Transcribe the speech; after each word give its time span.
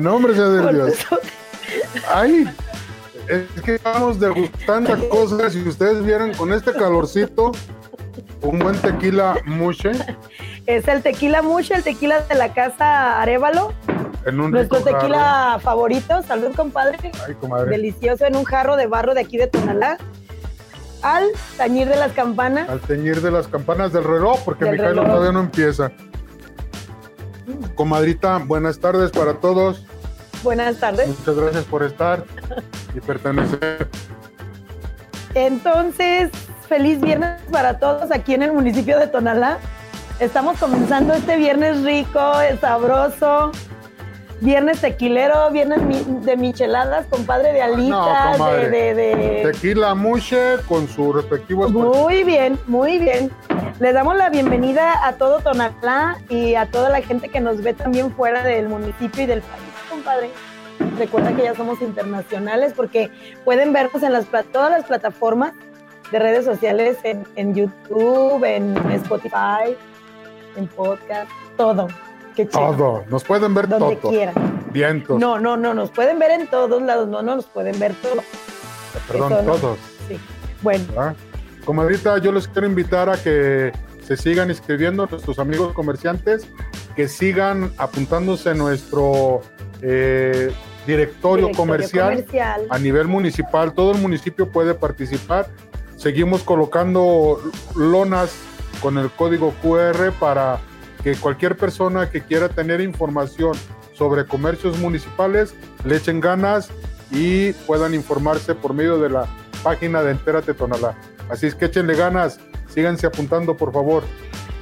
Nombre 0.00 0.34
sea 0.34 0.46
de 0.48 0.72
Dios. 0.72 0.94
Ay, 2.12 2.44
es 3.28 3.62
que 3.62 3.74
estamos 3.76 4.18
degustando 4.20 5.08
cosas. 5.08 5.52
Si 5.52 5.62
ustedes 5.68 6.04
vieran 6.04 6.34
con 6.34 6.52
este 6.52 6.72
calorcito, 6.72 7.52
un 8.42 8.58
buen 8.58 8.76
tequila 8.80 9.36
muche. 9.46 9.92
Es 10.66 10.86
el 10.88 11.02
tequila 11.02 11.42
muche, 11.42 11.74
el 11.74 11.82
tequila 11.82 12.20
de 12.22 12.34
la 12.34 12.52
casa 12.52 13.20
Arevalo. 13.20 13.72
En 14.26 14.40
un 14.40 14.50
Nuestro 14.50 14.80
tequila 14.80 15.18
jarro. 15.18 15.60
favorito. 15.60 16.22
Salud, 16.22 16.54
compadre. 16.54 16.98
Ay, 17.26 17.34
comadre. 17.34 17.70
Delicioso 17.70 18.26
en 18.26 18.36
un 18.36 18.44
jarro 18.44 18.76
de 18.76 18.86
barro 18.86 19.14
de 19.14 19.20
aquí 19.22 19.36
de 19.38 19.46
Tonalá. 19.46 19.96
Al 21.00 21.24
tañir 21.56 21.88
de 21.88 21.96
las 21.96 22.12
campanas. 22.12 22.68
Al 22.68 22.80
teñir 22.80 23.22
de 23.22 23.30
las 23.30 23.46
campanas 23.46 23.92
del 23.92 24.02
reloj, 24.04 24.40
porque 24.44 24.64
Del 24.64 24.74
mi 24.74 24.78
Jairo 24.80 24.94
reloj. 25.02 25.06
todavía 25.14 25.32
no 25.32 25.40
empieza. 25.40 25.92
Comadrita, 27.74 28.38
buenas 28.38 28.78
tardes 28.78 29.10
para 29.10 29.34
todos. 29.34 29.84
Buenas 30.42 30.78
tardes. 30.78 31.08
Muchas 31.08 31.36
gracias 31.36 31.64
por 31.64 31.82
estar 31.82 32.24
y 32.94 33.00
pertenecer. 33.00 33.88
Entonces, 35.34 36.30
feliz 36.68 37.00
viernes 37.00 37.40
para 37.50 37.78
todos 37.78 38.10
aquí 38.10 38.34
en 38.34 38.42
el 38.42 38.52
municipio 38.52 38.98
de 38.98 39.08
Tonalá. 39.08 39.58
Estamos 40.20 40.58
comenzando 40.58 41.14
este 41.14 41.36
viernes 41.36 41.82
rico, 41.82 42.20
sabroso. 42.60 43.52
Viernes 44.40 44.80
tequilero, 44.80 45.50
viernes 45.50 45.82
mi- 45.82 46.04
de 46.24 46.36
micheladas, 46.36 47.06
compadre 47.06 47.52
de 47.52 47.60
alitas, 47.62 48.38
de, 48.38 48.70
de- 48.70 48.94
de- 48.94 49.42
Tequila 49.52 49.94
Muche 49.96 50.56
con 50.68 50.86
su 50.88 51.12
respectivo. 51.12 51.68
Muy 51.68 52.22
bien, 52.22 52.56
muy 52.66 52.98
bien. 52.98 53.32
Les 53.80 53.94
damos 53.94 54.16
la 54.16 54.30
bienvenida 54.30 55.04
a 55.06 55.14
todo 55.14 55.40
Tonalá 55.40 56.18
y 56.28 56.54
a 56.54 56.66
toda 56.66 56.88
la 56.88 57.00
gente 57.02 57.28
que 57.28 57.40
nos 57.40 57.62
ve 57.62 57.74
también 57.74 58.12
fuera 58.12 58.44
del 58.44 58.68
municipio 58.68 59.24
y 59.24 59.26
del 59.26 59.40
país, 59.40 59.62
compadre. 59.90 60.30
Recuerda 60.96 61.32
que 61.34 61.42
ya 61.42 61.54
somos 61.56 61.80
internacionales 61.82 62.72
porque 62.76 63.10
pueden 63.44 63.72
vernos 63.72 64.02
en 64.04 64.12
las, 64.12 64.26
todas 64.52 64.70
las 64.70 64.84
plataformas 64.84 65.52
de 66.12 66.18
redes 66.20 66.44
sociales, 66.44 66.96
en, 67.02 67.24
en 67.34 67.54
YouTube, 67.56 68.44
en 68.44 68.76
Spotify, 68.92 69.76
en 70.56 70.68
podcast, 70.68 71.28
todo. 71.56 71.88
Qué 72.38 72.46
chido. 72.46 72.76
Todo. 72.76 73.04
Nos 73.10 73.24
pueden 73.24 73.52
ver 73.52 73.66
Donde 73.66 73.96
todo. 73.96 74.12
quieran. 74.12 74.64
Vientos. 74.72 75.18
No, 75.18 75.40
no, 75.40 75.56
no, 75.56 75.74
nos 75.74 75.90
pueden 75.90 76.20
ver 76.20 76.30
en 76.30 76.46
todos 76.46 76.80
lados, 76.80 77.08
no, 77.08 77.20
no 77.20 77.34
nos 77.34 77.46
pueden 77.46 77.76
ver 77.80 77.94
todo. 77.94 78.22
Perdón, 79.08 79.32
eso 79.32 79.42
no. 79.42 79.54
todos. 79.56 79.78
Sí. 80.06 80.16
Bueno, 80.62 80.84
¿verdad? 80.90 81.16
Comadrita, 81.64 82.18
yo 82.18 82.30
les 82.30 82.46
quiero 82.46 82.68
invitar 82.68 83.10
a 83.10 83.20
que 83.20 83.72
se 84.04 84.16
sigan 84.16 84.50
inscribiendo 84.50 85.04
nuestros 85.06 85.40
amigos 85.40 85.72
comerciantes, 85.72 86.46
que 86.94 87.08
sigan 87.08 87.72
apuntándose 87.76 88.50
en 88.50 88.58
nuestro 88.58 89.40
eh, 89.82 90.52
directorio, 90.86 91.46
directorio 91.46 91.50
comercial, 91.56 92.10
comercial. 92.10 92.66
a 92.70 92.78
nivel 92.78 93.08
municipal. 93.08 93.72
Todo 93.72 93.90
el 93.90 93.98
municipio 94.00 94.48
puede 94.48 94.74
participar. 94.74 95.48
Seguimos 95.96 96.44
colocando 96.44 97.40
lonas 97.74 98.32
con 98.80 98.96
el 98.96 99.10
código 99.10 99.52
QR 99.60 100.12
para 100.20 100.60
que 101.02 101.14
cualquier 101.16 101.56
persona 101.56 102.10
que 102.10 102.22
quiera 102.22 102.48
tener 102.48 102.80
información 102.80 103.52
sobre 103.94 104.26
comercios 104.26 104.78
municipales 104.78 105.54
le 105.84 105.96
echen 105.96 106.20
ganas 106.20 106.70
y 107.10 107.52
puedan 107.52 107.94
informarse 107.94 108.54
por 108.54 108.74
medio 108.74 108.98
de 108.98 109.10
la 109.10 109.26
página 109.62 110.02
de 110.02 110.12
Entérate 110.12 110.54
Tonalá. 110.54 110.94
Así 111.30 111.46
es 111.46 111.54
que 111.54 111.66
échenle 111.66 111.94
ganas, 111.94 112.38
síganse 112.68 113.06
apuntando 113.06 113.56
por 113.56 113.72
favor. 113.72 114.02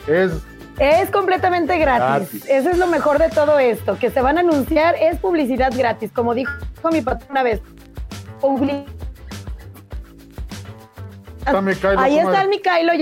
Es 0.06 0.32
Es 0.78 1.10
completamente 1.10 1.78
gratis. 1.78 2.30
Gratis. 2.42 2.44
Eso 2.48 2.70
es 2.70 2.78
lo 2.78 2.86
mejor 2.86 3.18
de 3.18 3.28
todo 3.30 3.58
esto, 3.58 3.98
que 3.98 4.10
se 4.10 4.20
van 4.20 4.36
a 4.36 4.40
anunciar, 4.40 4.94
es 5.00 5.18
publicidad 5.18 5.72
gratis, 5.76 6.10
como 6.12 6.34
dijo 6.34 6.52
mi 6.92 7.00
patrón 7.00 7.30
una 7.30 7.42
vez. 7.42 7.60
Publi- 8.40 8.84
está 11.38 12.00
Ahí 12.02 12.18
está 12.18 12.42
el 12.42 12.48
Micailo. 12.48 12.92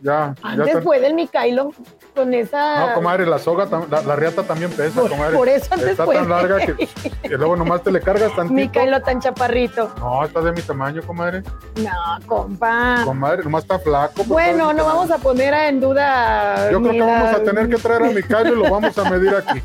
Ya, 0.00 0.32
ya 0.42 0.48
Antes 0.50 0.68
está- 0.68 0.82
fue 0.82 1.00
del 1.00 1.14
Micailo 1.14 1.72
con 2.14 2.32
esa... 2.32 2.86
No, 2.88 2.94
comadre, 2.94 3.26
la 3.26 3.38
soga, 3.38 3.66
la, 3.90 4.02
la 4.02 4.16
riata 4.16 4.44
también 4.44 4.70
pesa, 4.70 5.00
Por- 5.00 5.10
comadre. 5.10 5.36
por 5.36 5.48
eso 5.48 5.66
antes 5.74 5.88
Está 5.88 6.04
fue. 6.04 6.14
tan 6.14 6.28
larga 6.28 6.58
que, 6.58 6.88
que 7.22 7.36
luego 7.36 7.56
nomás 7.56 7.82
te 7.82 7.90
le 7.90 8.00
cargas 8.00 8.34
tantito. 8.36 8.54
Micailo 8.54 9.00
tan 9.02 9.20
chaparrito. 9.20 9.92
No, 9.98 10.24
está 10.24 10.40
de 10.40 10.52
mi 10.52 10.62
tamaño, 10.62 11.02
comadre. 11.06 11.42
No, 11.76 12.26
compa. 12.26 13.02
Comadre, 13.04 13.42
nomás 13.42 13.62
está 13.64 13.78
flaco. 13.80 14.12
pues, 14.16 14.28
Bueno, 14.28 14.72
no 14.72 14.84
vamos 14.84 15.10
a 15.10 15.18
poner 15.18 15.52
en 15.54 15.80
duda. 15.80 16.70
Yo 16.70 16.80
creo 16.80 16.92
que 16.92 17.00
vamos 17.00 17.34
a 17.34 17.42
tener 17.42 17.68
que 17.68 17.76
traer 17.76 18.02
a 18.04 18.10
Micayo 18.10 18.52
y 18.54 18.56
lo 18.56 18.70
vamos 18.70 18.96
a 18.98 19.10
medir 19.10 19.34
aquí. 19.34 19.60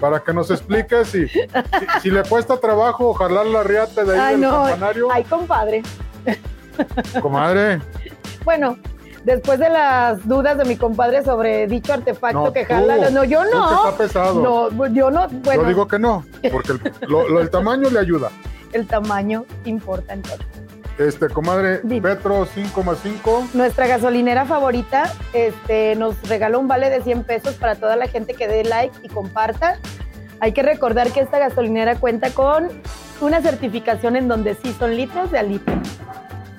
Para 0.00 0.20
que 0.20 0.32
nos 0.32 0.50
explique 0.50 1.04
si, 1.04 1.26
si, 1.28 1.40
si 2.02 2.10
le 2.10 2.22
cuesta 2.24 2.56
trabajo 2.58 3.12
jalar 3.14 3.46
la 3.46 3.62
riata 3.62 4.04
de 4.04 4.12
ahí 4.14 4.20
Ay, 4.20 4.32
del 4.34 4.40
no. 4.42 4.62
campanario. 4.64 5.08
Ay, 5.10 5.24
compadre. 5.24 5.82
Comadre, 7.22 7.80
Bueno, 8.44 8.76
después 9.26 9.58
de 9.58 9.68
las 9.68 10.26
dudas 10.26 10.56
de 10.56 10.64
mi 10.64 10.76
compadre 10.76 11.22
sobre 11.24 11.66
dicho 11.66 11.92
artefacto 11.92 12.44
No, 12.46 12.52
que 12.52 12.64
tú. 12.64 12.72
jala, 12.72 13.10
no, 13.10 13.24
yo 13.24 13.42
tú 13.42 13.50
que 13.50 13.54
no. 13.56 13.84
está 13.88 13.98
pesado. 13.98 14.40
No, 14.70 14.86
yo 14.86 15.10
no, 15.10 15.28
bueno, 15.28 15.62
Yo 15.62 15.68
digo 15.68 15.88
que 15.88 15.98
no, 15.98 16.24
porque 16.52 16.72
el, 16.72 16.80
lo- 17.08 17.28
lo- 17.28 17.40
el 17.40 17.50
tamaño 17.50 17.90
le 17.90 17.98
ayuda. 17.98 18.30
el 18.72 18.86
tamaño 18.86 19.44
importa 19.64 20.14
en 20.14 20.22
todo. 20.22 20.38
Este, 20.98 21.28
comadre, 21.28 21.80
Dime. 21.82 22.00
Petro 22.14 22.46
5,5. 22.46 23.48
Nuestra 23.52 23.86
gasolinera 23.86 24.46
favorita 24.46 25.12
este, 25.34 25.94
nos 25.96 26.26
regaló 26.28 26.58
un 26.60 26.68
vale 26.68 26.88
de 26.88 27.02
100 27.02 27.24
pesos 27.24 27.54
para 27.56 27.74
toda 27.74 27.96
la 27.96 28.06
gente 28.06 28.32
que 28.32 28.48
dé 28.48 28.64
like 28.64 28.96
y 29.02 29.08
comparta. 29.08 29.78
Hay 30.40 30.52
que 30.52 30.62
recordar 30.62 31.10
que 31.10 31.20
esta 31.20 31.38
gasolinera 31.38 31.96
cuenta 31.96 32.30
con 32.30 32.68
una 33.20 33.42
certificación 33.42 34.16
en 34.16 34.28
donde 34.28 34.54
sí 34.54 34.74
son 34.78 34.96
litros 34.96 35.30
de 35.30 35.38
a 35.38 35.42
litro. 35.42 35.74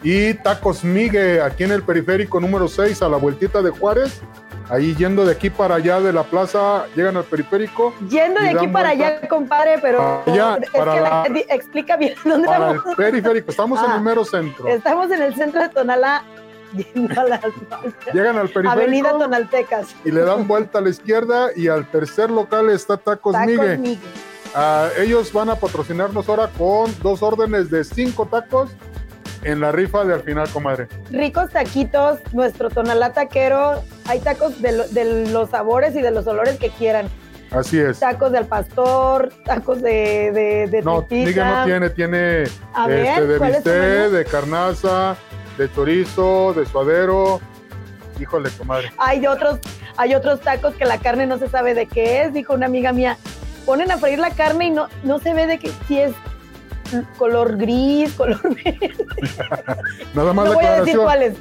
Y 0.04 0.34
Tacos 0.36 0.84
Migue, 0.84 1.42
aquí 1.42 1.64
en 1.64 1.72
el 1.72 1.84
periférico 1.84 2.40
número 2.40 2.68
6, 2.68 3.02
a 3.02 3.10
la 3.10 3.18
vueltita 3.18 3.62
de 3.62 3.72
Juárez. 3.72 4.22
Ahí 4.70 4.94
yendo 4.96 5.26
de 5.26 5.32
aquí 5.32 5.50
para 5.50 5.76
allá 5.76 6.00
de 6.02 6.12
la 6.12 6.24
plaza, 6.24 6.86
llegan 6.96 7.16
al 7.16 7.24
periférico. 7.24 7.94
Yendo 8.10 8.42
de 8.42 8.50
aquí 8.50 8.68
para 8.68 8.90
allá, 8.90 9.22
compadre, 9.30 9.80
pero 9.82 10.22
allá, 10.28 10.58
es 10.62 10.70
para 10.72 10.94
que 10.94 11.00
la- 11.02 11.10
la- 11.10 11.34
di- 11.34 11.46
explica 11.50 11.96
bien 11.96 12.14
dónde 12.26 12.48
Para 12.48 12.72
el 12.72 12.76
estamos. 12.78 12.96
periférico, 12.98 13.50
estamos 13.52 13.80
en 13.84 13.92
Ah. 13.92 13.96
el 13.96 14.02
mero 14.02 14.26
centro. 14.26 14.68
Estamos 14.68 15.10
en 15.12 15.22
el 15.22 15.34
centro 15.36 15.62
de 15.62 15.70
Tonalá, 15.70 16.24
yendo 16.74 17.22
a 17.22 17.26
Llegan 18.14 18.38
al 18.38 18.50
periférico. 18.50 18.70
Avenida 18.72 19.12
Tonaltecas. 19.18 19.96
y 20.04 20.12
le 20.12 20.22
dan 20.22 20.46
vuelta 20.50 20.80
a 20.80 20.82
la 20.82 20.90
izquierda 20.90 21.48
y 21.56 21.70
al 21.70 21.90
tercer 21.90 22.30
local 22.30 22.70
está 22.70 22.98
Tacos, 22.98 23.34
Tacos 23.34 23.48
Migue. 23.48 23.78
Migue. 23.78 24.00
Ah, 24.54 24.90
ellos 24.98 25.32
van 25.32 25.50
a 25.50 25.56
patrocinarnos 25.56 26.28
ahora 26.28 26.50
con 26.58 26.94
dos 27.02 27.22
órdenes 27.24 27.70
de 27.70 27.86
cinco 27.86 28.26
tacos 28.26 28.70
en 29.44 29.60
la 29.60 29.72
rifa 29.72 30.04
de 30.04 30.14
al 30.14 30.22
final, 30.22 30.48
comadre. 30.50 30.88
Ricos 31.12 31.50
taquitos, 31.52 32.20
nuestro 32.34 32.70
Tonalá 32.70 33.14
taquero. 33.14 33.84
Hay 34.08 34.20
tacos 34.20 34.62
de, 34.62 34.72
lo- 34.72 34.88
de 34.88 35.30
los 35.32 35.50
sabores 35.50 35.96
y 35.96 36.02
de 36.02 36.12
los 36.12 36.28
olores 36.28 36.58
que 36.58 36.70
quieran. 36.70 37.08
Así 37.52 37.80
es. 37.80 38.00
Tacos 38.00 38.32
del 38.34 38.46
pastor, 38.46 39.30
tacos 39.46 39.82
de, 39.82 40.32
de, 40.34 40.68
de 40.70 40.82
No, 40.82 41.04
tripita. 41.04 41.26
Migue 41.30 41.46
no 41.46 41.66
tiene, 41.66 41.90
tiene 41.92 42.44
A 42.74 42.88
ver, 42.88 43.06
este, 43.06 43.26
de 43.28 43.38
¿cuál 43.38 43.56
es 43.56 43.64
tu 43.64 43.70
bistec, 43.70 44.10
de 44.12 44.26
carnaza, 44.26 45.16
de 45.58 45.72
chorizo, 45.74 46.54
de 46.54 46.66
suadero. 46.66 47.40
Híjole, 48.20 48.50
comadre. 48.58 48.92
Hay 48.98 49.26
otros, 49.28 49.60
hay 49.96 50.14
otros 50.16 50.42
tacos 50.42 50.74
que 50.74 50.86
la 50.86 50.98
carne 50.98 51.26
no 51.28 51.38
se 51.38 51.48
sabe 51.48 51.74
de 51.74 51.86
qué 51.86 52.24
es, 52.24 52.34
dijo 52.34 52.54
una 52.54 52.66
amiga 52.66 52.92
mía. 52.92 53.18
Ponen 53.66 53.92
a 53.92 53.98
freír 53.98 54.20
la 54.20 54.32
carne 54.32 54.66
y 54.66 54.72
no, 54.72 54.88
no 55.04 55.20
se 55.20 55.34
ve 55.34 55.46
de 55.48 55.60
qué, 55.60 55.72
si 55.88 56.00
es 56.00 56.14
color 57.18 57.58
gris, 57.58 58.14
color 58.14 58.42
verde. 58.56 58.92
Nada 60.14 60.34
más 60.34 60.46
No 60.48 60.54
voy 60.54 60.66
a 60.66 60.82
decir 60.82 60.98
cuáles. 60.98 61.38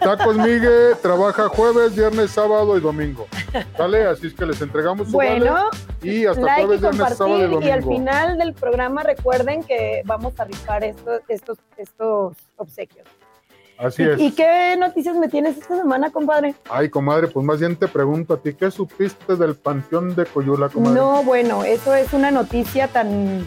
Tacos 0.00 0.36
Migue 0.36 0.94
trabaja 1.02 1.48
jueves, 1.48 1.94
viernes, 1.94 2.30
sábado 2.30 2.76
y 2.76 2.80
domingo. 2.80 3.26
¿Sale? 3.76 4.06
Así 4.06 4.26
es 4.28 4.34
que 4.34 4.46
les 4.46 4.60
entregamos 4.60 5.08
su 5.10 5.16
vale 5.16 5.38
Bueno, 5.38 5.70
y 6.02 6.26
hasta 6.26 6.40
like 6.42 6.62
y 6.62 6.64
jueves, 6.66 6.80
viernes, 6.80 7.16
sábado 7.16 7.38
y 7.38 7.42
domingo. 7.42 7.62
y 7.62 7.70
al 7.70 7.84
final 7.84 8.38
del 8.38 8.54
programa 8.54 9.02
recuerden 9.02 9.62
que 9.62 10.02
vamos 10.04 10.38
a 10.38 10.44
rifar 10.44 10.84
estos, 10.84 11.20
estos, 11.28 11.58
estos 11.76 12.36
obsequios. 12.56 13.06
Así 13.78 14.02
es. 14.04 14.20
¿Y 14.20 14.30
qué 14.30 14.76
noticias 14.78 15.16
me 15.16 15.28
tienes 15.28 15.58
esta 15.58 15.76
semana, 15.76 16.10
compadre? 16.10 16.54
Ay, 16.70 16.88
comadre, 16.88 17.28
pues 17.28 17.44
más 17.44 17.58
bien 17.58 17.74
te 17.76 17.88
pregunto 17.88 18.34
a 18.34 18.36
ti, 18.36 18.54
¿qué 18.54 18.70
supiste 18.70 19.34
del 19.36 19.56
Panteón 19.56 20.14
de 20.14 20.26
Coyula, 20.26 20.68
comadre? 20.68 21.00
No, 21.00 21.24
bueno, 21.24 21.64
eso 21.64 21.92
es 21.94 22.12
una 22.12 22.30
noticia 22.30 22.86
tan, 22.88 23.44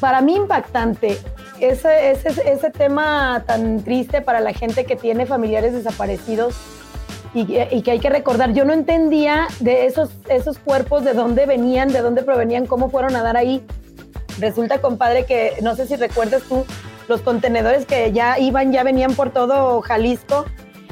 para 0.00 0.20
mí 0.20 0.34
impactante. 0.36 1.18
Ese, 1.60 2.10
ese, 2.12 2.28
ese 2.50 2.70
tema 2.70 3.42
tan 3.46 3.82
triste 3.82 4.20
para 4.22 4.40
la 4.40 4.52
gente 4.52 4.84
que 4.84 4.94
tiene 4.96 5.26
familiares 5.26 5.72
desaparecidos 5.72 6.54
y, 7.34 7.46
que- 7.46 7.68
y 7.72 7.82
que 7.82 7.90
hay 7.92 7.98
que 8.00 8.10
recordar. 8.10 8.52
Yo 8.52 8.64
no 8.64 8.72
entendía 8.72 9.48
de 9.60 9.86
esos, 9.86 10.10
esos 10.28 10.58
cuerpos, 10.58 11.04
de 11.04 11.14
dónde 11.14 11.46
venían, 11.46 11.92
de 11.92 12.00
dónde 12.00 12.22
provenían, 12.22 12.66
cómo 12.66 12.90
fueron 12.90 13.16
a 13.16 13.22
dar 13.22 13.36
ahí. 13.36 13.64
Resulta, 14.38 14.80
compadre, 14.80 15.24
que 15.24 15.54
no 15.62 15.74
sé 15.74 15.86
si 15.86 15.96
recuerdas 15.96 16.42
tú, 16.48 16.64
los 17.08 17.22
contenedores 17.22 17.86
que 17.86 18.12
ya 18.12 18.38
iban, 18.38 18.70
ya 18.72 18.84
venían 18.84 19.14
por 19.14 19.30
todo 19.30 19.80
Jalisco 19.80 20.44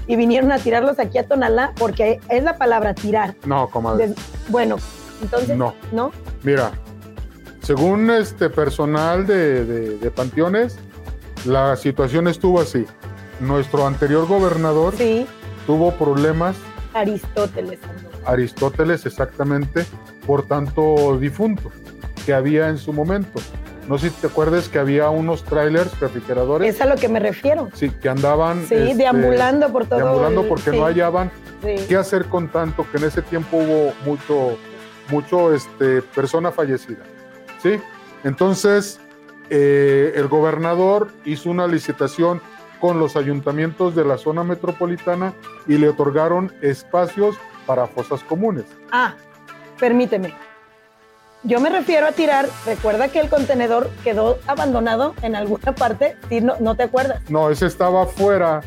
y 0.09 0.17
vinieron 0.17 0.51
a 0.51 0.59
tirarlos 0.59 0.99
aquí 0.99 1.19
a 1.19 1.29
Tonalá 1.29 1.73
porque 1.79 2.19
es 2.29 2.43
la 2.43 2.57
palabra 2.59 2.95
tirar. 2.95 3.35
No, 3.45 3.69
comadre. 3.71 4.09
Des- 4.09 4.17
bueno, 4.49 4.77
entonces, 5.23 5.57
No. 5.57 5.75
¿no? 5.93 6.11
Mira, 6.43 6.73
según 7.71 8.11
este 8.13 8.49
personal 8.49 9.27
de, 9.27 9.65
de- 9.65 9.99
de 9.99 10.11
Panteones, 10.13 10.79
la 11.45 11.75
situación 11.75 12.29
estuvo 12.29 12.61
así. 12.61 12.87
Nuestro 13.41 13.89
anterior 13.89 14.25
gobernador 14.29 14.95
Sí, 14.97 15.27
tuvo 15.67 15.91
problemas, 15.93 16.55
Aristóteles. 16.95 17.81
Aristóteles 18.25 19.05
exactamente, 19.05 19.85
por 20.27 20.47
tanto 20.47 21.19
difunto 21.19 21.73
que 22.25 22.33
había 22.33 22.69
en 22.69 22.79
su 22.79 22.93
momento. 22.93 23.41
No 23.89 23.99
sé 23.99 24.11
si 24.11 24.15
te 24.21 24.29
acuerdas 24.29 24.69
que 24.69 24.79
había 24.79 25.11
unos 25.11 25.43
trailers 25.45 25.99
refrigeradores, 25.99 26.73
Es 26.75 26.81
a 26.81 26.87
lo 26.87 26.95
que 26.95 27.09
me 27.09 27.19
refiero. 27.19 27.69
sí, 27.75 27.91
que 27.91 28.09
andaban 28.09 28.65
Sí, 28.69 28.75
este, 28.77 28.95
deambulando 28.95 29.73
por 29.73 29.87
todo. 29.87 29.99
deambulando 29.99 30.43
el- 30.43 30.49
porque 30.49 30.71
sí, 30.71 30.79
no 30.79 30.85
hallaban 30.87 31.31
sí. 31.65 31.85
qué 31.89 31.97
hacer 31.97 32.27
con 32.27 32.49
tanto 32.49 32.87
que 32.93 32.99
en 32.99 33.05
ese 33.05 33.23
tiempo 33.23 33.57
hubo 33.57 33.93
mucho 34.05 34.57
mucho 35.11 35.53
este 35.55 36.01
persona 36.03 36.51
fallecida 36.51 37.05
sí 37.67 37.83
entonces 38.25 39.01
eh, 39.51 40.13
el 40.17 40.29
gobernador 40.29 41.09
hizo 41.25 41.51
una 41.51 41.67
licitación 41.67 42.41
con 42.81 42.99
los 42.99 43.17
ayuntamientos 43.17 43.95
de 43.95 44.05
la 44.05 44.19
zona 44.19 44.45
metropolitana 44.45 45.33
y 45.67 45.79
le 45.79 45.89
otorgaron 45.89 46.53
espacios 46.63 47.37
para 47.67 47.87
fosas 47.87 48.23
comunes 48.23 48.65
Ah, 48.93 49.15
permíteme. 49.79 50.33
Yo 51.43 51.61
me 51.61 51.69
refiero 51.71 52.07
a 52.07 52.13
tirar. 52.13 52.49
Recuerda 52.65 53.09
que 53.09 53.21
el 53.21 53.29
contenedor 53.29 53.91
quedó 54.03 54.39
abandonado 54.49 55.15
en 55.23 55.37
alguna 55.37 55.75
parte. 55.75 56.17
Sí, 56.29 56.41
no, 56.41 56.55
no 56.61 56.75
te 56.75 56.83
acuerdas. 56.85 57.21
no 57.29 57.51
ese 57.51 57.67
estaba 57.67 58.03
afuera 58.03 58.63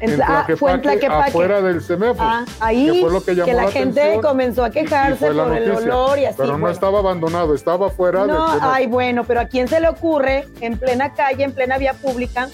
En, 0.00 0.10
en 0.12 0.22
ah, 0.22 0.46
fue 0.58 0.72
en 0.72 0.82
Tlaquepaque, 0.82 1.28
afuera 1.30 1.62
del 1.62 1.80
CEMEFO 1.82 2.16
Ah, 2.20 2.44
ahí 2.60 2.90
que 2.92 3.00
fue 3.00 3.10
lo 3.10 3.24
que 3.24 3.34
llamó 3.34 3.52
la, 3.52 3.62
la 3.64 3.70
gente 3.70 4.18
comenzó 4.22 4.64
a 4.64 4.70
quejarse 4.70 5.30
por 5.32 5.56
el 5.56 5.70
olor 5.70 6.18
y 6.18 6.26
así. 6.26 6.34
pero 6.36 6.52
no 6.52 6.58
bueno. 6.58 6.74
estaba 6.74 6.98
abandonado 6.98 7.54
estaba 7.54 7.88
fuera 7.90 8.20
del 8.26 8.28
No, 8.36 8.48
CEMEFO. 8.48 8.66
ay, 8.70 8.86
bueno, 8.86 9.24
pero 9.24 9.40
¿a 9.40 9.46
quién 9.46 9.68
se 9.68 9.80
le 9.80 9.88
ocurre 9.88 10.46
en 10.60 10.76
plena 10.78 11.14
calle, 11.14 11.44
en 11.44 11.52
plena 11.52 11.78
vía 11.78 11.94
pública, 11.94 12.48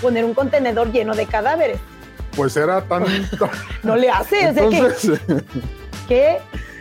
poner 0.00 0.24
un 0.24 0.34
contenedor 0.34 0.92
lleno 0.92 1.14
de 1.14 1.26
cadáveres? 1.26 1.78
pues 2.36 2.56
era 2.56 2.80
tan 2.82 3.04
No 3.82 3.96
le 3.96 4.08
hace, 4.08 4.48
o 4.48 4.54
sea 4.54 4.68
que 4.68 4.76
entonces 4.78 5.20
qué 6.08 6.38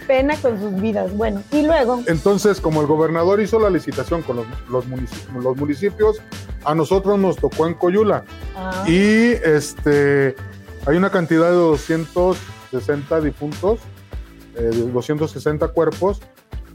pena 0.08 0.36
con 0.38 0.60
sus 0.60 0.80
vidas. 0.82 1.16
Bueno, 1.16 1.44
y 1.52 1.64
luego, 1.64 2.02
Entonces, 2.08 2.60
como 2.60 2.82
el 2.82 2.88
gobernador 2.88 3.42
hizo 3.42 3.60
la 3.60 3.70
licitación 3.70 4.22
con 4.22 4.38
los, 4.38 4.46
los 4.70 4.88
municipios, 4.88 5.44
los 5.44 5.58
municipios, 5.58 6.22
a 6.64 6.76
nosotros 6.76 7.18
nos 7.20 7.38
tocó 7.38 7.68
en 7.68 7.74
Coyula. 7.74 8.24
ah, 8.56 8.84
Y 8.88 9.32
este 9.44 10.36
hay 10.86 10.98
una 10.98 11.12
cantidad 11.12 11.50
de 11.50 11.56
260 11.56 13.22
difuntos, 13.22 13.80
eh, 14.56 14.64
de 14.64 14.92
260 14.92 15.68
cuerpos 15.70 16.22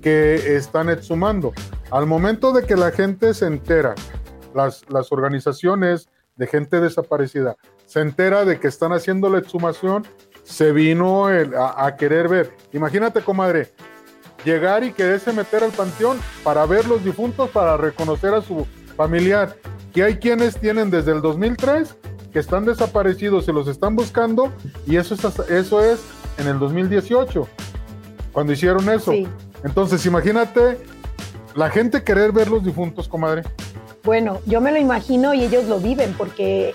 que 0.01 0.57
están 0.57 0.89
exhumando. 0.89 1.53
Al 1.91 2.07
momento 2.07 2.53
de 2.53 2.65
que 2.65 2.77
la 2.77 2.93
gente 2.93 3.35
se 3.35 3.47
entera, 3.47 3.95
las, 4.55 4.85
las 4.89 5.11
organizaciones 5.11 6.09
de 6.37 6.47
gente 6.47 6.81
desaparecida 6.81 7.57
se 7.87 8.01
entera 8.01 8.45
de 8.45 8.59
que 8.61 8.69
están 8.69 8.93
haciendo 8.93 9.29
la 9.31 9.39
exhumación, 9.39 10.07
se 10.47 10.73
vino 10.73 11.29
el- 11.29 11.55
a, 11.55 11.87
a 11.87 11.97
querer 11.97 12.29
ver. 12.29 12.53
Imagínate, 12.73 13.21
comadre, 13.21 13.73
llegar 14.45 14.85
y 14.85 14.93
quererse 14.93 15.33
meter 15.33 15.65
al 15.65 15.73
panteón 15.73 16.19
para 16.45 16.65
ver 16.67 16.87
los 16.87 17.05
difuntos, 17.05 17.51
para 17.51 17.77
reconocer 17.77 18.33
a 18.35 18.41
su 18.41 18.67
familiar. 18.97 19.57
Que 19.93 20.05
hay 20.05 20.17
quienes 20.17 20.59
tienen 20.59 20.91
desde 20.91 21.13
el 21.13 21.21
2003 21.23 21.97
que 22.33 22.39
están 22.39 22.65
desaparecidos, 22.67 23.47
se 23.47 23.53
los 23.53 23.67
están 23.67 23.97
buscando, 23.97 24.53
y 24.87 24.97
eso 24.97 25.15
es, 25.15 25.25
eso 25.49 25.83
es 25.83 26.01
en 26.39 26.47
el 26.49 26.59
2018, 26.59 27.49
cuando 28.33 28.53
hicieron 28.53 28.89
eso. 28.91 29.13
sí. 29.13 29.27
Entonces, 29.65 30.05
imagínate 30.05 30.79
la 31.55 31.71
gente 31.71 32.05
querer 32.05 32.31
ver 32.33 32.49
los 32.51 32.63
difuntos, 32.63 33.09
comadre. 33.09 33.43
Bueno, 34.05 34.39
yo 34.47 34.61
me 34.61 34.71
lo 34.71 34.79
imagino 34.79 35.33
y 35.35 35.45
ellos 35.45 35.65
lo 35.65 35.81
viven 35.81 36.15
porque 36.17 36.75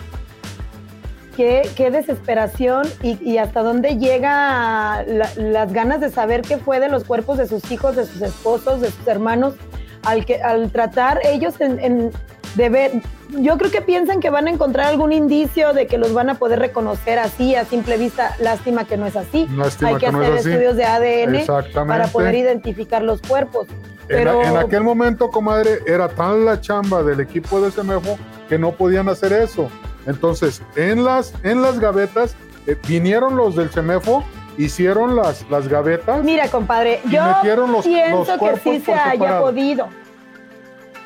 qué, 1.36 1.62
qué 1.76 1.92
desesperación 1.92 2.88
y, 3.02 3.18
y 3.28 3.38
hasta 3.38 3.62
dónde 3.64 3.98
llega 3.98 5.04
la- 5.08 5.30
las 5.38 5.74
ganas 5.74 6.02
de 6.02 6.10
saber 6.10 6.42
qué 6.42 6.58
fue 6.58 6.80
de 6.80 6.90
los 6.90 7.04
cuerpos 7.04 7.38
de 7.38 7.48
sus 7.48 7.72
hijos, 7.72 7.96
de 7.96 8.06
sus 8.06 8.22
esposos, 8.22 8.82
de 8.82 8.92
sus 8.92 9.08
hermanos, 9.08 9.56
al, 10.04 10.26
que, 10.26 10.42
al 10.42 10.72
tratar 10.72 11.20
ellos 11.26 11.60
en, 11.60 11.80
en- 11.80 12.12
de 12.56 12.68
ver, 12.70 12.92
yo 13.30 13.58
creo 13.58 13.72
que 13.72 13.82
piensan 13.82 14.20
que 14.20 14.30
van 14.30 14.48
a 14.48 14.50
encontrar 14.50 14.88
algún 14.88 15.14
indicio 15.14 15.72
de 15.72 15.88
que 15.88 15.98
los 15.98 16.14
van 16.14 16.30
a 16.30 16.36
poder 16.36 16.60
reconocer 16.60 17.18
así, 17.18 17.56
a 17.56 17.64
simple 17.64 17.98
vista, 17.98 18.36
lástima 18.42 18.84
que 18.84 18.98
no 18.98 19.06
es 19.06 19.16
así. 19.16 19.48
Lástima 19.56 19.92
Hay 19.92 19.96
que 19.96 20.06
que 20.08 20.12
no 20.12 20.20
hacer 20.20 20.34
es 20.36 20.46
estudios 20.46 20.76
de 20.76 20.84
ADN 20.84 21.46
para 21.88 22.08
poder 22.08 22.36
identificar 22.36 23.02
los 23.04 23.22
cuerpos. 23.22 23.68
En, 23.70 24.18
Pero- 24.18 24.44
en 24.44 24.58
aquel 24.58 24.84
momento, 24.84 25.30
comadre, 25.30 25.80
era 25.88 26.10
tan 26.10 26.44
la 26.44 26.60
chamba 26.60 27.04
del 27.04 27.22
equipo 27.22 27.62
de 27.62 27.72
CEMEFO 27.72 28.18
que 28.50 28.60
no 28.60 28.74
podían 28.74 29.08
hacer 29.08 29.32
eso. 29.32 29.70
Entonces, 30.06 30.62
en 30.76 31.04
las, 31.04 31.34
en 31.44 31.62
las 31.62 31.80
gavetas, 31.80 32.36
eh, 32.68 32.76
vinieron 32.88 33.36
los 33.36 33.56
del 33.56 33.70
CEMEFO, 33.70 34.24
hicieron 34.58 35.16
las, 35.16 35.50
las 35.50 35.68
gavetas 35.68 36.24
Mira, 36.24 36.48
compadre, 36.50 37.02
y 37.06 37.12
yo 37.12 37.24
metieron 37.24 37.72
los, 37.72 37.86
pienso 37.86 38.38
los 38.38 38.40
que 38.40 38.58
sí 38.58 38.80
se 38.82 38.94
haya 38.94 39.12
separado. 39.14 39.46
podido. 39.46 39.88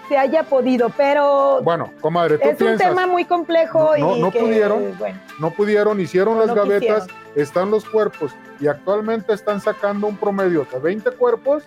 Se 0.10 0.18
haya 0.18 0.44
podido, 0.44 0.90
pero 0.96 1.62
Bueno, 1.64 1.92
comadre, 2.00 2.38
tú 2.38 2.48
es 2.50 2.62
un 2.62 2.78
tema 2.78 3.08
muy 3.08 3.26
complejo 3.26 3.94
No, 3.98 4.10
no, 4.10 4.18
y 4.18 4.22
no 4.22 4.32
que, 4.32 4.40
pudieron. 4.40 4.96
bueno, 5.00 5.20
no 5.40 5.50
pudieron, 5.52 6.00
hicieron 6.00 6.38
las 6.38 6.48
no 6.50 6.56
gavetas, 6.56 7.08
están 7.36 7.72
los 7.72 7.86
cuerpos 7.86 8.32
y 8.60 8.68
actualmente 8.68 9.34
están 9.34 9.62
sacando 9.62 10.06
un 10.08 10.16
promedio 10.18 10.68
de 10.72 10.78
20 10.80 11.10
cuerpos 11.12 11.64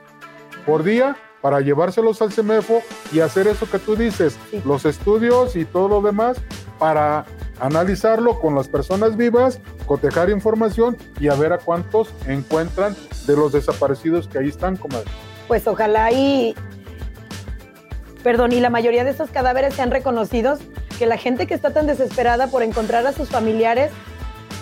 por 0.65 0.85
día 0.85 1.17
para 1.41 1.61
llevárselos 1.61 2.23
al 2.23 2.33
CEMEFO 2.33 2.81
y 3.13 3.21
hacer 3.21 3.49
eso 3.49 3.69
que 3.69 3.79
tú 3.81 3.97
dices, 3.97 4.39
Sí. 4.51 4.63
los 4.65 4.85
estudios 4.85 5.57
y 5.57 5.65
todo 5.65 5.89
lo 5.89 6.01
demás 6.01 6.37
para 6.79 7.25
analizarlo 7.61 8.41
con 8.41 8.55
las 8.55 8.69
personas 8.69 9.17
vivas, 9.17 9.61
cotejar 9.87 10.31
información 10.31 10.97
y 11.21 11.29
a 11.29 11.35
ver 11.35 11.53
a 11.53 11.59
cuántos 11.59 12.09
encuentran 12.27 12.97
de 13.27 13.37
los 13.37 13.53
desaparecidos 13.53 14.29
que 14.29 14.39
ahí 14.39 14.49
están, 14.49 14.77
comadre. 14.77 15.11
pues 15.47 15.67
ojalá 15.67 16.13
y 16.13 16.55
perdón, 18.23 18.53
y 18.53 18.61
la 18.61 18.71
mayoría 18.71 19.05
de 19.05 19.11
estos 19.11 19.31
cadáveres 19.31 19.75
sean 19.75 19.91
reconocidos, 19.91 20.61
que 20.99 21.07
la 21.07 21.17
gente 21.17 21.47
que 21.47 21.55
está 21.55 21.73
tan 21.73 21.87
desesperada 21.87 22.49
por 22.49 22.63
encontrar 22.63 23.07
a 23.07 23.13
sus 23.13 23.29
familiares 23.29 23.91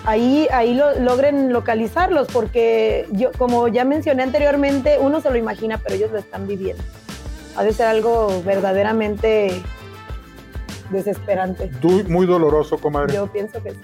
ahí, 0.05 0.47
ahí 0.53 0.75
lo, 0.75 0.99
logren 1.01 1.53
localizarlos, 1.53 2.29
porque 2.29 3.07
yo, 3.11 3.33
como 3.33 3.69
ya 3.69 3.85
mencioné 3.85 4.23
anteriormente, 4.23 4.99
uno 5.01 5.21
se 5.21 5.31
lo 5.31 5.37
imagina, 5.37 5.79
pero 5.79 5.97
ellos 5.97 6.13
lo 6.13 6.19
están 6.19 6.47
viviendo. 6.47 6.83
Ha 7.57 7.65
de 7.65 7.73
ser 7.73 7.87
algo 7.87 8.43
verdaderamente 8.45 9.63
desesperante. 10.91 11.71
Muy 12.09 12.27
doloroso, 12.27 12.79
comadre. 12.79 13.15
Yo 13.15 13.27
pienso 13.33 13.63
que 13.63 13.71
sí. 13.73 13.77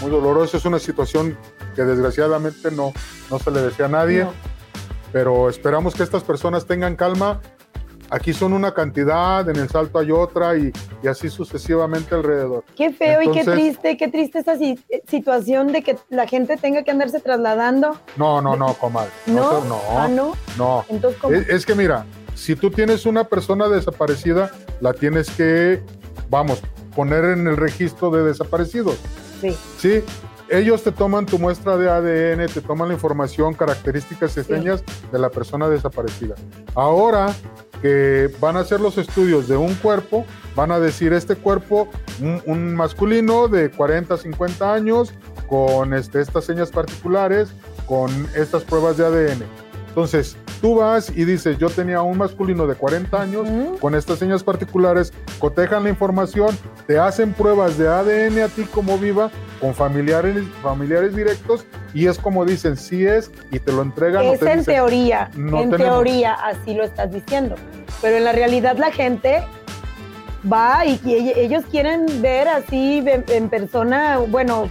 Muy 0.00 0.10
doloroso. 0.10 0.56
Es 0.56 0.64
una 0.64 0.78
situación 0.78 1.36
que 1.76 1.82
desgraciadamente 1.82 2.70
no, 2.70 2.92
no 3.30 3.38
se 3.38 3.50
le 3.50 3.62
desea 3.62 3.86
a 3.86 3.88
nadie. 3.90 4.24
No. 4.24 4.32
pero 5.12 5.48
esperamos 5.50 5.94
que 5.94 6.02
estas 6.02 6.22
personas 6.24 6.66
tengan 6.66 6.96
calma. 6.96 7.40
Aquí 8.10 8.34
son 8.34 8.52
una 8.52 8.74
cantidad, 8.74 9.48
en 9.48 9.56
el 9.56 9.70
salto 9.70 9.98
hay 9.98 10.10
otra 10.10 10.54
y, 10.56 10.70
y 11.02 11.08
así 11.08 11.30
sucesivamente 11.30 12.14
alrededor. 12.14 12.62
Qué 12.76 12.92
feo 12.92 13.22
y 13.22 13.30
qué 13.30 13.42
triste, 13.42 13.96
qué 13.96 14.08
triste 14.08 14.40
esa 14.40 14.58
si- 14.58 14.78
situación 15.08 15.72
de 15.72 15.82
que 15.82 15.96
la 16.10 16.26
gente 16.26 16.58
tenga 16.58 16.82
que 16.82 16.90
andarse 16.90 17.20
trasladando. 17.20 17.96
No, 18.16 18.42
no, 18.42 18.54
no, 18.54 18.74
comadre. 18.74 19.10
No, 19.26 19.62
se- 19.62 19.68
no, 19.68 19.80
ah, 19.90 20.08
no. 20.10 20.32
no. 20.58 20.84
Entonces, 20.90 21.18
¿cómo? 21.22 21.34
Es, 21.34 21.48
es 21.48 21.64
que 21.64 21.74
mira, 21.74 22.04
si 22.34 22.54
tú 22.54 22.70
tienes 22.70 23.06
una 23.06 23.24
persona 23.24 23.66
desaparecida, 23.68 24.50
la 24.82 24.92
tienes 24.92 25.30
que, 25.30 25.82
vamos, 26.32 26.62
poner 26.96 27.24
en 27.26 27.46
el 27.46 27.56
registro 27.58 28.10
de 28.10 28.24
desaparecidos. 28.24 28.96
Sí. 29.40 29.56
¿sí? 29.78 30.02
Ellos 30.48 30.82
te 30.82 30.90
toman 30.92 31.26
tu 31.26 31.38
muestra 31.38 31.76
de 31.76 31.88
ADN, 31.88 32.46
te 32.52 32.60
toman 32.62 32.88
la 32.88 32.94
información, 32.94 33.54
características 33.54 34.36
y 34.36 34.40
Sí. 34.42 34.46
señas 34.54 34.82
de 35.12 35.18
la 35.18 35.28
persona 35.30 35.68
desaparecida. 35.68 36.34
Ahora 36.74 37.32
que 37.82 38.30
van 38.40 38.56
a 38.56 38.60
hacer 38.60 38.80
los 38.80 38.96
estudios 38.96 39.46
de 39.48 39.56
un 39.56 39.74
cuerpo, 39.74 40.24
van 40.56 40.70
a 40.72 40.78
decir 40.80 41.12
este 41.12 41.36
cuerpo, 41.36 41.88
un, 42.20 42.40
un 42.46 42.74
masculino 42.74 43.48
de 43.48 43.70
40, 43.70 44.16
50 44.16 44.72
años, 44.72 45.12
con 45.48 45.92
este, 45.92 46.20
estas 46.20 46.44
señas 46.44 46.70
particulares, 46.70 47.50
con 47.86 48.08
estas 48.34 48.62
pruebas 48.62 48.96
de 48.96 49.04
ADN. 49.04 49.42
Entonces, 49.88 50.36
tú 50.62 50.76
vas 50.76 51.10
y 51.14 51.24
dices, 51.26 51.58
yo 51.58 51.68
tenía 51.68 52.00
un 52.02 52.16
masculino 52.16 52.66
de 52.66 52.74
40 52.76 53.20
años, 53.20 53.46
con 53.80 53.94
estas 53.96 54.18
señas 54.20 54.42
particulares, 54.44 55.12
cotejan 55.40 55.82
la 55.82 55.90
información, 55.90 56.56
te 56.86 56.98
hacen 56.98 57.32
pruebas 57.34 57.76
de 57.76 57.88
ADN 57.88 58.38
a 58.44 58.48
ti 58.48 58.62
como 58.72 58.96
viva, 58.96 59.28
con 59.60 59.74
familiares, 59.74 60.44
familiares 60.62 61.14
directos, 61.16 61.66
y 61.92 62.06
es 62.06 62.16
como 62.16 62.44
dicen, 62.44 62.76
sí 62.76 63.04
es, 63.04 63.30
y 63.50 63.58
te 63.58 63.72
lo 63.72 63.82
entregan. 63.82 64.24
o 64.26 64.32
Es 64.32 64.40
te 64.40 64.52
en 64.52 64.58
dicen, 64.60 64.74
teoría, 64.76 65.30
no 65.36 65.60
en 65.60 65.70
tenemos. 65.70 65.94
teoría 65.96 66.32
así 66.34 66.74
lo 66.74 66.84
estás 66.84 67.12
diciendo, 67.12 67.56
pero 68.00 68.16
en 68.16 68.24
la 68.24 68.32
realidad 68.32 68.76
la 68.78 68.92
gente 68.92 69.42
va 70.50 70.86
y, 70.86 70.92
y 71.04 71.10
ell- 71.14 71.32
ellos 71.36 71.64
quieren 71.70 72.06
ver 72.22 72.46
así 72.48 72.98
en, 73.04 73.24
en 73.28 73.48
persona, 73.48 74.18
bueno, 74.18 74.68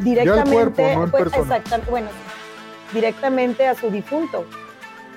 directamente, 0.00 0.52
cuerpo, 0.52 0.82
no 0.82 1.04
en 1.04 1.10
pues, 1.10 1.22
persona. 1.24 1.56
exactamente, 1.56 1.90
bueno, 1.90 2.08
directamente 2.92 3.66
a 3.66 3.74
su 3.74 3.90
difunto. 3.90 4.44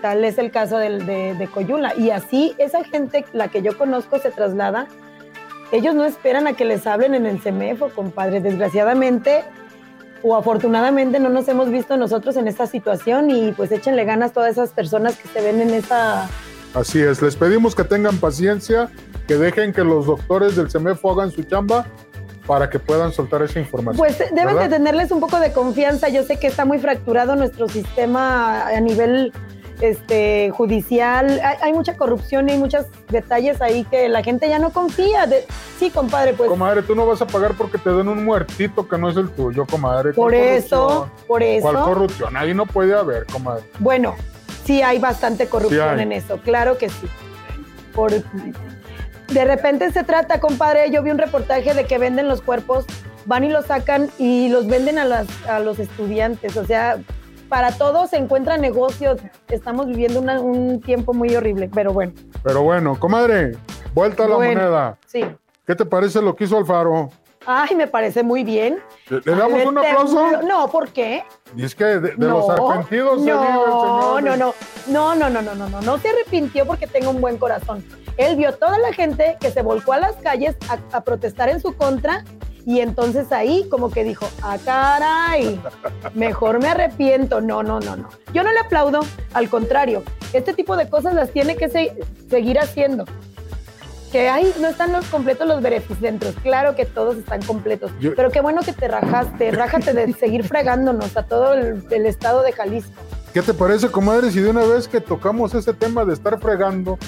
Tal 0.03 0.25
es 0.25 0.37
el 0.37 0.51
caso 0.51 0.79
del, 0.79 1.05
de, 1.05 1.33
de 1.33 1.47
Coyula. 1.47 1.95
Y 1.95 2.09
así 2.09 2.53
esa 2.57 2.83
gente, 2.83 3.23
la 3.31 3.47
que 3.47 3.61
yo 3.61 3.77
conozco, 3.77 4.19
se 4.19 4.31
traslada. 4.31 4.87
Ellos 5.71 5.95
no 5.95 6.03
esperan 6.03 6.45
a 6.45 6.51
que 6.51 6.65
les 6.65 6.85
hablen 6.85 7.15
en 7.15 7.25
el 7.25 7.39
CEMEFO, 7.39 7.87
compadre. 7.87 8.41
Desgraciadamente 8.41 9.45
o 10.21 10.35
afortunadamente 10.35 11.21
no 11.21 11.29
nos 11.29 11.47
hemos 11.47 11.69
visto 11.69 11.95
nosotros 11.95 12.35
en 12.35 12.49
esta 12.49 12.67
situación 12.67 13.29
y 13.29 13.53
pues 13.53 13.71
échenle 13.71 14.03
ganas 14.03 14.31
a 14.31 14.33
todas 14.33 14.51
esas 14.51 14.71
personas 14.71 15.15
que 15.15 15.29
se 15.29 15.39
ven 15.39 15.61
en 15.61 15.69
esa... 15.69 16.27
Así 16.73 17.01
es, 17.01 17.21
les 17.21 17.37
pedimos 17.37 17.73
que 17.73 17.85
tengan 17.85 18.17
paciencia, 18.17 18.89
que 19.25 19.37
dejen 19.37 19.71
que 19.71 19.85
los 19.85 20.05
doctores 20.05 20.57
del 20.57 20.69
CEMEFO 20.69 21.13
hagan 21.13 21.31
su 21.31 21.43
chamba 21.43 21.85
para 22.45 22.69
que 22.69 22.77
puedan 22.77 23.13
soltar 23.13 23.41
esa 23.41 23.57
información. 23.57 23.97
Pues 23.97 24.17
deben 24.17 24.47
¿verdad? 24.47 24.63
de 24.63 24.69
tenerles 24.69 25.11
un 25.11 25.21
poco 25.21 25.39
de 25.39 25.53
confianza. 25.53 26.09
Yo 26.09 26.23
sé 26.23 26.35
que 26.35 26.47
está 26.47 26.65
muy 26.65 26.79
fracturado 26.79 27.37
nuestro 27.37 27.69
sistema 27.69 28.67
a 28.67 28.81
nivel 28.81 29.31
este, 29.81 30.51
judicial. 30.51 31.39
Hay, 31.43 31.57
hay 31.61 31.73
mucha 31.73 31.95
corrupción 31.97 32.47
y 32.49 32.53
hay 32.53 32.57
muchos 32.57 32.85
detalles 33.09 33.61
ahí 33.61 33.83
que 33.85 34.07
la 34.09 34.23
gente 34.23 34.47
ya 34.49 34.59
no 34.59 34.71
confía. 34.71 35.25
De- 35.27 35.45
sí, 35.79 35.89
compadre, 35.89 36.33
pues 36.33 36.49
Comadre, 36.49 36.81
tú 36.83 36.95
no 36.95 37.05
vas 37.05 37.21
a 37.21 37.27
pagar 37.27 37.53
porque 37.57 37.77
te 37.77 37.89
den 37.91 38.07
un 38.07 38.23
muertito 38.23 38.87
que 38.87 38.97
no 38.97 39.09
es 39.09 39.17
el 39.17 39.29
tuyo, 39.29 39.65
comadre. 39.65 40.13
por 40.13 40.31
¿Cuál 40.31 40.33
eso, 40.35 41.09
por 41.27 41.39
¿Cuál 41.41 41.75
eso. 41.75 41.83
corrupción? 41.85 42.37
Ahí 42.37 42.53
no 42.53 42.65
puede 42.65 42.93
haber, 42.95 43.25
comadre. 43.25 43.63
Bueno, 43.79 44.15
sí 44.65 44.81
hay 44.81 44.99
bastante 44.99 45.47
corrupción 45.47 45.89
Sí 45.89 45.95
hay. 45.97 46.01
en 46.03 46.11
eso, 46.11 46.37
claro 46.37 46.77
que 46.77 46.89
sí. 46.89 47.07
Por, 47.93 48.11
de 48.11 49.45
repente 49.45 49.91
se 49.91 50.03
trata, 50.03 50.39
compadre, 50.39 50.91
yo 50.91 51.01
vi 51.03 51.11
un 51.11 51.17
reportaje 51.17 51.73
de 51.73 51.85
que 51.85 51.97
venden 51.97 52.27
los 52.27 52.41
cuerpos, 52.41 52.85
van 53.25 53.43
y 53.43 53.49
los 53.49 53.65
sacan 53.65 54.09
y 54.17 54.49
los 54.49 54.67
venden 54.67 54.99
a, 54.99 55.05
las, 55.05 55.27
a 55.47 55.59
los 55.59 55.79
estudiantes. 55.79 56.57
O 56.57 56.65
sea, 56.65 56.97
para 57.53 57.71
todos 57.71 58.09
se 58.09 58.17
encuentra 58.17 58.57
negocio. 58.57 59.15
Estamos 59.47 59.85
viviendo 59.85 60.19
una- 60.19 60.41
un 60.41 60.81
tiempo 60.81 61.13
muy 61.13 61.35
horrible, 61.35 61.69
pero 61.71 61.93
bueno, 61.93 62.11
Pero 62.41 62.63
bueno, 62.63 62.99
comadre, 62.99 63.51
vuelta 63.93 64.23
a 64.25 64.27
la 64.27 64.35
Bueno. 64.37 64.59
moneda. 64.59 64.97
sí. 65.05 65.23
¿Qué 65.67 65.75
te 65.75 65.85
parece 65.85 66.19
lo 66.19 66.35
que 66.35 66.45
hizo 66.45 66.57
Alfaro? 66.57 67.11
Ay, 67.45 67.75
me 67.75 67.85
parece 67.85 68.23
muy 68.23 68.43
bien. 68.43 68.79
¿Le, 69.07 69.21
le 69.23 69.35
damos 69.35 69.65
un 69.67 69.77
aplauso? 69.77 70.29
te- 70.39 70.45
No, 70.47 70.67
¿por 70.67 70.89
qué? 70.89 71.23
Y 71.55 71.63
es 71.63 71.75
que 71.75 71.85
de, 71.85 71.99
de 72.15 72.27
los 72.27 72.49
arrepentidos 72.49 73.23
se 73.23 73.29
no, 73.29 73.39
vive 73.41 73.53
el 73.53 73.71
señor. 73.71 73.83
No, 73.83 74.21
no, 74.21 74.35
no, 74.35 74.53
no, 74.87 75.15
no, 75.15 75.29
no, 75.29 75.55
no, 75.55 75.69
no, 75.69 75.81
no 75.81 75.97
se 75.99 76.09
arrepintió 76.09 76.65
porque 76.65 76.87
tenga 76.87 77.09
un 77.09 77.21
buen 77.21 77.37
corazón. 77.37 77.85
Él 78.17 78.35
vio 78.35 78.53
toda 78.55 78.79
la 78.79 78.91
gente 78.93 79.37
que 79.39 79.51
se 79.51 79.61
volcó 79.61 79.93
a 79.93 79.99
las 79.99 80.15
calles 80.15 80.55
a, 80.69 80.97
a 80.97 81.01
protestar 81.01 81.49
en 81.49 81.59
su 81.61 81.77
contra 81.77 82.23
y 82.65 82.79
entonces 82.79 83.31
ahí 83.31 83.67
como 83.69 83.91
que 83.91 84.03
dijo, 84.03 84.27
ah, 84.41 84.57
caray, 84.63 85.59
mejor 86.13 86.59
me 86.61 86.69
arrepiento. 86.69 87.41
No, 87.41 87.61
no, 87.63 87.79
no, 87.79 87.95
no. 87.97 88.09
Yo 88.33 88.43
no 88.43 88.51
le 88.53 88.59
aplaudo, 88.59 89.01
al 89.33 89.49
contrario, 89.49 90.03
este 90.31 90.53
tipo 90.53 90.77
de 90.77 90.89
cosas 90.89 91.13
las 91.13 91.29
tiene 91.31 91.55
que 91.57 91.69
se- 91.69 91.93
seguir 92.29 92.59
haciendo. 92.59 93.05
Que 94.11 94.29
ahí 94.29 94.53
no 94.61 94.67
están 94.67 94.91
los 94.91 95.05
completos 95.07 95.47
los 95.47 95.61
beneficentros. 95.61 96.35
Claro 96.43 96.75
que 96.75 96.85
todos 96.85 97.17
están 97.17 97.41
completos. 97.41 97.91
Yo- 97.99 98.13
Pero 98.15 98.29
qué 98.29 98.41
bueno 98.41 98.61
que 98.61 98.71
te 98.71 98.87
rajaste. 98.87 99.49
Rájate 99.51 99.93
de 99.93 100.13
seguir 100.19 100.47
fregándonos 100.47 101.17
a 101.17 101.23
todo 101.23 101.53
el, 101.55 101.83
el 101.89 102.05
estado 102.05 102.43
de 102.43 102.51
Jalisco. 102.53 102.91
¿Qué 103.33 103.41
te 103.41 103.53
parece, 103.55 103.89
comadre, 103.89 104.29
si 104.31 104.39
de 104.39 104.51
una 104.51 104.63
vez 104.63 104.87
que 104.87 105.01
tocamos 105.01 105.55
ese 105.55 105.73
tema 105.73 106.05
de 106.05 106.13
estar 106.13 106.39
fregando 106.39 106.99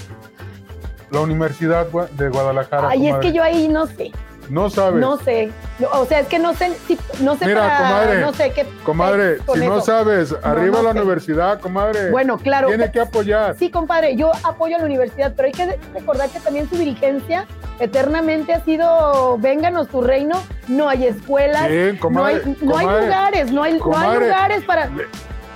la 1.12 1.20
Universidad 1.22 1.86
de 1.86 2.30
Guadalajara? 2.30 2.90
Ay, 2.90 3.08
es 3.10 3.16
que 3.18 3.32
yo 3.32 3.44
ahí 3.44 3.68
no 3.68 3.86
sé. 3.86 4.12
No 4.50 4.70
sabes. 4.70 5.02
No 5.02 5.18
sé. 5.18 5.52
No, 5.80 5.88
O 5.92 6.06
sea, 6.06 6.20
es 6.20 6.28
que 6.28 6.40
no 6.40 6.54
sé, 6.54 6.74
si- 6.88 7.00
no 7.22 7.36
sé 7.36 7.46
Mira, 7.48 7.62
para- 7.62 7.78
comadre, 7.78 8.22
no 8.22 8.34
sé 8.34 8.52
qué. 8.52 8.66
Comadre, 8.84 9.38
si 9.54 9.60
no 9.68 9.82
sabes, 9.82 10.36
arriba 10.44 10.78
no 10.78 10.84
la 10.84 10.94
sé. 10.94 11.00
universidad, 11.00 11.60
comadre. 11.60 12.12
Bueno, 12.12 12.38
claro. 12.38 12.68
Tiene 12.68 12.92
que 12.92 13.00
apoyar. 13.00 13.56
Sí, 13.58 13.70
compadre, 13.72 14.16
yo 14.16 14.32
apoyo 14.44 14.76
a 14.76 14.80
la 14.80 14.86
universidad, 14.86 15.34
pero 15.36 15.48
hay 15.48 15.52
que 15.52 15.80
recordar 15.94 16.30
que 16.30 16.40
también 16.40 16.70
su 16.70 16.78
dirigencia 16.78 17.46
eternamente 17.80 18.54
ha 18.54 18.64
sido, 18.64 19.38
vénganos 19.40 19.88
tu 19.90 20.02
reino, 20.02 20.42
no 20.68 20.88
hay 20.90 21.08
escuelas, 21.08 21.68
Bien, 21.68 21.96
no, 21.96 22.00
comadre, 22.02 22.42
hay, 22.46 22.58
no 22.62 22.78
hay 22.78 22.86
lugares, 22.86 23.52
no 23.52 23.64
hay, 23.64 23.80
no 23.80 23.98
hay 23.98 24.20
lugares 24.20 24.64
para... 24.64 24.86
Le, 24.88 25.06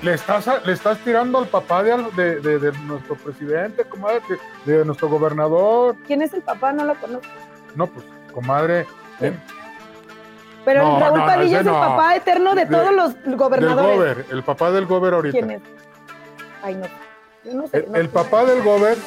le 0.02 0.14
estás, 0.14 0.46
le 0.66 0.74
estás 0.74 0.98
tirando 1.00 1.38
al 1.38 1.48
papá 1.48 1.84
de, 1.84 1.96
de- 2.16 2.40
de- 2.40 2.60
de 2.60 2.72
nuestro 2.86 3.16
presidente, 3.16 3.84
comadre, 3.84 4.22
de, 4.66 4.78
de 4.80 4.86
nuestro 4.86 5.10
gobernador. 5.10 5.96
¿Quién 6.08 6.22
es 6.22 6.34
el 6.34 6.42
papá? 6.42 6.72
No 6.74 6.86
lo 6.86 6.96
conozco. 6.96 7.28
No, 7.76 7.88
pues, 7.88 8.06
comadre, 8.32 8.86
eh, 9.22 9.34
Pero 10.66 10.84
No, 10.84 11.00
Raúl 11.00 11.20
no, 11.20 11.26
Padilla 11.26 11.60
es 11.62 11.66
el 11.66 11.72
no. 11.74 11.80
papá 11.80 12.16
eterno 12.16 12.54
de, 12.56 12.66
De- 12.66 12.72
todos 12.72 12.94
los 12.94 13.24
del 13.24 13.36
gobernadores. 13.38 13.98
gober, 13.98 14.26
el 14.30 14.44
papá 14.44 14.72
del 14.72 14.86
gober 14.86 15.14
ahorita. 15.14 15.38
¿Quién 15.38 15.52
es? 15.52 15.62
Ay, 16.64 16.76
no. 16.76 16.86
Yo 17.46 17.54
no 17.58 17.68
sé. 17.68 17.78
El, 17.78 17.92
no 17.92 17.98
el 17.98 18.10
papá 18.10 18.44
del 18.46 18.62
gober 18.62 18.98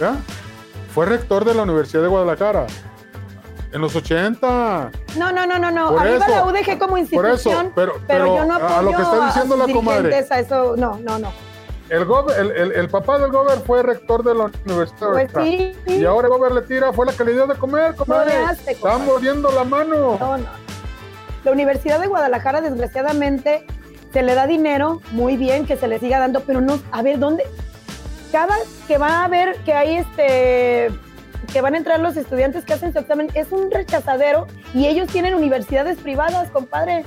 ¿ya? 0.00 0.16
fue 0.94 1.06
rector 1.06 1.44
de 1.44 1.54
la 1.54 1.62
Universidad 1.62 2.02
de 2.02 2.08
Guadalajara. 2.08 2.66
En 3.72 3.80
los 3.80 3.94
80. 3.94 4.90
No, 5.16 5.30
no, 5.32 5.46
no, 5.46 5.58
no, 5.58 5.70
no. 5.70 5.90
Por 5.90 6.00
Arriba 6.00 6.26
eso, 6.26 6.34
la 6.34 6.44
UDG 6.44 6.76
como 6.78 6.90
Por 6.90 6.98
institución. 6.98 7.66
eso, 7.66 7.72
pero, 7.76 7.92
Pero, 7.92 8.04
pero 8.08 8.36
yo 8.36 8.44
no 8.44 8.54
apoyo 8.56 8.76
a 8.76 8.82
lo 8.82 8.90
que 8.90 9.02
está 9.02 9.26
diciendo 9.26 9.54
a 9.54 9.58
la 9.66 9.72
comadre. 9.72 10.18
eso, 10.18 10.74
no, 10.76 10.98
no, 10.98 11.18
no. 11.20 11.32
El, 11.90 12.06
gober- 12.06 12.38
el, 12.38 12.50
el- 12.52 12.72
el 12.72 12.88
papá 12.88 13.18
del 13.18 13.30
gober 13.32 13.58
fue 13.58 13.82
rector 13.82 14.22
de 14.22 14.34
la 14.34 14.50
Universidad 14.64 15.12
de 15.14 15.26
Pues 15.28 15.44
sí, 15.46 15.72
Y 15.86 16.04
ahora 16.04 16.28
el 16.28 16.32
gober 16.34 16.52
le 16.52 16.62
tira, 16.62 16.92
fue 16.92 17.04
la 17.04 17.12
que 17.12 17.24
le 17.24 17.32
dio 17.32 17.46
de 17.46 17.56
comer, 17.56 17.94
comadre. 17.96 18.30
le 18.38 18.44
hace, 18.44 18.70
Está 18.72 18.90
comadre. 18.90 19.04
mordiendo 19.06 19.50
la 19.50 19.64
mano. 19.64 20.16
no, 20.18 20.38
no. 20.38 20.44
La 21.44 21.52
Universidad 21.52 21.98
de 22.00 22.06
Guadalajara, 22.06 22.60
desgraciadamente, 22.60 23.64
se 24.12 24.22
le 24.22 24.34
da 24.34 24.46
dinero, 24.46 25.00
muy 25.12 25.36
bien, 25.36 25.66
que 25.66 25.76
se 25.76 25.88
le 25.88 25.98
siga 25.98 26.18
dando, 26.18 26.40
pero 26.42 26.60
no, 26.60 26.78
a 26.92 27.02
ver, 27.02 27.18
¿dónde? 27.18 27.44
Cada 28.30 28.54
que 28.86 28.98
va 28.98 29.24
a 29.24 29.28
ver 29.28 29.56
que 29.64 29.72
hay 29.72 29.96
este 29.96 30.90
que 31.52 31.60
van 31.62 31.74
a 31.74 31.78
entrar 31.78 31.98
los 31.98 32.16
estudiantes 32.16 32.64
que 32.64 32.74
hacen 32.74 32.92
su 32.92 32.98
examen, 33.00 33.28
es 33.34 33.50
un 33.50 33.70
rechazadero 33.72 34.46
y 34.74 34.86
ellos 34.86 35.08
tienen 35.08 35.34
universidades 35.34 35.98
privadas, 35.98 36.48
compadre. 36.50 37.04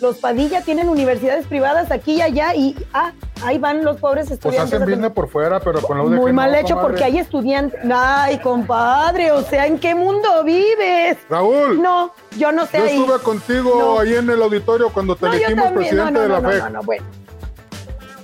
Los 0.00 0.18
Padilla 0.18 0.62
tienen 0.62 0.88
universidades 0.88 1.46
privadas 1.46 1.90
aquí 1.90 2.14
y 2.14 2.22
allá 2.22 2.54
y 2.54 2.76
ah, 2.94 3.12
ahí 3.42 3.58
van 3.58 3.84
los 3.84 3.96
pobres 3.96 4.26
Pues 4.28 4.34
estudiantes. 4.38 4.68
hacen 4.72 4.82
a 4.82 4.84
hacer- 4.84 4.94
business 4.94 5.12
por 5.12 5.28
fuera, 5.28 5.58
pero 5.58 5.82
con 5.82 5.98
la 5.98 6.04
UDG 6.04 6.10
Muy 6.16 6.30
no, 6.30 6.36
mal 6.36 6.54
hecho 6.54 6.74
comadre. 6.74 6.88
porque 6.88 7.04
hay 7.04 7.18
estudiantes. 7.18 7.80
Ay, 7.92 8.38
compadre, 8.38 9.32
o 9.32 9.42
sea, 9.42 9.66
¿en 9.66 9.78
qué 9.78 9.94
mundo 9.96 10.44
vives? 10.44 11.18
Raúl, 11.28 11.82
No, 11.82 12.12
yo 12.36 12.52
no 12.52 12.66
sé 12.66 12.78
yo 12.78 12.84
ahí. 12.84 13.00
estuve 13.00 13.18
contigo 13.20 13.76
No. 13.78 13.98
ahí 13.98 14.14
en 14.14 14.30
el 14.30 14.40
auditorio 14.40 14.90
cuando 14.90 15.16
te 15.16 15.26
No, 15.26 15.32
elegimos 15.32 15.72
presidente 15.72 16.20
de 16.20 16.28
la 16.28 16.40
FEC. 16.40 16.62
no, 16.62 16.70
no, 16.70 16.82
bueno. 16.82 17.04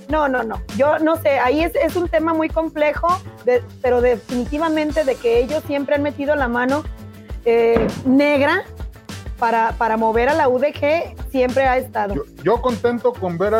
No, 0.07 0.27
no, 0.29 0.43
no. 0.43 0.61
Yo 0.77 0.99
no 0.99 1.15
sé, 1.17 1.39
ahí 1.39 1.61
es, 1.63 1.75
es 1.75 1.95
un 1.95 2.07
tema 2.07 2.33
muy 2.33 2.47
complejo, 2.47 3.07
de- 3.43 3.63
pero 3.81 4.01
definitivamente 4.01 5.03
de 5.03 5.15
que 5.15 5.39
ellos 5.39 5.63
siempre 5.67 5.95
han 5.95 6.03
metido 6.03 6.35
la 6.35 6.47
mano 6.47 6.83
eh, 7.43 7.85
negra 8.05 8.63
para, 9.39 9.73
para 9.73 9.97
mover 9.97 10.29
a 10.29 10.33
la 10.33 10.47
UDG, 10.47 11.15
siempre 11.29 11.63
ha 11.63 11.77
estado. 11.77 12.15
Yo, 12.15 12.23
yo 12.43 12.61
contento 12.61 13.13
con 13.13 13.37
ver, 13.37 13.53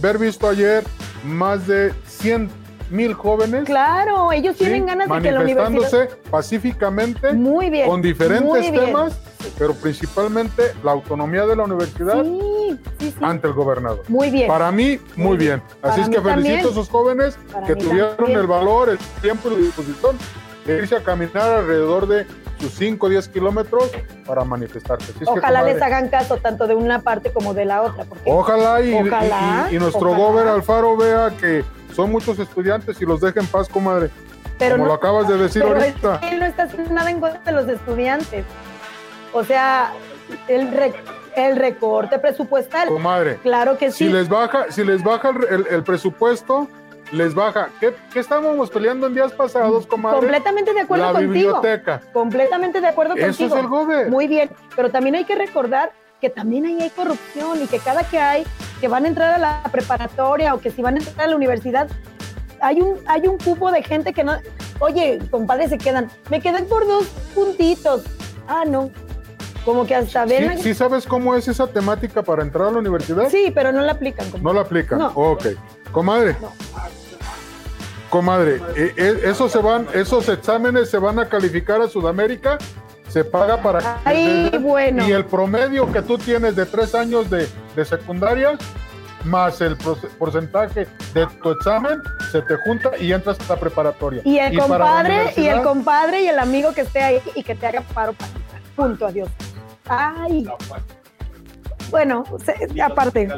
ver 0.00 0.18
visto 0.18 0.48
ayer 0.48 0.84
más 1.24 1.66
de 1.66 1.92
100 2.06 2.50
mil 2.88 3.14
jóvenes 3.14 3.64
claro, 3.64 4.30
ellos 4.30 4.54
¿sí? 4.56 4.62
tienen 4.62 4.86
ganas 4.86 5.08
de 5.08 5.20
que 5.20 5.32
la 5.32 5.40
universidad... 5.40 5.70
manifestándose 5.72 6.16
pacíficamente 6.30 7.32
Muy 7.32 7.68
bien. 7.68 7.88
con 7.88 8.00
diferentes 8.00 8.60
bien. 8.70 8.74
temas, 8.76 9.18
pero 9.58 9.74
principalmente 9.74 10.62
la 10.84 10.92
autonomía 10.92 11.46
de 11.46 11.56
la 11.56 11.64
universidad 11.64 12.22
Sí, 12.22 12.78
sí, 13.00 13.10
sí. 13.10 13.14
ante 13.22 13.48
el 13.48 13.54
gobernador. 13.54 14.04
Muy 14.06 14.30
bien. 14.30 14.46
Para 14.46 14.70
mí, 14.70 15.00
muy 15.16 15.36
bien. 15.36 15.60
Para 15.80 15.94
Así 15.94 16.02
es 16.02 16.08
que 16.10 16.20
felicito 16.20 16.30
también. 16.34 16.58
a 16.58 16.70
esos 16.70 16.88
jóvenes 16.88 17.38
Para 17.52 17.66
que 17.66 17.74
tuvieron 17.74 18.16
también. 18.18 18.38
el 18.38 18.46
valor, 18.46 18.88
el 18.90 18.98
tiempo 19.20 19.48
y 19.48 19.54
la 19.54 19.58
disposición 19.58 20.16
de 20.64 20.76
irse 20.78 20.94
a 20.96 21.02
caminar 21.02 21.42
alrededor 21.54 22.06
de 22.06 22.24
sus 22.58 22.72
5 22.74 23.06
o 23.06 23.08
10 23.08 23.28
kilómetros 23.28 23.90
para 24.26 24.44
manifestarse. 24.44 25.12
Así 25.12 25.24
que, 25.24 25.30
Ojalá 25.30 25.62
les 25.62 25.80
hagan 25.82 26.08
caso 26.08 26.36
tanto 26.38 26.66
de 26.66 26.74
una 26.74 27.00
parte 27.02 27.30
como 27.32 27.54
de 27.54 27.64
la 27.64 27.82
otra. 27.82 28.04
Porque 28.04 28.30
Ojalá 28.30 28.80
y, 28.82 28.94
Ojalá, 28.94 29.68
y- 29.70 29.76
y 29.76 29.78
nuestro 29.78 30.10
ojalá. 30.10 30.24
gober 30.24 30.48
Alfaro 30.48 30.96
vea 30.96 31.30
que 31.38 31.64
son 31.94 32.10
muchos 32.10 32.38
estudiantes 32.38 33.00
y 33.00 33.06
los 33.06 33.20
deje 33.20 33.40
en 33.40 33.46
paz, 33.46 33.68
comadre. 33.68 34.10
pero 34.58 34.76
como 34.76 34.84
no, 34.84 34.88
lo 34.88 34.94
acabas 34.94 35.28
de 35.28 35.36
decir 35.36 35.62
pero 35.62 35.76
ahorita. 35.76 36.20
él 36.30 36.38
no 36.40 36.46
está 36.46 36.62
haciendo 36.64 36.92
nada 36.94 37.10
en 37.10 37.20
contra 37.20 37.40
de 37.42 37.52
los 37.52 37.68
estudiantes. 37.68 38.44
O 39.32 39.44
sea, 39.44 39.92
el, 40.48 40.70
re- 40.72 40.94
el 41.36 41.56
recorte 41.56 42.18
presupuestal. 42.18 42.88
Comadre, 42.88 43.36
Claro 43.42 43.76
que 43.76 43.90
si 43.90 44.06
sí. 44.06 44.12
les 44.12 44.28
baja, 44.28 44.66
si 44.70 44.82
les 44.82 45.02
baja 45.04 45.28
el, 45.30 45.44
el- 45.44 45.66
el 45.74 45.82
presupuesto, 45.82 46.68
les 47.12 47.34
baja. 47.34 47.70
¿Qué, 47.80 47.94
qué 48.12 48.20
estábamos 48.20 48.70
peleando 48.70 49.06
en 49.06 49.14
días 49.14 49.32
pasados, 49.32 49.86
comadre? 49.86 50.18
Completamente 50.18 50.72
de 50.74 50.80
acuerdo 50.80 51.04
La 51.06 51.12
contigo. 51.12 51.32
biblioteca. 51.32 52.00
Completamente 52.12 52.80
de 52.80 52.86
acuerdo 52.88 53.14
Eso 53.14 53.26
contigo. 53.26 53.56
es 53.56 53.62
el 53.62 53.68
gober. 53.68 54.10
Muy 54.10 54.26
bien, 54.28 54.50
pero 54.74 54.90
también 54.90 55.14
hay 55.16 55.24
que 55.24 55.34
recordar 55.34 55.92
que 56.20 56.30
también 56.30 56.64
ahí 56.66 56.80
hay 56.80 56.90
corrupción 56.90 57.62
y 57.62 57.66
que 57.66 57.78
cada 57.78 58.02
que 58.04 58.18
hay 58.18 58.44
que 58.80 58.88
van 58.88 59.04
a 59.04 59.08
entrar 59.08 59.34
a 59.34 59.38
la 59.38 59.62
preparatoria 59.70 60.54
o 60.54 60.60
que 60.60 60.70
si 60.70 60.82
van 60.82 60.94
a 60.94 60.98
entrar 60.98 61.26
a 61.26 61.30
la 61.30 61.36
universidad, 61.36 61.88
hay 62.60 62.80
un, 62.80 62.98
hay 63.06 63.26
un 63.28 63.36
cupo 63.38 63.70
de 63.70 63.82
gente 63.82 64.12
que 64.14 64.24
no, 64.24 64.32
oye, 64.80 65.18
compadre, 65.30 65.68
se 65.68 65.76
quedan, 65.78 66.10
me 66.30 66.40
quedan 66.40 66.64
por 66.66 66.86
dos 66.86 67.04
puntitos. 67.34 68.02
Ah, 68.48 68.64
no. 68.66 68.90
Como 69.66 69.84
que 69.86 69.94
hasta 69.94 70.24
ven. 70.24 70.38
¿Sí, 70.38 70.56
la- 70.56 70.62
sí 70.62 70.74
sabes 70.74 71.04
cómo 71.06 71.34
es 71.34 71.46
esa 71.48 71.66
temática 71.66 72.22
para 72.22 72.42
entrar 72.42 72.68
a 72.68 72.70
la 72.70 72.78
universidad? 72.78 73.28
Sí, 73.28 73.52
pero 73.54 73.70
no 73.72 73.82
la 73.82 73.92
aplican. 73.92 74.26
No 74.40 74.54
la 74.54 74.62
aplican. 74.62 74.98
No. 75.00 75.08
Ok. 75.14 75.46
Comadre. 75.92 76.36
No. 76.40 76.52
Comadre, 78.08 78.62
eh, 78.76 78.94
eh, 78.96 79.20
esos 79.24 79.50
se 79.50 79.58
van, 79.58 79.86
esos 79.92 80.28
exámenes 80.28 80.88
se 80.88 80.96
van 80.98 81.18
a 81.18 81.28
calificar 81.28 81.82
a 81.82 81.88
Sudamérica, 81.88 82.56
se 83.08 83.24
paga 83.24 83.60
para 83.60 84.00
Ay, 84.04 84.48
bueno. 84.60 85.06
y 85.06 85.10
el 85.10 85.24
promedio 85.24 85.90
que 85.92 86.00
tú 86.02 86.16
tienes 86.16 86.54
de 86.54 86.64
tres 86.66 86.94
años 86.94 87.28
de, 87.28 87.48
de 87.74 87.84
secundaria 87.84 88.56
más 89.24 89.60
el 89.60 89.76
porcentaje 89.76 90.86
de 91.12 91.26
tu 91.42 91.50
examen 91.50 91.98
se 92.30 92.42
te 92.42 92.56
junta 92.58 92.92
y 92.96 93.12
entras 93.12 93.38
a 93.40 93.54
la 93.54 93.60
preparatoria. 93.60 94.22
Y 94.24 94.38
el 94.38 94.56
compadre, 94.56 95.32
y 95.36 95.46
el 95.48 95.62
compadre 95.62 96.22
y 96.22 96.28
el 96.28 96.38
amigo 96.38 96.72
que 96.72 96.82
esté 96.82 97.02
ahí 97.02 97.20
y 97.34 97.42
que 97.42 97.56
te 97.56 97.66
haga 97.66 97.80
paro 97.92 98.12
para. 98.12 98.30
Punto, 98.76 99.04
adiós. 99.06 99.28
Ay. 99.88 100.46
Bueno, 101.90 102.24
se- 102.44 102.82
aparte, 102.82 103.28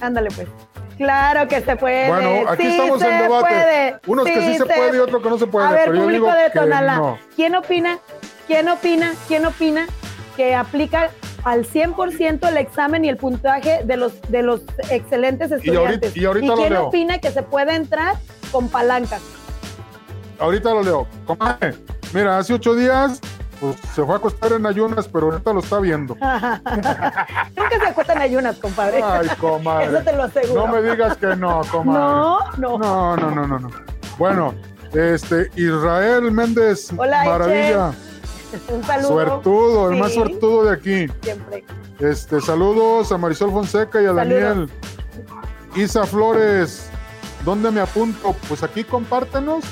ándale 0.00 0.30
pues. 0.30 0.48
Claro 0.96 1.46
que 1.48 1.60
se 1.60 1.76
puede. 1.76 2.08
Bueno, 2.08 2.50
aquí 2.50 2.62
sí 2.62 2.68
estamos 2.78 3.02
en 3.02 3.18
debate. 3.22 3.46
puede, 3.54 3.96
Unos 4.06 4.24
que 4.24 4.34
sí 4.52 4.54
se 4.58 4.64
puede 4.66 4.96
y 4.96 5.00
otros 5.00 5.22
que 5.22 5.28
no 5.30 5.38
se 5.38 5.46
puede. 5.46 5.66
A 5.66 5.70
ver, 5.72 5.80
pero 5.86 5.94
yo 5.96 6.02
público 6.04 6.26
digo 6.26 6.36
de 6.38 6.50
Tonalá, 6.50 6.96
no. 6.96 7.18
¿quién 7.34 7.54
opina? 7.54 7.98
¿Quién 8.46 8.68
opina? 8.68 9.12
¿Quién 9.28 9.44
opina 9.44 9.86
que 10.36 10.54
aplica 10.54 11.10
al 11.44 11.64
100% 11.66 12.48
el 12.48 12.56
examen 12.56 13.04
y 13.04 13.08
el 13.10 13.18
puntaje 13.18 13.82
de 13.84 13.96
los 13.98 14.20
de 14.30 14.42
los 14.42 14.62
excelentes 14.90 15.52
ahorita- 15.52 15.66
estudiantes? 15.72 16.16
y 16.16 16.24
ahorita 16.24 16.46
lo 16.46 16.56
quién 16.56 16.72
leo. 16.72 16.86
opina 16.86 17.18
que 17.18 17.30
se 17.30 17.42
puede 17.42 17.74
entrar 17.74 18.16
con 18.50 18.68
palancas? 18.68 19.20
Ahorita 20.38 20.70
lo 20.70 20.82
leo. 20.82 21.06
Mira, 22.14 22.38
hace 22.38 22.54
ocho 22.54 22.74
días 22.74 23.20
pues, 23.60 23.76
se 23.94 24.04
fue 24.04 24.14
a 24.14 24.18
acostar 24.18 24.52
en 24.52 24.66
ayunas, 24.66 25.08
pero 25.08 25.30
ahorita 25.30 25.52
lo 25.52 25.60
está 25.60 25.80
viendo. 25.80 26.14
Nunca 26.14 27.78
se 27.80 27.86
acuestan 27.86 28.18
ayunas, 28.18 28.56
compadre. 28.56 29.02
Ay, 29.02 29.28
comadre. 29.38 29.86
Eso 29.86 30.04
te 30.04 30.12
lo 30.12 30.22
aseguro. 30.24 30.66
No 30.66 30.72
me 30.72 30.82
digas 30.82 31.16
que 31.16 31.36
no, 31.36 31.62
comadre. 31.70 32.00
No, 32.00 32.38
no. 32.56 32.78
No, 32.78 33.16
no, 33.16 33.30
no, 33.30 33.46
no, 33.46 33.58
no. 33.58 33.70
Bueno, 34.18 34.54
este, 34.92 35.50
Israel 35.56 36.30
Méndez, 36.30 36.92
Hola, 36.96 37.24
maravilla. 37.24 37.92
Un 38.68 38.84
saludo. 38.84 39.08
Suertudo, 39.08 39.90
el 39.90 39.98
más 39.98 40.14
suertudo 40.14 40.64
de 40.64 40.74
aquí. 40.74 41.12
Siempre. 41.22 41.64
Este, 41.98 42.40
saludos 42.40 43.10
a 43.12 43.18
Marisol 43.18 43.50
Fonseca 43.50 44.00
y 44.00 44.06
a 44.06 44.14
Saludos. 44.14 44.42
Daniel. 44.42 44.70
Isa 45.74 46.06
Flores, 46.06 46.88
¿dónde 47.44 47.70
me 47.70 47.80
apunto? 47.80 48.34
Pues 48.48 48.62
aquí 48.62 48.82
compártenos, 48.84 49.64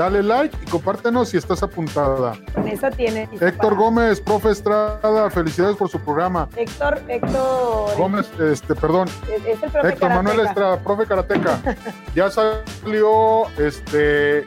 dale 0.00 0.22
like 0.22 0.56
y 0.62 0.70
compártenos 0.70 1.28
si 1.28 1.36
estás 1.36 1.62
apuntada. 1.62 2.32
Con 2.54 2.66
esa 2.66 2.90
tiene. 2.90 3.28
Héctor 3.38 3.74
Gómez, 3.74 4.18
profe 4.18 4.50
Estrada, 4.50 5.28
felicidades 5.28 5.76
por 5.76 5.90
su 5.90 6.00
programa. 6.00 6.48
Héctor, 6.56 7.02
Héctor. 7.06 7.98
Gómez, 7.98 8.30
este, 8.40 8.74
perdón, 8.74 9.08
Es, 9.28 9.44
es 9.44 9.62
el 9.62 9.70
profe 9.70 9.88
Héctor 9.88 10.08
Manuel. 10.08 10.40
Estrada, 10.40 10.80
profe 10.80 11.04
Karateca. 11.04 11.60
Ya 12.14 12.30
salió 12.30 13.46
este, 13.58 14.38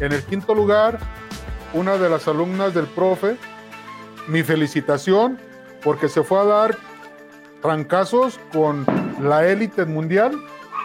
en 0.00 0.12
el 0.12 0.22
quinto 0.22 0.54
lugar 0.54 0.98
una 1.74 1.98
de 1.98 2.08
las 2.08 2.26
alumnas 2.26 2.72
del 2.72 2.86
profe. 2.86 3.36
Mi 4.26 4.42
felicitación 4.42 5.38
porque 5.82 6.08
se 6.08 6.22
fue 6.22 6.40
a 6.40 6.44
dar 6.44 6.78
trancazos 7.60 8.40
con 8.54 8.86
la 9.20 9.46
élite 9.46 9.84
mundial 9.84 10.32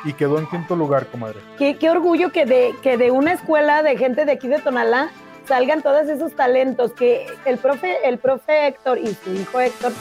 y 0.03 0.13
quedó 0.13 0.39
en 0.39 0.47
quinto 0.47 0.75
lugar, 0.75 1.07
comadre. 1.07 1.39
Qué, 1.57 1.77
qué 1.77 1.89
orgullo 1.89 2.31
que 2.31 2.45
de, 2.45 2.75
que 2.81 2.97
de 2.97 3.11
una 3.11 3.33
escuela 3.33 3.83
de 3.83 3.97
gente 3.97 4.25
de 4.25 4.33
aquí 4.33 4.47
de 4.47 4.59
Tonalá 4.59 5.09
salgan 5.47 5.81
todos 5.81 6.07
esos 6.07 6.35
talentos 6.35 6.93
que 6.93 7.25
el 7.45 7.57
profe, 7.57 8.07
el 8.07 8.17
profe 8.17 8.67
Héctor 8.67 8.97
y 8.99 9.13
su 9.15 9.33
hijo 9.33 9.59
Héctor 9.59 9.91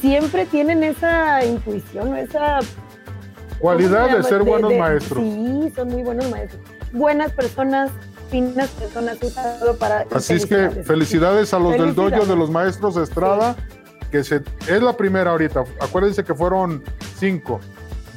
siempre 0.00 0.44
tienen 0.46 0.82
esa 0.82 1.44
intuición, 1.44 2.16
esa 2.16 2.60
Cualidad 3.58 4.10
¿cómo 4.10 4.10
se 4.10 4.16
de 4.16 4.22
ser 4.24 4.42
buenos 4.42 4.74
maestros. 4.74 5.22
Sí, 5.22 5.72
son 5.74 5.88
muy 5.88 6.02
buenos 6.02 6.30
maestros. 6.30 6.60
Buenas 6.92 7.32
personas, 7.32 7.90
finas 8.30 8.68
personas, 8.70 9.18
para. 9.78 10.04
Así 10.12 10.34
es 10.34 10.46
que 10.46 10.68
felicidades 10.68 11.54
a 11.54 11.58
los 11.58 11.72
del 11.72 11.94
dojo 11.94 12.26
de 12.26 12.36
los 12.36 12.50
maestros 12.50 12.96
Estrada, 12.96 13.56
que 14.10 14.22
se, 14.22 14.42
es 14.68 14.82
la 14.82 14.94
primera 14.94 15.30
ahorita. 15.30 15.64
Acuérdense 15.80 16.24
que 16.24 16.34
fueron 16.34 16.82
cinco. 17.16 17.60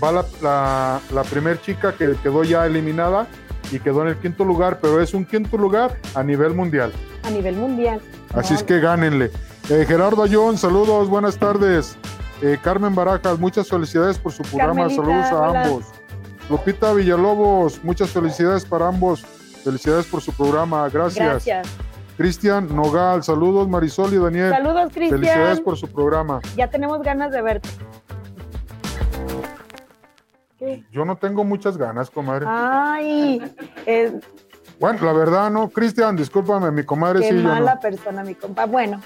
Va 0.04 0.12
la, 0.12 0.26
la, 0.42 1.00
la 1.14 1.24
primer 1.24 1.60
chica 1.62 1.94
que 1.94 2.16
quedó 2.22 2.44
ya 2.44 2.66
eliminada 2.66 3.28
y 3.72 3.80
quedó 3.80 4.02
en 4.04 4.10
el 4.10 4.18
quinto 4.18 4.44
lugar, 4.46 4.80
pero 4.82 5.02
es 5.02 5.14
un 5.14 5.26
quinto 5.26 5.58
lugar 5.58 5.98
a 6.14 6.24
nivel 6.24 6.54
mundial. 6.54 6.92
A 7.24 7.30
nivel 7.32 7.56
mundial. 7.56 8.00
Así 8.34 8.54
es 8.54 8.64
que 8.64 8.80
gánenle. 8.80 9.32
Eh, 9.70 9.86
Gerardo 9.88 10.24
Ayón, 10.24 10.58
saludos, 10.58 11.10
buenas 11.10 11.38
tardes. 11.38 11.98
Eh, 12.42 12.58
Carmen 12.62 12.94
Barajas, 12.96 13.40
muchas 13.40 13.68
felicidades 13.68 14.18
por 14.20 14.32
su 14.32 14.44
programa. 14.44 14.88
Carmelita, 14.88 15.04
saludos 15.04 15.26
a 15.32 15.50
hola. 15.50 15.64
ambos. 15.64 15.86
Lupita 16.50 16.94
Villalobos, 16.94 17.84
muchas 17.84 18.10
felicidades 18.12 18.64
para 18.64 18.88
ambos. 18.88 19.26
Felicidades 19.64 20.06
por 20.06 20.22
su 20.22 20.32
programa. 20.32 20.88
Gracias. 20.90 21.26
Gracias. 21.46 21.68
Cristian 22.16 22.74
Nogal, 22.76 23.24
saludos 23.24 23.68
Marisol 23.68 24.12
y 24.14 24.18
Daniel. 24.18 24.50
Saludos, 24.52 24.92
Felicidades 24.94 25.22
Cristian. 25.30 25.64
por 25.64 25.78
su 25.78 25.88
programa. 25.88 26.40
Ya 26.56 26.68
tenemos 26.68 27.02
ganas 27.04 27.32
de 27.32 27.42
verte. 27.42 27.70
Yo 30.92 31.06
no 31.06 31.16
tengo 31.18 31.44
muchas 31.44 31.78
ganas, 31.78 32.10
comadre. 32.10 32.46
Ay, 32.48 33.42
eh, 33.86 34.20
Bueno, 34.80 35.04
la 35.06 35.14
verdad 35.14 35.50
no. 35.50 35.70
Cristian, 35.70 36.16
discúlpame, 36.16 36.72
mi 36.72 36.84
comadre 36.84 37.22
qué 37.22 37.30
sí, 37.30 37.36
mala 37.36 37.76
no. 37.76 37.80
persona, 37.82 38.24
mi 38.24 38.36
compa. 38.36 38.66
Bueno. 38.66 39.02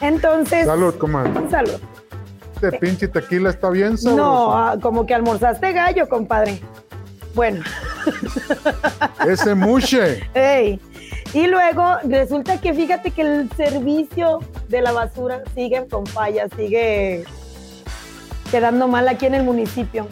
Entonces, 0.00 0.66
Salud, 0.66 0.94
comadre. 0.96 1.30
un 1.30 1.50
saludo. 1.50 1.78
Este 2.54 2.72
pinche 2.72 3.08
tequila 3.08 3.50
está 3.50 3.68
bien 3.70 3.98
sabroso. 3.98 4.16
No, 4.22 4.52
ah, 4.56 4.76
como 4.80 5.04
que 5.06 5.14
almorzaste 5.14 5.72
gallo, 5.72 6.08
compadre. 6.08 6.60
Bueno, 7.34 7.62
Ese 9.28 9.54
muche. 9.54 10.22
ey. 10.32 10.80
Y 11.34 11.46
luego 11.48 11.82
resulta 12.04 12.58
que 12.60 12.72
fíjate 12.72 13.10
que 13.10 13.20
el 13.22 13.50
servicio 13.52 14.40
de 14.68 14.80
la 14.80 14.92
basura 14.92 15.42
sigue 15.54 15.86
con 15.86 16.06
fallas, 16.06 16.48
sigue 16.56 17.24
quedando 18.46 18.88
mal 18.88 19.08
aquí 19.08 19.26
en 19.26 19.34
el 19.34 19.44
municipio. 19.44 20.08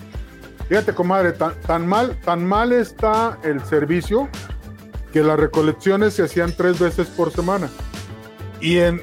Fíjate, 0.69 0.95
comadre, 0.95 1.33
tan, 1.33 1.55
tan 1.61 1.87
mal, 1.87 2.19
tan 2.25 2.47
mal 2.47 2.73
está 2.73 3.39
el 3.43 3.63
servicio 3.65 4.29
que 5.13 5.23
las 5.23 5.39
recolecciones 5.39 6.15
se 6.15 6.25
hacían 6.25 6.53
tres 6.57 6.79
veces 6.79 7.09
por 7.09 7.31
semana. 7.31 7.69
Y, 8.61 8.79
en, 8.79 9.01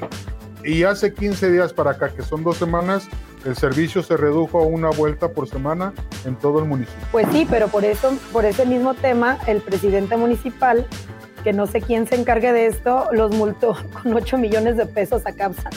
y 0.64 0.82
hace 0.82 1.14
15 1.14 1.50
días 1.50 1.72
para 1.72 1.92
acá, 1.92 2.10
que 2.10 2.22
son 2.22 2.42
dos 2.42 2.56
semanas, 2.56 3.08
el 3.44 3.56
servicio 3.56 4.02
se 4.02 4.16
redujo 4.16 4.60
a 4.60 4.66
una 4.66 4.90
vuelta 4.90 5.28
por 5.28 5.48
semana 5.48 5.92
en 6.24 6.36
todo 6.36 6.58
el 6.58 6.66
municipio. 6.66 7.06
Pues 7.10 7.26
sí, 7.32 7.46
pero 7.48 7.68
por 7.68 7.84
eso, 7.84 8.16
por 8.32 8.44
ese 8.44 8.66
mismo 8.66 8.94
tema, 8.94 9.38
el 9.46 9.60
presidente 9.60 10.16
municipal, 10.16 10.86
que 11.42 11.52
no 11.52 11.66
sé 11.66 11.80
quién 11.80 12.06
se 12.06 12.16
encargue 12.16 12.52
de 12.52 12.66
esto, 12.66 13.08
los 13.12 13.34
multó 13.34 13.76
con 14.02 14.14
8 14.14 14.38
millones 14.38 14.76
de 14.76 14.86
pesos 14.86 15.22
a 15.26 15.32
CAPSA. 15.32 15.70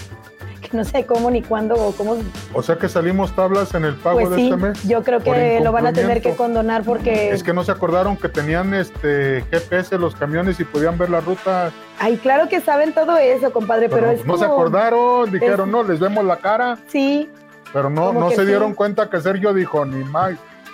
No 0.76 0.84
sé 0.84 1.06
cómo 1.06 1.32
ni 1.32 1.42
cuándo 1.42 1.76
o 1.76 1.92
cómo. 1.94 2.18
O 2.54 2.62
sea 2.62 2.78
que 2.78 2.90
salimos 2.90 3.34
tablas 3.36 3.74
en 3.74 3.86
el 3.86 3.96
pago 3.96 4.20
Pues 4.20 4.30
de 4.32 4.36
sí, 4.36 4.44
este 4.50 4.58
mes. 4.58 4.84
yo 4.84 5.04
creo 5.04 5.20
que 5.22 5.60
lo 5.62 5.72
van 5.72 5.88
a 5.88 5.94
tener 5.94 6.22
que 6.22 6.36
condonar 6.36 6.84
porque. 6.84 7.30
Es 7.32 7.44
que 7.44 7.54
no 7.54 7.64
se 7.64 7.72
acordaron 7.72 8.18
que 8.18 8.28
tenían 8.30 8.74
este 8.74 9.44
GPS 9.52 9.98
los 9.98 10.16
camiones 10.16 10.60
y 10.60 10.64
podían 10.66 10.98
ver 10.98 11.10
la 11.10 11.22
ruta. 11.22 11.72
Ay, 12.00 12.18
claro 12.18 12.50
que 12.50 12.60
saben 12.60 12.94
todo 12.94 13.18
eso, 13.18 13.54
compadre, 13.54 13.88
pero, 13.90 14.02
Pero 14.08 14.12
es 14.12 14.26
no 14.26 14.34
como. 14.34 14.38
se 14.38 14.46
acordaron, 14.46 15.32
dijeron, 15.32 15.70
es- 15.70 15.72
no, 15.74 15.84
les 15.84 16.00
vemos 16.00 16.26
la 16.26 16.38
cara, 16.38 16.78
Sí, 16.88 17.30
pero 17.72 17.90
no, 17.90 18.12
no 18.12 18.30
se 18.32 18.38
sí. 18.42 18.46
dieron 18.46 18.74
cuenta 18.74 19.10
que 19.10 19.22
Sergio 19.22 19.54
dijo, 19.54 19.86
ni 19.86 20.04
más, 20.04 20.34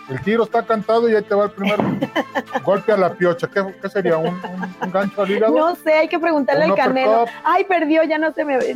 el 0.09 0.19
tiro 0.21 0.43
está 0.43 0.63
cantado 0.65 1.07
y 1.09 1.15
ahí 1.15 1.21
te 1.21 1.35
va 1.35 1.45
el 1.45 1.51
primer 1.51 1.77
golpe 2.65 2.91
a 2.91 2.97
la 2.97 3.13
piocha. 3.13 3.47
¿Qué, 3.47 3.63
qué 3.81 3.87
sería? 3.89 4.17
¿Un, 4.17 4.27
un- 4.29 4.75
un 4.81 4.91
gancho 4.91 5.21
al 5.21 5.29
hígado? 5.31 5.55
no 5.55 5.75
sé, 5.75 5.93
hay 5.93 6.07
que 6.07 6.17
preguntarle 6.19 6.65
Un 6.65 6.71
al 6.71 6.77
Canelo. 6.77 7.25
Ay, 7.43 7.63
perdió, 7.65 8.03
ya 8.03 8.17
no 8.17 8.33
se 8.33 8.43
me 8.43 8.57
ve. 8.57 8.75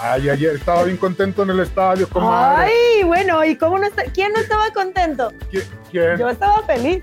Ay, 0.00 0.28
ayer 0.28 0.56
estaba 0.56 0.84
bien 0.84 0.96
contento 0.96 1.42
en 1.42 1.50
el 1.50 1.60
estadio, 1.60 2.08
comadre. 2.08 2.70
Ay, 2.70 3.04
bueno, 3.04 3.44
¿y 3.44 3.56
cómo 3.56 3.78
no 3.78 3.86
está? 3.86 4.04
¿Quién 4.04 4.32
no 4.32 4.40
estaba 4.40 4.70
contento? 4.72 5.32
¿Qui- 5.50 5.64
¿Quién? 5.90 6.18
Yo 6.18 6.28
estaba 6.28 6.62
feliz. 6.64 7.02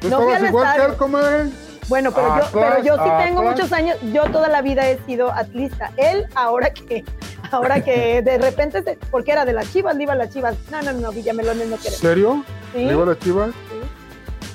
¿Tú 0.00 0.08
no 0.08 0.18
estabas 0.20 0.36
al 0.42 0.46
igual 0.48 0.64
que 0.64 0.70
estadio. 0.72 0.92
él, 0.92 0.96
comadre? 0.98 1.50
Bueno, 1.88 2.12
pero 2.12 2.38
yo, 2.38 2.44
pero 2.52 2.82
yo 2.84 2.94
sí 2.96 3.10
tengo 3.24 3.42
muchos 3.42 3.72
años, 3.72 3.96
yo 4.12 4.24
toda 4.30 4.48
la 4.48 4.62
vida 4.62 4.88
he 4.88 4.98
sido 5.04 5.32
atlista. 5.32 5.90
Él, 5.96 6.26
ahora 6.34 6.70
que, 6.72 7.04
ahora 7.50 7.82
que 7.82 8.22
de 8.22 8.38
repente, 8.38 8.82
se- 8.82 8.98
porque 9.10 9.32
era 9.32 9.44
de 9.44 9.52
las 9.52 9.72
chivas, 9.72 9.94
le 9.96 10.04
iba 10.04 10.12
a 10.12 10.16
las 10.16 10.30
chivas. 10.30 10.56
No, 10.70 10.82
no, 10.82 10.92
no, 10.92 11.12
Villamelones 11.12 11.68
no 11.68 11.76
quiere. 11.76 11.96
¿Serio? 11.96 12.44
Sí, 12.72 12.84
¿Le 12.84 12.92
iba 12.92 13.02
a 13.02 13.06
las 13.06 13.18
chivas? 13.18 13.50
sí. 13.50 13.76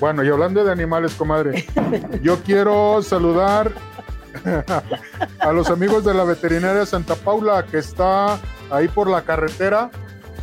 Bueno, 0.00 0.22
y 0.22 0.28
hablando 0.28 0.64
de 0.64 0.70
animales, 0.70 1.12
comadre, 1.14 1.66
yo 2.22 2.38
quiero 2.44 3.02
saludar 3.02 3.72
a 5.40 5.52
los 5.52 5.70
amigos 5.70 6.04
de 6.04 6.14
la 6.14 6.24
veterinaria 6.24 6.86
Santa 6.86 7.14
Paula, 7.14 7.64
que 7.66 7.78
está 7.78 8.38
ahí 8.70 8.88
por 8.88 9.08
la 9.08 9.22
carretera, 9.22 9.90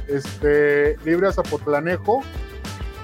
este, 0.07 0.97
libre 1.05 1.27
a 1.27 1.31
Zapotlanejo. 1.31 2.23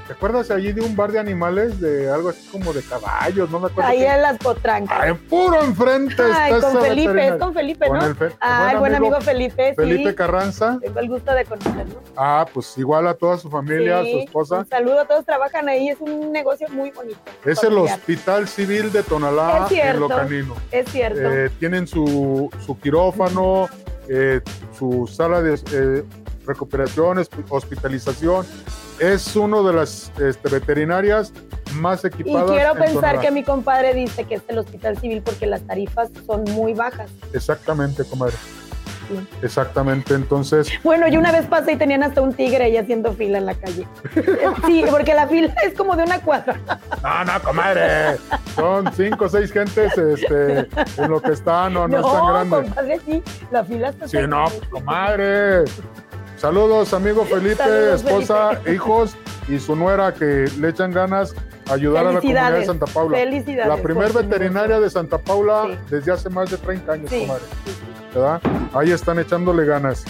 ¿Te 0.08 0.14
acuerdas 0.14 0.52
allí 0.52 0.74
de 0.74 0.82
un 0.82 0.96
bar 0.96 1.12
de 1.12 1.20
animales, 1.20 1.80
de 1.80 2.10
algo 2.12 2.30
así 2.30 2.46
como 2.52 2.74
de 2.74 2.82
caballos? 2.82 3.50
No 3.50 3.60
me 3.62 3.68
acuerdo. 3.68 3.90
Ahí 3.90 4.04
en 4.04 4.22
las 4.22 4.38
potrancas. 4.40 4.98
Ah, 5.02 5.08
en 5.08 5.18
puro 5.18 5.64
enfrente 5.64 6.22
Ay, 6.22 6.54
está 6.54 6.72
con 6.74 6.82
Felipe, 6.82 7.28
es 7.28 7.34
con 7.36 7.54
Felipe, 7.54 7.88
Con 7.88 7.98
¿no? 8.00 8.06
el 8.08 8.16
fe- 8.16 8.32
Ah, 8.42 8.76
buen 8.78 8.94
amigo 8.94 9.22
Felipe, 9.22 9.74
Felipe 9.74 10.10
sí. 10.10 10.16
Carranza. 10.16 10.80
Tengo 10.82 11.00
el 11.00 11.08
gusto 11.08 11.34
de 11.34 11.46
conocerlo. 11.46 12.02
Ah, 12.18 12.46
pues 12.54 12.78
igual 12.78 13.08
a 13.08 13.14
toda 13.14 13.38
su 13.38 13.50
familia, 13.50 14.04
Sí, 14.04 14.12
su 14.12 14.20
esposa. 14.20 14.60
Un 14.60 14.68
saludo, 14.68 15.06
todos 15.06 15.24
trabajan 15.26 15.70
ahí, 15.70 15.88
es 15.90 16.02
un 16.02 16.32
negocio 16.32 16.68
muy 16.72 16.92
bonito. 16.92 17.20
Es 17.46 17.64
el. 17.64 17.78
Hospital 17.78 18.48
Civil 18.50 18.92
de 18.92 19.04
Tonalá, 19.04 19.62
Es 19.64 19.70
cierto. 19.70 19.94
en 19.94 20.00
Locanino. 20.02 20.56
Es 20.72 20.90
cierto. 20.92 21.20
Eh, 21.22 21.50
tienen 21.60 21.88
su, 21.88 22.50
su 22.66 22.78
quirófano, 22.80 23.70
eh, 24.10 24.42
su 24.78 25.08
sala 25.08 25.42
de 25.42 25.56
eh, 25.72 26.04
recuperación, 26.46 27.18
hosp- 27.18 27.46
hospitalización. 27.50 28.46
Es 29.02 29.36
uno 29.36 29.64
de 29.64 29.74
las 29.74 30.12
este, 30.20 30.48
veterinarias 30.50 31.34
más 31.74 32.04
y 32.04 32.08
equipadas. 32.08 32.52
quiero 32.52 32.74
en 32.74 32.78
pensar 32.78 33.20
que 33.20 33.32
mi 33.32 33.44
compadre 33.44 33.96
dice 33.96 34.26
que 34.26 34.36
es 34.36 34.44
el 34.48 34.60
hospital 34.60 34.96
civil 35.00 35.24
porque 35.24 35.48
las 35.48 35.62
tarifas 35.64 36.10
son 36.28 36.44
muy 36.52 36.74
bajas. 36.76 37.10
Exactamente, 37.34 38.04
comadre. 38.06 38.36
Sí. 39.08 39.28
Exactamente. 39.42 40.14
Entonces, 40.14 40.70
Bueno, 40.84 41.08
yo 41.08 41.20
una 41.20 41.32
vez 41.32 41.48
pasé 41.48 41.72
y 41.74 41.76
tenían 41.78 42.04
hasta 42.04 42.22
un 42.22 42.32
tigre 42.34 42.66
ahí 42.66 42.78
haciendo 42.78 43.12
fila 43.14 43.40
en 43.40 43.48
la 43.48 43.56
calle. 43.56 43.88
Sí, 44.68 44.84
porque 44.90 45.16
la 45.16 45.28
fila 45.28 45.54
es 45.66 45.74
como 45.74 45.96
de 45.96 46.04
una 46.04 46.20
cuadra. 46.22 46.60
no, 47.02 47.26
no, 47.26 47.42
comadre. 47.42 48.18
Son 48.56 48.94
cinco 48.94 49.26
o 49.26 49.30
seis 49.30 49.52
gentes 49.52 49.98
este, 49.98 50.60
en 50.98 51.10
lo 51.10 51.20
que 51.20 51.32
está, 51.32 51.70
no, 51.72 51.88
no, 51.88 51.98
es 51.98 52.06
tan 52.06 52.28
grande. 52.28 52.56
compadre, 52.68 53.00
sí, 53.06 53.24
la 53.50 53.64
fila 53.64 53.90
está 53.90 54.08
Sí, 54.08 54.18
no, 54.28 54.46
pues, 54.46 54.70
comadre. 54.70 55.64
Saludos, 56.42 56.92
amigo 56.96 57.24
Felipe, 57.26 57.56
Saludos, 57.58 58.04
esposa, 58.04 58.50
Felipe. 58.50 58.74
hijos 58.74 59.16
y 59.48 59.60
su 59.60 59.76
nuera 59.76 60.12
que 60.12 60.50
le 60.60 60.70
echan 60.70 60.92
ganas 60.92 61.36
a 61.70 61.74
ayudar 61.74 62.08
a 62.08 62.12
la 62.14 62.20
comunidad 62.20 62.52
de. 62.54 62.66
Santa 62.66 62.88
Paula. 62.88 63.18
Felicidades. 63.20 63.68
La 63.68 63.78
primer 63.78 64.12
veterinaria 64.12 64.80
de 64.80 64.90
Santa 64.90 65.20
Paula 65.20 65.66
Sí. 65.68 65.78
desde 65.92 66.12
hace 66.12 66.30
más 66.32 66.50
de 66.50 66.58
30 66.58 66.94
años, 66.94 67.10
Sí, 67.12 67.28
comadre. 67.28 68.42
Ahí 68.74 68.90
están 68.92 69.20
echándole 69.20 69.66
ganas. 69.66 70.04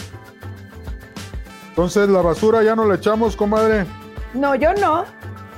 Entonces, 1.70 2.08
la 2.08 2.22
basura 2.22 2.64
ya 2.64 2.76
no 2.78 2.86
la 2.86 2.96
echamos, 2.96 3.36
comadre. 3.36 3.86
No, 4.34 4.56
yo 4.56 4.74
no. 4.76 5.04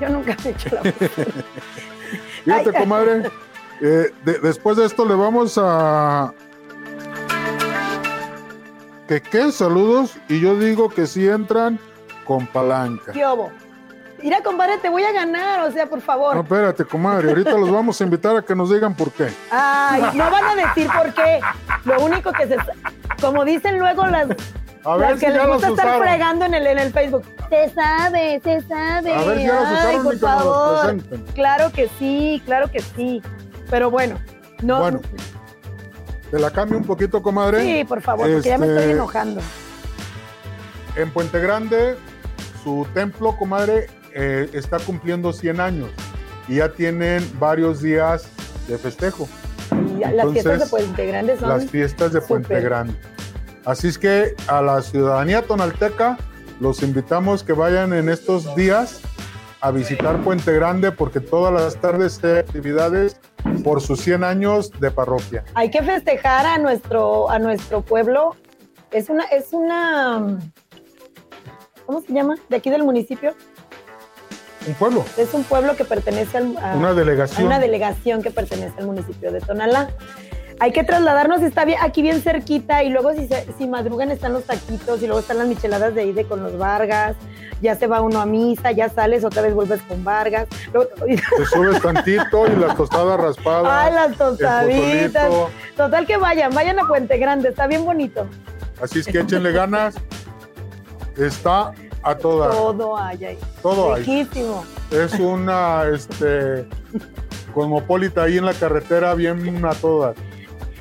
Yo 0.02 0.10
nunca 0.10 0.36
he 0.44 0.50
hecho 0.50 0.70
la 0.72 0.82
Fíjate, 2.46 2.70
Ay. 2.76 2.82
comadre. 2.84 3.30
eh, 3.80 4.12
de- 4.26 4.40
después 4.40 4.76
de 4.78 4.86
esto 4.86 5.06
le 5.06 5.14
vamos 5.14 5.60
a. 5.62 6.34
¿Que 9.13 9.21
qué? 9.21 9.52
Saludos. 9.52 10.17
Y 10.28 10.39
yo 10.39 10.58
digo 10.58 10.89
que 10.89 11.06
sí 11.06 11.28
entran 11.28 11.78
con 12.26 12.47
palanca. 12.47 13.12
Piobo. 13.12 13.52
Mira, 14.23 14.41
compadre, 14.41 14.80
te 14.80 14.89
voy 14.89 15.04
a 15.04 15.12
ganar, 15.12 15.67
o 15.67 15.71
sea, 15.71 15.86
por 15.86 16.02
favor. 16.02 16.34
No, 16.36 16.41
espérate, 16.41 16.84
comadre. 16.84 17.30
Ahorita 17.30 17.52
los 17.52 17.69
vamos 17.69 18.02
a 18.02 18.04
invitar 18.06 18.36
a 18.38 18.41
que 18.41 18.56
nos 18.56 18.71
digan 18.71 18.95
por 18.95 19.12
qué. 19.12 19.28
Ay, 19.52 20.02
no 20.15 20.32
van 20.32 20.45
a 20.45 20.56
decir 20.56 20.88
por 20.97 21.13
qué. 21.13 21.41
Lo 21.86 22.04
único 22.04 22.32
que 22.32 22.47
se. 22.47 22.58
Como 23.21 23.45
dicen 23.45 23.78
luego 23.78 24.08
las, 24.08 24.30
A 24.84 24.95
ver 24.97 25.12
las 25.12 25.19
si 25.19 25.26
que 25.28 25.32
les 25.32 25.45
gusta 25.45 25.67
estar 25.67 25.99
fregando 25.99 26.45
en 26.45 26.56
el, 26.56 26.65
en 26.65 26.80
el 26.80 26.91
Facebook. 26.91 27.23
Se 27.49 27.69
sabe, 27.69 28.41
se 28.43 28.62
sabe. 28.62 29.13
A 29.13 29.23
ver 29.26 29.38
si 29.38 29.45
ya 29.45 29.54
los 29.54 29.67
Ay, 29.67 29.97
por 29.97 30.15
y 30.15 30.19
que 30.19 30.26
nos 30.26 30.34
los 30.34 30.43
favor. 30.43 30.80
presenten. 30.80 31.26
Claro 31.36 31.71
que 31.71 31.88
sí, 31.99 32.41
claro 32.45 32.71
que 32.71 32.80
sí. 32.80 33.21
Pero 33.69 33.91
bueno, 33.91 34.15
no. 34.63 34.80
Bueno, 34.80 35.02
te 36.34 36.39
la 36.39 36.50
cambio 36.50 36.80
un 36.80 36.84
poquito, 36.84 37.22
comadre. 37.22 37.62
sí, 37.62 37.84
por 37.84 38.02
favor, 38.02 38.28
porque 38.28 38.50
ya 38.50 38.58
me 38.58 38.65
Este- 38.65 38.80
estoy 38.80 38.93
enojando. 38.93 39.39
En 40.96 41.12
Puente 41.12 41.39
Grande, 41.39 41.96
su 42.63 42.88
templo, 42.96 43.38
comadre, 43.38 43.86
eh, 44.15 44.50
está 44.54 44.80
cumpliendo 44.80 45.32
100 45.32 45.60
años 45.60 45.91
y 46.48 46.56
ya 46.56 46.69
tienen 46.69 47.24
varios 47.39 47.84
días 47.84 48.26
de 48.67 48.80
festejo. 48.80 49.30
Y 49.96 50.00
las 50.12 50.32
fiestas 50.32 50.60
de 50.62 50.65
Puente 50.65 51.06
Grande 51.06 51.38
son. 51.38 51.50
las 51.50 51.65
fiestas 51.67 52.13
de 52.13 52.22
Puente. 52.22 52.60
Grande. 52.62 52.96
Así 53.63 53.89
es 53.89 54.00
que 54.00 54.34
a 54.48 54.60
la 54.63 54.82
ciudadanía 54.82 55.43
tonalteca 55.43 56.17
los 56.60 56.82
invitamos 56.82 57.43
que 57.43 57.54
vayan 57.54 57.93
en 57.93 58.10
estos 58.10 58.56
días 58.56 59.02
a 59.62 59.69
visitar 59.69 60.19
Puente 60.24 60.52
Grande 60.52 60.91
porque 60.91 61.19
todas 61.19 61.54
las 61.54 61.80
tardes 61.80 62.19
hay 62.24 62.39
actividades 62.39 63.17
por 63.63 63.82
sus 63.82 63.99
100 64.01 64.23
años 64.23 64.71
de 64.79 64.91
parroquia. 64.91 65.43
Hay 65.56 65.69
que 65.69 65.82
festejar 65.84 66.45
a 66.45 66.58
nuestro, 66.58 67.29
a 67.29 67.39
nuestro 67.39 67.82
pueblo. 67.82 68.36
Es 68.91 69.10
una, 69.10 69.23
es 69.25 69.53
una. 69.53 70.39
¿Cómo 71.86 72.01
se 72.01 72.13
llama? 72.13 72.36
De 72.49 72.58
aquí 72.58 72.69
del 72.69 72.84
municipio. 72.84 73.34
Un 74.65 74.73
pueblo, 74.75 75.03
Es 75.17 75.34
un 75.34 75.43
pueblo 75.43 75.75
que 75.75 75.84
pertenece 75.84 76.38
al, 76.38 76.58
a, 76.58 76.75
una 76.77 76.89
a 76.89 76.93
delegación. 76.93 77.47
una 77.47 77.60
delegación 77.60 78.21
que 78.21 78.32
pertenece 78.32 78.73
al 78.79 78.86
municipio 78.86 79.32
de 79.32 79.41
Tonalá. 79.41 79.89
Hay 80.60 80.72
que 80.72 80.84
trasladarnos, 80.84 81.42
está 81.42 81.66
bien, 81.66 81.80
aquí 81.82 82.02
bien 82.02 82.22
cerquita 82.22 82.84
y 82.84 82.89
luego 82.89 83.13
si, 83.13 83.28
se- 83.28 83.48
si 83.58 83.68
madrugan 83.68 84.12
están 84.12 84.34
los 84.34 84.44
taquitos 84.44 85.02
y 85.02 85.08
luego 85.08 85.20
están 85.20 85.38
las 85.39 85.48
micheladas 85.48 85.94
de 85.96 86.02
ahí 86.02 86.12
de 86.13 86.26
con 86.26 86.42
los 86.44 86.58
Vargas, 86.58 87.16
ya 87.62 87.76
se 87.76 87.88
va 87.88 88.02
uno 88.02 88.22
a 88.22 88.26
misa, 88.26 88.72
ya 88.72 88.88
sales, 88.89 89.24
otra 89.26 89.42
vez 89.42 89.54
vuelves 89.54 89.82
con 89.84 90.04
Vargas. 90.04 90.48
Luego- 90.74 90.89
Te 91.38 91.46
subes 91.48 91.82
tantito 91.82 92.48
y 92.48 92.56
las 92.56 92.78
tostadas 92.78 93.20
raspadas. 93.20 93.72
Ay, 93.72 93.94
las 93.94 94.18
tostaditas. 94.18 95.30
Total 95.76 96.06
que 96.06 96.18
vayan, 96.18 96.54
vayan 96.54 96.80
a 96.80 96.88
Puente 96.88 97.18
Grande, 97.18 97.50
está 97.50 97.68
bien 97.68 97.84
bonito. 97.84 98.28
Así 98.82 99.00
es 99.00 99.08
que 99.08 99.20
échenle 99.20 99.52
ganas. 99.52 99.96
Está 101.18 101.74
a 102.04 102.16
toda. 102.16 102.50
Todo 102.50 102.98
hay 102.98 103.26
ahí. 103.26 103.38
Todo 103.62 103.94
hay. 103.94 104.04
Es 104.92 105.13
una 105.20 105.86
este, 105.94 106.68
cosmopolita 107.54 108.24
ahí 108.24 108.38
en 108.38 108.46
la 108.46 108.54
carretera, 108.54 109.13
bien 109.13 109.63
a 109.66 109.74
todas. 109.74 110.16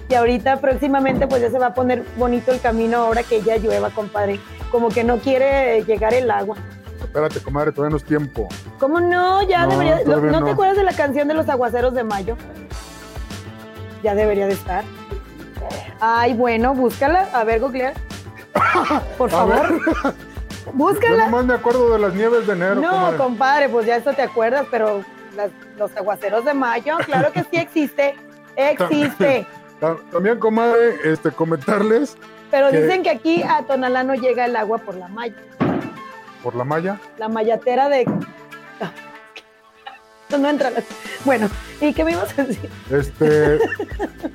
Y 0.09 0.15
ahorita 0.15 0.61
próximamente 0.61 1.27
pues 1.27 1.41
ya 1.43 1.51
se 1.51 1.59
va 1.59 1.67
a 1.69 1.75
poner 1.75 2.05
bonito 2.17 2.53
el 2.53 2.61
camino 2.61 2.99
ahora 2.99 3.23
que 3.23 3.41
ya 3.43 3.57
llueva, 3.57 3.91
compadre. 3.91 4.38
Como 4.71 4.88
que 4.88 5.05
no 5.05 5.19
quiere 5.19 5.83
llegar 5.85 6.12
el 6.15 6.31
agua. 6.31 6.57
Espérate, 7.01 7.41
comadre, 7.41 7.73
todavía 7.73 7.91
no 7.93 7.97
es 7.97 8.05
tiempo. 8.05 8.49
¿Cómo 8.79 9.01
no? 9.01 9.43
Ya 9.43 9.65
No, 9.67 9.73
debería. 9.73 10.01
¿No, 10.05 10.21
no. 10.21 10.45
te 10.45 10.51
acuerdas 10.53 10.77
de 10.77 10.85
la 10.85 10.93
canción 10.93 11.29
de 11.29 11.35
los 11.35 11.49
aguaceros 11.49 11.95
de 11.95 12.05
mayo? 12.05 12.37
Ya 14.03 14.15
debería 14.15 14.47
de 14.47 14.55
estar. 14.55 14.85
Ay, 16.01 16.35
bueno, 16.35 16.75
búscala. 16.75 17.29
A 17.33 17.45
ver, 17.45 17.61
googlear. 17.61 17.95
Por 19.19 19.31
favor, 19.31 19.55
ver, 19.73 19.81
yo 20.05 20.73
búscala. 20.75 21.25
nomás 21.27 21.45
me 21.47 21.55
acuerdo 21.55 21.93
de 21.93 21.99
las 21.99 22.15
nieves 22.15 22.47
de 22.47 22.53
enero. 22.53 22.75
No, 22.77 22.91
comadre. 22.91 23.17
compadre, 23.17 23.69
pues 23.69 23.87
ya 23.87 23.97
eso 23.97 24.12
te 24.12 24.23
acuerdas, 24.23 24.67
pero 24.71 25.03
las- 25.37 25.51
los 25.79 25.95
aguaceros 25.97 26.45
de 26.45 26.55
mayo, 26.55 26.97
claro 27.07 27.33
que 27.33 27.41
sí 27.45 27.57
existe. 27.57 28.15
Existe. 28.57 29.47
Ta- 29.83 29.97
También, 30.12 30.38
comadre, 30.38 30.95
este, 31.03 31.33
comentarles 31.33 32.16
Pero 32.53 32.71
dicen 32.71 33.03
que 33.03 33.11
aquí 33.11 33.42
a 33.42 33.64
Tonalá 33.66 34.05
no 34.05 34.14
llega 34.14 34.45
el 34.45 34.55
agua 34.55 34.79
por 34.79 34.95
la 34.95 35.09
malla. 35.09 35.35
por 36.40 36.55
la 36.55 36.62
malla. 36.62 37.01
La 37.18 37.29
mallatera 37.29 37.88
de. 37.88 38.05
No, 40.31 40.38
no 40.38 40.49
entra. 40.49 40.71
la- 40.71 40.83
Bueno, 41.25 41.49
¿y 41.81 41.92
qué 41.92 42.05
me 42.05 42.12
ibas 42.12 42.38
a 42.38 42.45
decir? 42.45 42.71
Este, 42.92 43.59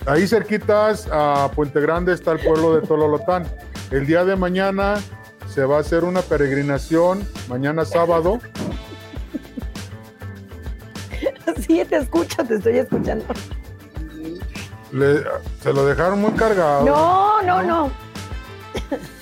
ahí 0.05 0.27
cerquitas 0.27 1.07
a 1.11 1.49
Puente 1.55 1.79
Grande 1.79 2.13
está 2.13 2.33
el 2.33 2.39
pueblo 2.39 2.75
de 2.75 2.85
Tololotán. 2.85 3.45
El 3.89 4.05
día 4.05 4.25
de 4.25 4.35
mañana 4.35 4.95
se 5.47 5.63
va 5.63 5.77
a 5.77 5.79
hacer 5.79 6.03
una 6.03 6.21
peregrinación, 6.23 7.25
mañana 7.47 7.85
sábado. 7.85 8.39
Sí, 11.65 11.83
te 11.89 11.95
escucho, 11.97 12.43
te 12.45 12.55
estoy 12.55 12.77
escuchando. 12.77 13.25
Le- 14.91 15.23
se 15.61 15.73
lo 15.73 15.85
dejaron 15.85 16.21
muy 16.21 16.31
cargado. 16.31 16.85
No, 16.85 17.41
no, 17.41 17.61
no. 17.63 17.91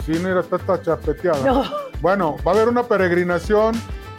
Sí, 0.05 0.11
mira, 0.23 0.41
está, 0.41 0.57
está 0.57 0.81
chapeteada. 0.81 1.39
No. 1.45 1.63
Bueno, 2.01 2.35
va 2.45 2.51
a 2.51 2.55
haber 2.55 2.67
una 2.69 2.83
peregrinación 2.83 3.73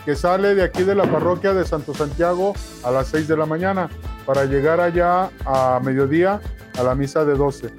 que 0.05 0.17
sale 0.17 0.55
de 0.55 0.63
aquí 0.65 0.83
de 0.83 0.95
la 0.95 1.05
parroquia 1.05 1.53
de 1.53 1.65
Santo 1.65 1.95
Santiago 1.95 2.55
a 2.83 2.91
las 2.91 3.09
6 3.09 3.29
de 3.29 3.37
la 3.37 3.47
mañana 3.47 3.89
para 4.25 4.45
llegar 4.45 4.81
allá 4.81 5.31
a 5.45 5.81
mediodía 5.83 6.41
a 6.79 6.83
la 6.83 6.95
misa 6.95 7.25
de 7.25 7.35
12. 7.35 7.67
Así 7.67 7.75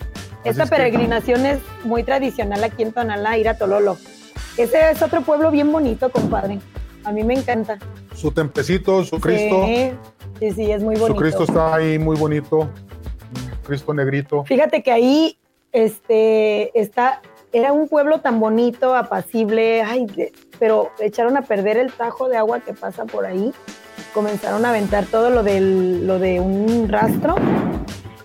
Esta 0.45 0.63
es 0.63 0.69
que- 0.69 0.75
peregrinación 0.75 1.45
es 1.45 1.59
muy 1.83 2.03
tradicional 2.03 2.63
aquí 2.63 2.83
en 2.83 2.93
Tonalá, 2.93 3.37
ir 3.37 3.49
a 3.49 3.57
Tololo. 3.57 3.97
Ese 4.57 4.91
es 4.91 5.01
otro 5.01 5.21
pueblo 5.21 5.51
bien 5.51 5.71
bonito, 5.71 6.09
compadre. 6.09 6.59
A 7.03 7.11
mí 7.11 7.23
me 7.23 7.33
encanta. 7.35 7.77
Su 8.15 8.31
tempecito, 8.31 9.03
su 9.03 9.19
Cristo. 9.19 9.65
Sí, 9.65 9.91
sí, 10.39 10.51
sí, 10.51 10.71
es 10.71 10.81
muy 10.83 10.95
Su 10.95 11.01
bonito. 11.01 11.19
Cristo 11.21 11.43
está 11.43 11.75
ahí 11.75 11.99
muy 11.99 12.17
bonito. 12.17 12.69
Cristo 13.67 13.93
negrito. 13.93 14.43
Fíjate 14.45 14.81
que 14.81 14.91
ahí 14.91 15.37
este, 15.71 16.79
está, 16.79 17.21
era 17.51 17.73
un 17.73 17.87
pueblo 17.87 18.19
tan 18.21 18.39
bonito, 18.39 18.95
apacible, 18.95 19.81
ay, 19.83 20.05
de- 20.07 20.33
pero 20.57 20.89
echaron 20.99 21.37
a 21.37 21.41
perder 21.43 21.77
el 21.77 21.91
tajo 21.91 22.29
de 22.29 22.37
agua 22.37 22.61
que 22.61 22.73
pasa 22.73 23.05
por 23.05 23.25
ahí. 23.25 23.53
Comenzaron 24.13 24.65
a 24.65 24.69
aventar 24.69 25.05
todo 25.05 25.29
lo, 25.29 25.43
del, 25.43 26.07
lo 26.07 26.17
de 26.17 26.39
un 26.39 26.87
rastro. 26.89 27.35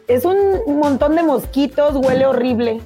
Es 0.08 0.24
un 0.24 0.78
montón 0.78 1.14
de 1.16 1.22
mosquitos, 1.22 1.96
huele 1.96 2.24
horrible. 2.26 2.80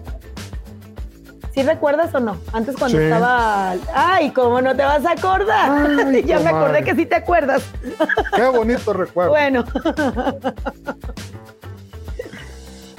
¿Sí 1.53 1.62
recuerdas 1.62 2.14
o 2.14 2.21
no? 2.21 2.37
Antes 2.53 2.77
cuando 2.77 2.99
Sí. 2.99 3.05
estaba. 3.05 3.75
¡Ay, 3.95 4.31
cómo 4.31 4.61
no 4.61 4.77
te 4.77 4.83
vas 4.83 5.07
a 5.07 5.12
acordar! 5.12 5.87
Ay, 6.07 6.23
ya 6.27 6.38
me 6.40 6.51
acordé 6.51 6.83
que 6.85 6.95
sí 6.95 7.07
te 7.07 7.14
acuerdas. 7.16 7.62
Qué 8.35 8.45
bonito 8.49 8.92
recuerdo. 8.92 9.31
Bueno. 9.31 9.64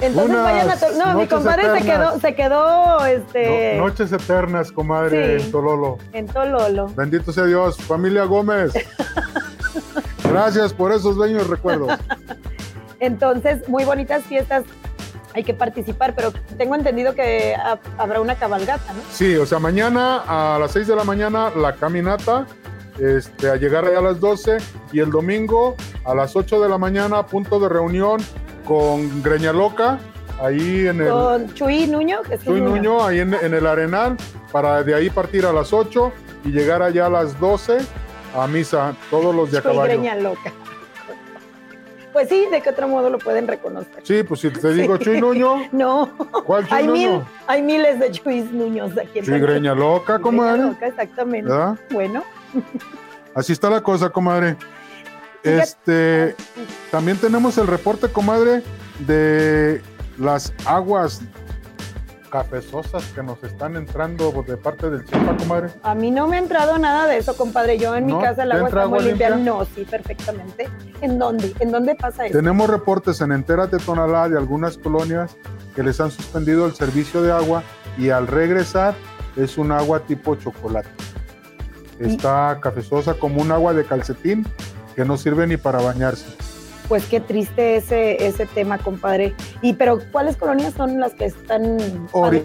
Entonces 0.00 0.30
Unas 0.30 0.44
vayan 0.44 0.70
a. 0.70 1.12
No, 1.12 1.18
mi 1.18 1.26
compadre 1.26 1.78
se 1.80 1.84
quedó, 1.86 2.20
se 2.20 2.34
quedó 2.34 3.04
este, 3.06 3.76
No- 3.76 3.86
noches 3.86 4.12
eternas, 4.12 4.70
comadre, 4.70 5.38
Sí. 5.40 5.44
en 5.46 5.52
Tololo. 5.52 5.98
en 6.12 6.26
Tololo. 6.26 6.86
Bendito 6.96 7.32
sea 7.32 7.44
Dios. 7.44 7.76
Familia 7.78 8.24
Gómez. 8.24 8.72
Gracias 10.24 10.72
por 10.72 10.92
esos 10.92 11.16
bellos 11.18 11.48
recuerdos. 11.48 11.98
Entonces, 13.00 13.68
muy 13.68 13.84
bonitas 13.84 14.24
fiestas. 14.24 14.64
Hay 15.34 15.44
que 15.44 15.54
participar, 15.54 16.14
pero 16.14 16.32
tengo 16.56 16.74
entendido 16.74 17.14
que 17.14 17.54
ha- 17.54 17.78
habrá 17.98 18.20
una 18.20 18.34
cabalgata, 18.34 18.92
¿no? 18.92 19.00
Sí, 19.12 19.36
o 19.36 19.46
sea, 19.46 19.58
mañana 19.58 20.22
a 20.26 20.58
las 20.58 20.72
6 20.72 20.86
de 20.88 20.96
la 20.96 21.04
mañana 21.04 21.50
la 21.54 21.74
caminata, 21.74 22.46
este, 22.98 23.50
a 23.50 23.56
llegar 23.56 23.84
allá 23.84 23.98
a 23.98 24.02
las 24.02 24.18
12 24.20 24.56
y 24.92 24.98
el 25.00 25.10
domingo 25.10 25.76
a 26.04 26.14
las 26.14 26.34
8 26.34 26.60
de 26.60 26.68
la 26.68 26.78
mañana, 26.78 27.24
punto 27.26 27.60
de 27.60 27.68
reunión 27.68 28.20
con 28.68 29.22
Greña 29.22 29.50
Loca, 29.54 29.98
ahí 30.42 30.86
en 30.86 31.00
el 31.00 31.08
Con 31.08 31.54
Chuy 31.54 31.86
Nuño, 31.86 32.22
Jesús 32.24 32.44
Chuy 32.44 32.60
Nuño, 32.60 33.02
ahí 33.02 33.20
en, 33.20 33.32
en 33.32 33.54
el 33.54 33.66
Arenal, 33.66 34.16
para 34.52 34.82
de 34.84 34.94
ahí 34.94 35.08
partir 35.08 35.46
a 35.46 35.52
las 35.54 35.72
8 35.72 36.12
y 36.44 36.50
llegar 36.50 36.82
allá 36.82 37.06
a 37.06 37.08
las 37.08 37.40
12 37.40 37.78
a 38.36 38.46
misa, 38.46 38.94
todos 39.10 39.34
los 39.34 39.50
de 39.50 39.58
a 39.58 39.62
Chuy 39.62 39.72
caballo. 39.72 39.92
Greña 39.94 40.14
Loca. 40.16 40.52
Pues 42.12 42.28
sí, 42.28 42.46
¿de 42.50 42.60
qué 42.60 42.70
otro 42.70 42.88
modo 42.88 43.08
lo 43.10 43.18
pueden 43.18 43.46
reconocer? 43.48 44.02
Sí, 44.02 44.22
pues 44.22 44.40
si 44.40 44.50
te 44.50 44.72
digo 44.74 44.98
Chuy 44.98 45.18
Nuño, 45.20 45.62
No, 45.72 46.10
¿cuál 46.44 46.66
Chuy 46.68 46.76
hay, 46.76 46.86
Nuño? 46.86 47.10
mil, 47.18 47.20
hay 47.46 47.62
miles 47.62 47.98
de 48.00 48.10
Chuys 48.10 48.52
Nuños 48.52 48.92
aquí 48.98 49.20
en 49.20 49.24
Chuy. 49.24 49.40
Greña 49.40 49.74
Loca, 49.74 50.14
Greña 50.14 50.22
comadre. 50.22 50.62
Loca, 50.62 50.86
exactamente. 50.88 51.50
¿Verdad? 51.50 51.78
Bueno, 51.90 52.22
Así 53.34 53.52
está 53.52 53.70
la 53.70 53.80
cosa, 53.80 54.10
comadre. 54.10 54.56
Este, 55.48 56.34
también 56.90 57.16
tenemos 57.18 57.58
el 57.58 57.66
reporte, 57.66 58.08
comadre, 58.08 58.62
de 59.06 59.82
las 60.18 60.52
aguas 60.66 61.22
cafezosas 62.30 63.04
que 63.14 63.22
nos 63.22 63.42
están 63.42 63.76
entrando 63.76 64.44
de 64.46 64.56
parte 64.56 64.90
del 64.90 65.06
CIPA, 65.06 65.36
comadre. 65.38 65.68
a 65.82 65.94
mí 65.94 66.10
no 66.10 66.28
me 66.28 66.36
ha 66.36 66.40
entrado 66.40 66.78
nada 66.78 67.06
de 67.06 67.18
eso, 67.18 67.36
compadre. 67.36 67.78
Yo 67.78 67.96
en 67.96 68.06
mi 68.06 68.18
casa 68.20 68.42
el 68.42 68.50
¿Te 68.50 68.56
agua 68.56 68.68
está 68.68 68.86
muy 68.86 69.00
limpia. 69.00 69.30
limpia? 69.30 69.52
No, 69.52 69.64
sí, 69.74 69.86
perfectamente. 69.90 70.68
¿En 71.00 71.18
dónde? 71.18 71.54
¿En 71.60 71.70
dónde 71.70 71.94
pasa 71.94 72.26
eso? 72.26 72.36
Tenemos 72.36 72.68
reportes 72.68 73.20
en 73.20 73.32
Entérate 73.32 73.78
Tonalá 73.78 74.28
de 74.28 74.36
algunas 74.36 74.76
colonias 74.76 75.36
que 75.74 75.82
les 75.82 76.00
han 76.00 76.10
suspendido 76.10 76.66
el 76.66 76.74
servicio 76.74 77.22
de 77.22 77.32
agua 77.32 77.62
y 77.96 78.10
al 78.10 78.26
regresar 78.26 78.94
es 79.36 79.56
un 79.56 79.72
agua 79.72 80.00
tipo 80.00 80.34
chocolate. 80.34 80.88
Está 81.98 82.58
cafezosa 82.60 83.14
como 83.14 83.40
un 83.40 83.50
agua 83.50 83.72
de 83.72 83.84
calcetín 83.84 84.46
que 84.98 85.04
no 85.04 85.16
sirve 85.16 85.46
ni 85.46 85.56
para 85.56 85.78
bañarse. 85.80 86.26
Pues 86.88 87.06
qué 87.06 87.20
triste 87.20 87.76
ese, 87.76 88.26
ese 88.26 88.46
tema, 88.46 88.78
compadre. 88.78 89.32
Y 89.62 89.74
pero 89.74 90.00
¿cuáles 90.10 90.36
colonias 90.36 90.74
son 90.74 90.98
las 90.98 91.14
que 91.14 91.26
están? 91.26 91.78
Ori- 92.10 92.44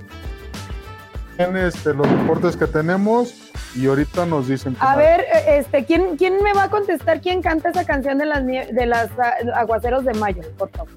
en 1.39 1.57
este, 1.57 1.95
los 1.95 2.07
reportes 2.07 2.55
que 2.55 2.67
tenemos 2.67 3.33
y 3.75 3.87
ahorita 3.87 4.27
nos 4.27 4.47
dicen. 4.47 4.77
A 4.79 4.95
ver, 4.95 5.25
este, 5.47 5.83
¿quién, 5.85 6.15
¿quién 6.15 6.43
me 6.43 6.53
va 6.53 6.65
a 6.65 6.69
contestar? 6.69 7.21
¿Quién 7.21 7.41
canta 7.41 7.69
esa 7.69 7.85
canción 7.85 8.19
de 8.19 8.27
las 8.27 8.45
de 8.45 8.85
las 8.85 9.09
ah, 9.17 9.33
aguaceros 9.55 10.05
de 10.05 10.13
mayo, 10.13 10.43
por 10.55 10.69
favor? 10.69 10.91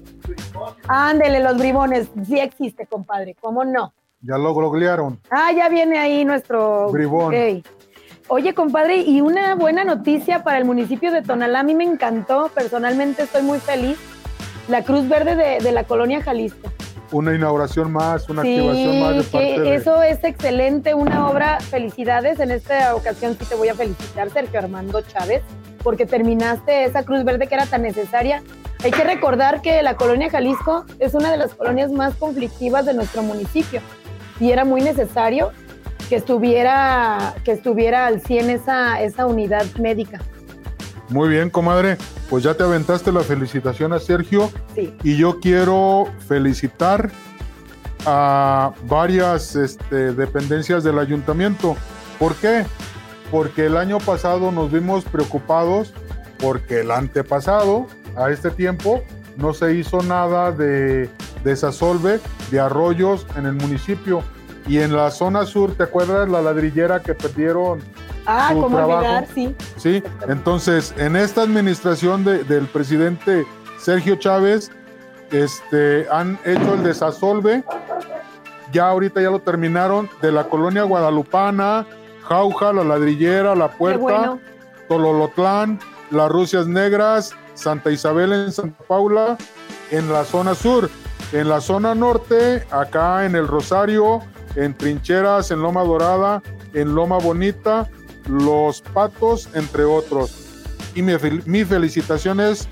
Ándele, 0.87 1.39
los 1.39 1.57
bribones. 1.57 2.07
Sí 2.27 2.39
existe, 2.39 2.85
compadre. 2.85 3.35
¿Cómo 3.41 3.65
no? 3.65 3.95
Ya 4.21 4.37
lo 4.37 4.53
googlearon. 4.53 5.19
Ah, 5.31 5.51
ya 5.57 5.69
viene 5.69 5.97
ahí 5.97 6.23
nuestro 6.23 6.91
Bribón. 6.91 7.33
Ok. 7.33 7.65
Oye, 8.29 8.53
compadre, 8.53 8.97
y 8.97 9.21
una 9.21 9.55
buena 9.55 9.85
noticia 9.85 10.43
para 10.43 10.57
el 10.57 10.65
municipio 10.65 11.11
de 11.11 11.21
Tonalá. 11.21 11.61
A 11.61 11.63
mí 11.63 11.73
me 11.75 11.85
encantó, 11.85 12.51
personalmente 12.53 13.23
estoy 13.23 13.41
muy 13.41 13.59
feliz. 13.59 13.97
La 14.67 14.83
Cruz 14.83 15.07
Verde 15.07 15.37
de, 15.37 15.63
de 15.63 15.71
la 15.71 15.85
colonia 15.85 16.21
Jalisco. 16.21 16.69
Una 17.13 17.33
inauguración 17.33 17.93
más, 17.93 18.27
una 18.29 18.41
activación 18.41 18.99
más 18.99 19.15
de 19.15 19.23
parte 19.23 19.55
que 19.55 19.61
de. 19.61 19.75
eso 19.75 20.03
es 20.03 20.21
excelente, 20.25 20.93
una 20.93 21.29
obra. 21.29 21.61
Felicidades. 21.61 22.41
En 22.41 22.51
esta 22.51 22.93
ocasión 22.95 23.37
sí 23.39 23.45
te 23.45 23.55
voy 23.55 23.69
a 23.69 23.75
felicitar, 23.75 24.29
Sergio 24.29 24.59
Armando 24.59 24.99
Chávez, 25.01 25.41
porque 25.81 26.05
terminaste 26.05 26.83
esa 26.83 27.03
Cruz 27.03 27.23
Verde 27.23 27.47
que 27.47 27.55
era 27.55 27.65
tan 27.65 27.83
necesaria. 27.83 28.43
Hay 28.83 28.91
que 28.91 29.05
recordar 29.05 29.61
que 29.61 29.81
la 29.83 29.95
colonia 29.95 30.29
Jalisco 30.29 30.85
es 30.99 31.13
una 31.13 31.31
de 31.31 31.37
las 31.37 31.53
colonias 31.53 31.93
más 31.93 32.15
conflictivas 32.15 32.85
de 32.85 32.93
nuestro 32.93 33.23
municipio 33.23 33.79
y 34.41 34.51
era 34.51 34.65
muy 34.65 34.81
necesario 34.81 35.51
que 36.09 36.15
estuviera, 36.15 37.35
que 37.43 37.51
estuviera 37.51 38.07
al 38.07 38.21
100 38.21 38.49
esa, 38.49 39.01
esa 39.01 39.25
unidad 39.25 39.65
médica. 39.79 40.19
Muy 41.09 41.29
bien, 41.29 41.49
comadre. 41.49 41.97
Pues 42.29 42.43
ya 42.43 42.53
te 42.53 42.63
aventaste 42.63 43.11
la 43.11 43.21
felicitación 43.21 43.93
a 43.93 43.99
Sergio 43.99 44.51
Sí. 44.75 44.93
y 45.03 45.15
yo 45.17 45.39
quiero 45.39 46.07
felicitar 46.27 47.09
a 48.05 48.73
varias 48.87 49.55
este, 49.55 50.13
dependencias 50.13 50.83
del 50.83 50.99
ayuntamiento. 50.99 51.75
¿Por 52.19 52.35
qué? 52.35 52.65
Porque 53.31 53.65
el 53.65 53.77
año 53.77 53.99
pasado 53.99 54.51
nos 54.51 54.71
vimos 54.71 55.03
preocupados 55.05 55.93
porque 56.39 56.81
el 56.81 56.91
antepasado, 56.91 57.87
a 58.15 58.29
este 58.29 58.49
tiempo, 58.51 59.01
no 59.37 59.53
se 59.53 59.73
hizo 59.75 60.01
nada 60.03 60.51
de 60.51 61.09
desasolve 61.43 62.19
de 62.51 62.59
arroyos 62.59 63.25
en 63.35 63.45
el 63.45 63.53
municipio. 63.53 64.23
Y 64.67 64.79
en 64.79 64.95
la 64.95 65.11
zona 65.11 65.45
sur, 65.45 65.73
¿te 65.75 65.83
acuerdas 65.83 66.27
la 66.29 66.41
ladrillera 66.41 67.01
que 67.01 67.13
perdieron 67.13 67.79
Ah, 68.29 68.49
Su 68.51 68.61
cómo 68.61 68.75
trabajo. 68.75 68.97
olvidar, 68.99 69.27
sí. 69.33 69.55
Sí, 69.77 70.03
entonces 70.27 70.93
en 70.97 71.15
esta 71.15 71.43
administración 71.43 72.25
de- 72.25 72.43
del 72.43 72.65
presidente 72.65 73.45
Sergio 73.79 74.17
Chávez, 74.17 74.69
este, 75.31 76.07
han 76.11 76.37
hecho 76.43 76.73
el 76.73 76.83
desasolve, 76.83 77.63
ya 78.73 78.89
ahorita 78.89 79.21
ya 79.21 79.29
lo 79.29 79.39
terminaron, 79.39 80.09
de 80.21 80.33
la 80.33 80.43
colonia 80.49 80.83
guadalupana, 80.83 81.85
Jauja, 82.23 82.73
La 82.73 82.83
Ladrillera, 82.83 83.55
La 83.55 83.69
Puerta, 83.69 83.99
bueno. 83.99 84.39
Tololotlán, 84.89 85.79
Las 86.11 86.29
Rusias 86.29 86.67
Negras, 86.67 87.33
Santa 87.53 87.91
Isabel 87.91 88.33
en 88.33 88.51
Santa 88.51 88.83
Paula, 88.87 89.37
en 89.91 90.11
la 90.11 90.25
zona 90.25 90.53
sur. 90.53 90.89
En 91.31 91.47
la 91.49 91.61
zona 91.61 91.95
norte, 91.95 92.65
acá 92.71 93.25
en 93.25 93.35
el 93.35 93.47
Rosario, 93.47 94.19
en 94.55 94.73
Trincheras, 94.73 95.51
en 95.51 95.61
Loma 95.61 95.83
Dorada, 95.83 96.41
en 96.73 96.95
Loma 96.95 97.17
Bonita, 97.17 97.87
Los 98.27 98.81
Patos, 98.81 99.49
entre 99.53 99.83
otros. 99.83 100.43
Y 100.95 101.01
mi, 101.01 101.13
fel- 101.13 101.43
mi 101.45 101.63
felicitaciones 101.63 102.67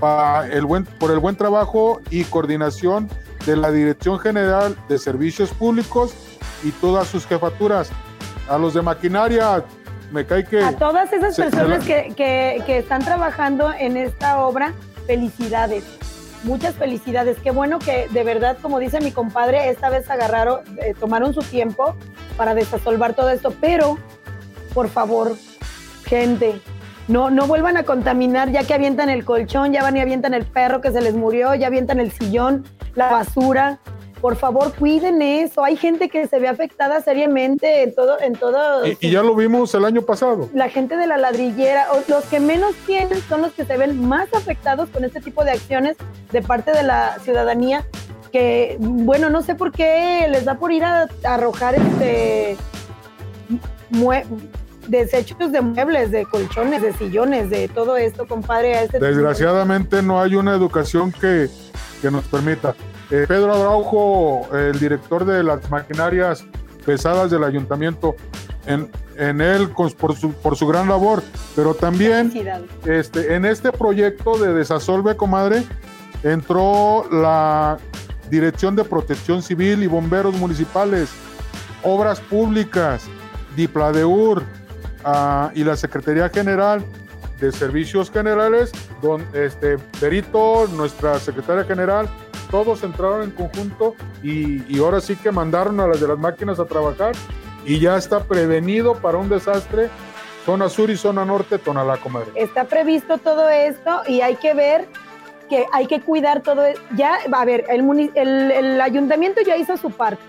pa- 0.00 0.46
el 0.48 0.64
buen, 0.64 0.84
por 0.84 1.10
el 1.10 1.18
buen 1.18 1.36
trabajo 1.36 2.00
y 2.10 2.24
coordinación 2.24 3.08
de 3.46 3.56
la 3.56 3.70
Dirección 3.70 4.18
General 4.18 4.76
de 4.88 4.98
Servicios 4.98 5.50
Públicos 5.50 6.12
y 6.62 6.70
todas 6.72 7.08
sus 7.08 7.26
jefaturas. 7.26 7.90
A 8.48 8.58
los 8.58 8.74
de 8.74 8.82
maquinaria, 8.82 9.64
me 10.12 10.24
cae 10.24 10.44
que... 10.44 10.62
A 10.62 10.72
todas 10.76 11.12
esas 11.12 11.36
personas 11.36 11.84
que, 11.84 12.12
que- 12.16 12.62
que 12.64 12.78
están 12.78 13.04
trabajando 13.04 13.72
en 13.72 13.96
esta 13.96 14.38
obra, 14.40 14.72
felicidades. 15.06 15.84
Muchas 16.44 16.74
felicidades. 16.76 17.36
Qué 17.42 17.50
bueno 17.50 17.78
que 17.78 18.08
de 18.08 18.24
verdad, 18.24 18.58
como 18.62 18.78
dice 18.78 19.00
mi 19.00 19.10
compadre, 19.10 19.70
esta 19.70 19.90
vez 19.90 20.08
agarraron, 20.08 20.60
eh, 20.80 20.94
tomaron 20.98 21.34
su 21.34 21.40
tiempo 21.40 21.94
para 22.36 22.54
desasolvar 22.54 23.14
todo 23.14 23.30
esto. 23.30 23.52
Pero, 23.60 23.98
por 24.72 24.88
favor, 24.88 25.36
gente, 26.04 26.60
no, 27.08 27.30
no 27.30 27.46
vuelvan 27.46 27.76
a 27.76 27.82
contaminar 27.82 28.50
ya 28.50 28.64
que 28.64 28.74
avientan 28.74 29.10
el 29.10 29.24
colchón, 29.24 29.72
ya 29.72 29.82
van 29.82 29.96
y 29.96 30.00
avientan 30.00 30.34
el 30.34 30.44
perro 30.44 30.80
que 30.80 30.92
se 30.92 31.00
les 31.00 31.14
murió, 31.14 31.54
ya 31.54 31.66
avientan 31.66 32.00
el 32.00 32.12
sillón, 32.12 32.64
la 32.94 33.10
basura. 33.10 33.78
Por 34.20 34.34
favor, 34.36 34.72
cuiden 34.74 35.22
eso. 35.22 35.62
Hay 35.62 35.76
gente 35.76 36.08
que 36.08 36.26
se 36.26 36.38
ve 36.40 36.48
afectada 36.48 37.00
seriamente 37.00 37.82
en 37.84 37.94
todo, 37.94 38.20
en 38.20 38.32
todo. 38.34 38.86
Y, 38.86 38.96
y 39.00 39.10
ya 39.10 39.22
lo 39.22 39.34
vimos 39.36 39.72
el 39.74 39.84
año 39.84 40.02
pasado. 40.02 40.48
la 40.54 40.68
gente 40.68 40.96
de 40.96 41.06
la 41.06 41.16
ladrillera, 41.18 41.86
o 41.92 42.02
los 42.10 42.24
que 42.24 42.40
menos 42.40 42.74
tienen 42.86 43.20
son 43.28 43.42
los 43.42 43.52
que 43.52 43.64
se 43.64 43.76
ven 43.76 44.06
más 44.08 44.28
afectados 44.34 44.88
con 44.90 45.04
este 45.04 45.20
tipo 45.20 45.44
de 45.44 45.52
acciones 45.52 45.96
de 46.32 46.42
parte 46.42 46.72
de 46.72 46.82
la 46.82 47.18
ciudadanía, 47.22 47.84
que, 48.32 48.76
bueno, 48.80 49.30
no 49.30 49.40
sé 49.42 49.54
por 49.54 49.70
qué 49.72 50.26
les 50.30 50.44
da 50.44 50.54
por 50.58 50.72
ir 50.72 50.84
a, 50.84 51.02
a 51.24 51.34
arrojar 51.34 51.76
este 51.76 52.56
desechos 54.88 55.52
de 55.52 55.60
muebles, 55.60 56.10
de 56.10 56.24
colchones, 56.24 56.82
de 56.82 56.92
sillones, 56.94 57.50
de 57.50 57.68
todo 57.68 57.96
esto, 57.96 58.26
compadre. 58.26 58.74
A 58.74 58.82
este 58.82 58.94
tipo 58.98 59.04
de- 59.04 59.12
Desgraciadamente 59.12 60.02
no 60.02 60.20
hay 60.20 60.34
una 60.34 60.54
educación 60.54 61.12
que, 61.12 61.48
que 62.00 62.10
nos 62.10 62.24
permita. 62.24 62.74
Eh, 63.10 63.24
Pedro 63.26 63.54
Araujo, 63.54 64.48
el 64.54 64.78
director 64.78 65.24
de 65.24 65.42
las 65.42 65.70
maquinarias 65.70 66.44
pesadas 66.84 67.30
del 67.30 67.42
ayuntamiento, 67.44 68.16
en, 68.66 68.90
en 69.16 69.40
él 69.40 69.72
con- 69.72 69.90
por, 69.92 70.14
su, 70.14 70.32
por 70.32 70.56
su 70.56 70.66
gran 70.66 70.88
labor, 70.88 71.22
pero 71.56 71.74
también 71.74 72.30
este, 72.84 73.34
en 73.34 73.44
este 73.46 73.72
proyecto 73.72 74.36
de 74.38 74.52
desasolve, 74.52 75.16
comadre, 75.16 75.64
entró 76.22 77.06
la 77.10 77.78
Dirección 78.30 78.76
de 78.76 78.84
Protección 78.84 79.42
Civil 79.42 79.82
y 79.82 79.86
Bomberos 79.86 80.34
Municipales. 80.34 81.08
Obras 81.82 82.20
Públicas, 82.20 83.04
Dipladeur 83.56 84.42
ah, 85.04 85.50
y 85.54 85.64
la 85.64 85.76
Secretaría 85.76 86.28
General 86.28 86.84
de 87.40 87.52
Servicios 87.52 88.10
Generales, 88.10 88.72
don 89.00 89.24
este 89.32 89.78
Berito, 90.00 90.66
nuestra 90.76 91.18
secretaria 91.20 91.64
general, 91.64 92.08
todos 92.50 92.82
entraron 92.82 93.22
en 93.22 93.30
conjunto 93.30 93.94
y, 94.22 94.78
ahora 94.78 95.00
sí 95.00 95.16
que 95.16 95.30
mandaron 95.30 95.80
a 95.80 95.86
las 95.86 96.00
de 96.00 96.08
las 96.08 96.18
máquinas 96.18 96.58
a 96.58 96.64
trabajar 96.64 97.14
y 97.64 97.78
ya 97.78 97.96
está 97.96 98.20
prevenido 98.20 98.94
para 98.94 99.18
un 99.18 99.28
desastre 99.28 99.90
zona 100.44 100.68
sur 100.68 100.90
y 100.90 100.96
zona 100.96 101.24
norte, 101.24 101.58
Tonalá, 101.58 101.98
comadre. 101.98 102.30
Está 102.34 102.64
previsto 102.64 103.18
todo 103.18 103.48
esto 103.50 104.02
y 104.06 104.22
hay 104.22 104.36
que 104.36 104.54
ver 104.54 104.88
que 105.48 105.66
hay 105.72 105.86
que 105.86 106.00
cuidar 106.00 106.42
todo. 106.42 106.64
e- 106.64 106.76
Ya, 106.96 107.18
a 107.30 107.44
ver, 107.44 107.64
el, 107.68 108.80
ayuntamiento 108.80 109.40
ya 109.42 109.56
hizo 109.56 109.76
su 109.76 109.90
parte, 109.90 110.22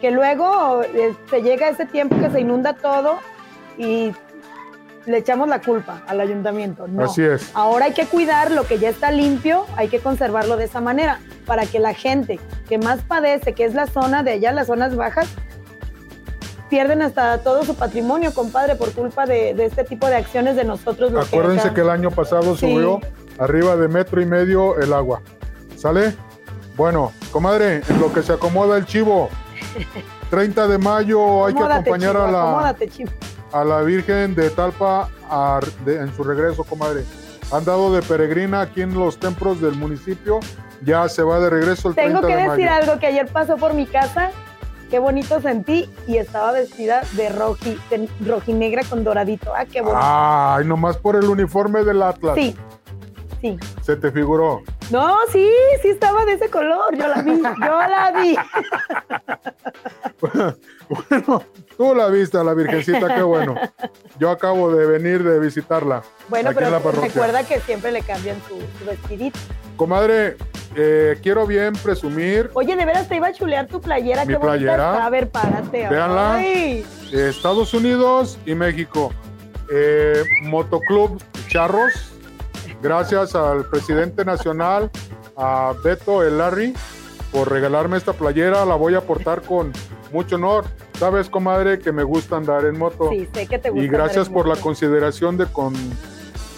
que 0.00 0.10
luego 0.10 0.82
se 1.30 1.42
llega 1.42 1.68
ese 1.68 1.86
tiempo 1.86 2.16
que 2.18 2.30
se 2.30 2.40
inunda 2.40 2.74
todo 2.74 3.18
y 3.78 4.12
le 5.06 5.18
echamos 5.18 5.48
la 5.48 5.60
culpa 5.60 6.02
al 6.06 6.20
ayuntamiento. 6.20 6.86
No. 6.88 7.04
Así 7.04 7.22
es. 7.22 7.50
Ahora 7.54 7.86
hay 7.86 7.92
que 7.92 8.06
cuidar 8.06 8.50
lo 8.50 8.64
que 8.66 8.78
ya 8.78 8.88
está 8.88 9.10
limpio, 9.12 9.64
hay 9.76 9.88
que 9.88 10.00
conservarlo 10.00 10.56
de 10.56 10.64
esa 10.64 10.80
manera, 10.80 11.20
para 11.46 11.64
que 11.66 11.78
la 11.78 11.94
gente 11.94 12.38
que 12.68 12.78
más 12.78 13.00
padece, 13.02 13.52
que 13.54 13.64
es 13.64 13.74
la 13.74 13.86
zona 13.86 14.22
de 14.22 14.32
allá, 14.32 14.52
las 14.52 14.66
zonas 14.66 14.96
bajas, 14.96 15.28
pierden 16.68 17.02
hasta 17.02 17.38
todo 17.38 17.64
su 17.64 17.76
patrimonio, 17.76 18.34
compadre, 18.34 18.74
por 18.74 18.92
culpa 18.92 19.24
de, 19.26 19.54
de 19.54 19.66
este 19.66 19.84
tipo 19.84 20.08
de 20.08 20.16
acciones 20.16 20.56
de 20.56 20.64
nosotros. 20.64 21.12
los 21.12 21.28
Acuérdense 21.28 21.72
que 21.72 21.80
el 21.82 21.90
año 21.90 22.10
pasado 22.10 22.56
Sí. 22.56 22.72
subió 22.72 23.00
arriba 23.38 23.76
de 23.76 23.86
metro 23.88 24.20
y 24.20 24.26
medio 24.26 24.76
el 24.80 24.92
agua. 24.92 25.22
¿Sale? 25.76 26.14
Bueno, 26.76 27.12
comadre, 27.30 27.82
en 27.88 28.00
lo 28.00 28.12
que 28.12 28.22
se 28.22 28.32
acomoda 28.32 28.76
el 28.76 28.86
chivo. 28.86 29.28
30 30.30 30.66
de 30.66 30.78
mayo 30.78 31.46
hay 31.46 31.54
que 31.54 31.62
acompañar 31.62 32.12
chivo, 32.14 32.24
a 32.24 32.30
la, 32.32 32.40
acomódate, 32.42 32.88
chivo. 32.88 33.12
A 33.52 33.64
la 33.64 33.82
Virgen 33.82 34.34
de 34.34 34.50
Talpa 34.50 35.08
a- 35.30 35.60
de- 35.84 35.96
en 36.00 36.14
su 36.14 36.22
regreso, 36.24 36.64
comadre. 36.64 37.04
Han 37.52 37.64
dado 37.64 37.92
de 37.92 38.02
peregrina 38.02 38.60
aquí 38.62 38.82
en 38.82 38.94
los 38.94 39.18
templos 39.18 39.60
del 39.60 39.74
municipio. 39.76 40.40
Ya 40.82 41.08
se 41.08 41.22
va 41.22 41.38
de 41.40 41.48
regreso 41.48 41.88
el 41.88 41.94
Tengo 41.94 42.20
30 42.20 42.26
que 42.28 42.36
de 42.36 42.50
decir 42.50 42.66
mayo. 42.70 42.82
algo 42.82 43.00
que 43.00 43.06
ayer 43.06 43.26
pasó 43.28 43.56
por 43.56 43.72
mi 43.74 43.86
casa. 43.86 44.30
Qué 44.90 44.98
bonito 45.00 45.40
sentí 45.40 45.90
y 46.06 46.16
estaba 46.18 46.52
vestida 46.52 47.02
de 47.12 47.28
roji, 47.30 47.76
de 47.90 48.08
rojinegra 48.24 48.82
con 48.84 49.02
doradito. 49.02 49.52
Ah, 49.54 49.64
qué 49.64 49.80
bonito. 49.80 49.98
Ay, 50.00 50.64
nomás 50.64 50.96
por 50.96 51.16
el 51.16 51.24
uniforme 51.24 51.82
del 51.82 52.02
Atlas. 52.02 52.34
Sí, 52.36 52.54
sí. 53.40 53.58
Se 53.82 53.96
te 53.96 54.10
figuró. 54.12 54.62
No, 54.90 55.16
sí, 55.32 55.48
sí 55.82 55.88
estaba 55.88 56.24
de 56.24 56.32
ese 56.34 56.48
color. 56.48 56.96
Yo 56.96 57.08
la 57.08 57.22
vi, 57.22 57.42
yo 57.42 57.78
la 57.88 58.12
vi. 58.20 58.36
Bueno, 60.88 61.42
tú 61.76 61.94
la 61.96 62.06
viste 62.08 62.38
a 62.38 62.44
la 62.44 62.54
Virgencita, 62.54 63.12
qué 63.14 63.22
bueno. 63.22 63.54
Yo 64.20 64.30
acabo 64.30 64.72
de 64.72 64.86
venir 64.86 65.24
de 65.24 65.40
visitarla. 65.40 66.02
Bueno, 66.28 66.50
aquí 66.50 66.58
en 66.58 66.64
pero 66.64 66.70
la 66.76 66.82
parroquia. 66.82 67.08
recuerda 67.08 67.42
que 67.44 67.60
siempre 67.60 67.90
le 67.90 68.02
cambian 68.02 68.36
su, 68.48 68.56
su 68.78 68.84
vestidito. 68.88 69.36
Comadre, 69.76 70.36
eh, 70.76 71.18
quiero 71.22 71.44
bien 71.46 71.74
presumir 71.74 72.50
Oye, 72.54 72.76
de 72.76 72.84
veras 72.84 73.08
te 73.08 73.16
iba 73.16 73.26
a 73.26 73.32
chulear 73.32 73.66
tu 73.66 73.80
playera. 73.80 74.24
Mi 74.24 74.34
qué 74.34 74.38
bonita 74.38 74.52
playera. 74.58 74.92
está. 74.92 75.06
A 75.06 75.10
ver, 75.10 75.28
párate. 75.28 75.88
Véanla. 75.88 76.34
Ay. 76.36 76.86
Estados 77.12 77.74
Unidos 77.74 78.38
y 78.46 78.54
México. 78.54 79.12
Eh, 79.70 80.22
Motoclub 80.42 81.20
Charros, 81.48 82.12
gracias 82.86 83.34
al 83.34 83.64
presidente 83.64 84.24
nacional, 84.24 84.90
a 85.36 85.74
Beto 85.82 86.22
El 86.22 86.38
Larry, 86.38 86.72
por 87.32 87.50
regalarme 87.50 87.96
esta 87.96 88.12
playera. 88.12 88.64
La 88.64 88.76
voy 88.76 88.94
a 88.94 89.00
portar 89.00 89.42
con 89.42 89.72
mucho 90.12 90.36
honor. 90.36 90.64
Sabes, 90.98 91.28
comadre, 91.28 91.78
que 91.80 91.90
me 91.92 92.04
gusta 92.04 92.36
andar 92.36 92.64
en 92.64 92.78
moto. 92.78 93.10
Sí, 93.10 93.28
sé 93.34 93.46
que 93.46 93.58
te 93.58 93.70
gusta. 93.70 93.84
y 93.84 93.88
gracias 93.88 94.28
por 94.28 94.46
la 94.46 94.56
consideración 94.56 95.36
de, 95.36 95.46
con, 95.46 95.74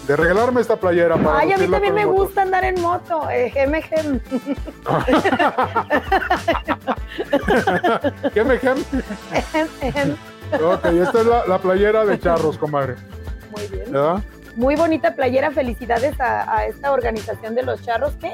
de 0.06 0.16
regalarme 0.16 0.60
esta 0.60 0.76
playera. 0.76 1.16
Para 1.16 1.38
Ay, 1.38 1.52
a 1.52 1.58
mí 1.58 1.66
también 1.66 1.94
me 1.94 2.04
moto. 2.06 2.22
gusta 2.22 2.42
andar 2.42 2.64
en 2.64 2.80
moto. 2.80 3.28
Eh, 3.30 3.50
gem. 3.50 4.20
Ok, 10.50 10.84
esta 10.86 11.20
es 11.20 11.26
la, 11.26 11.46
la 11.46 11.58
playera 11.58 12.06
de 12.06 12.18
charros, 12.18 12.56
comadre. 12.56 12.94
Muy 13.50 13.66
bien. 13.66 13.92
¿Verdad? 13.92 14.22
Muy 14.58 14.74
bonita 14.74 15.14
playera. 15.14 15.52
Felicidades 15.52 16.20
a, 16.20 16.52
a 16.58 16.66
esta 16.66 16.90
organización 16.92 17.54
de 17.54 17.62
los 17.62 17.80
charros. 17.82 18.12
¿Qué? 18.20 18.32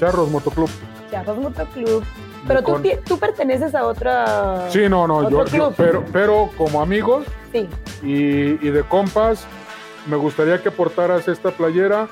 Charros 0.00 0.30
Motoclub. 0.30 0.70
Charros 1.10 1.36
Motoclub. 1.38 2.02
Pero 2.46 2.62
tú, 2.62 2.80
tú 3.04 3.18
perteneces 3.18 3.74
a 3.74 3.84
otra. 3.84 4.70
Sí, 4.70 4.88
no, 4.88 5.06
no, 5.06 5.28
yo, 5.28 5.72
pero, 5.76 6.04
pero 6.12 6.48
como 6.56 6.80
amigos 6.80 7.26
Sí. 7.52 7.68
y, 8.02 8.66
y 8.66 8.70
de 8.70 8.82
compas, 8.84 9.44
me 10.06 10.16
gustaría 10.16 10.62
que 10.62 10.70
portaras 10.70 11.28
esta 11.28 11.50
playera 11.50 12.08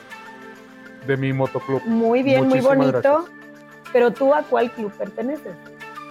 de 1.06 1.16
mi 1.16 1.32
motoclub. 1.32 1.82
Muy 1.86 2.22
bien, 2.22 2.48
muy 2.48 2.60
bonito. 2.60 2.92
gracias. 3.00 3.24
Pero 3.92 4.10
tú 4.12 4.34
a 4.34 4.42
cuál 4.42 4.70
club 4.72 4.92
perteneces? 4.92 5.54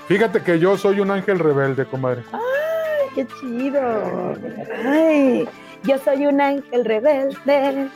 Fíjate 0.08 0.42
que 0.42 0.58
yo 0.58 0.78
soy 0.78 1.00
un 1.02 1.12
ángel 1.12 1.38
rebelde, 1.38 1.86
comadre. 1.86 2.24
Ay, 2.32 2.42
qué 3.14 3.28
chido. 3.40 3.82
Ay, 4.86 5.48
yo 5.86 5.98
soy 6.00 6.26
un 6.28 6.42
ángel 6.42 6.86
rebelde. 6.86 7.90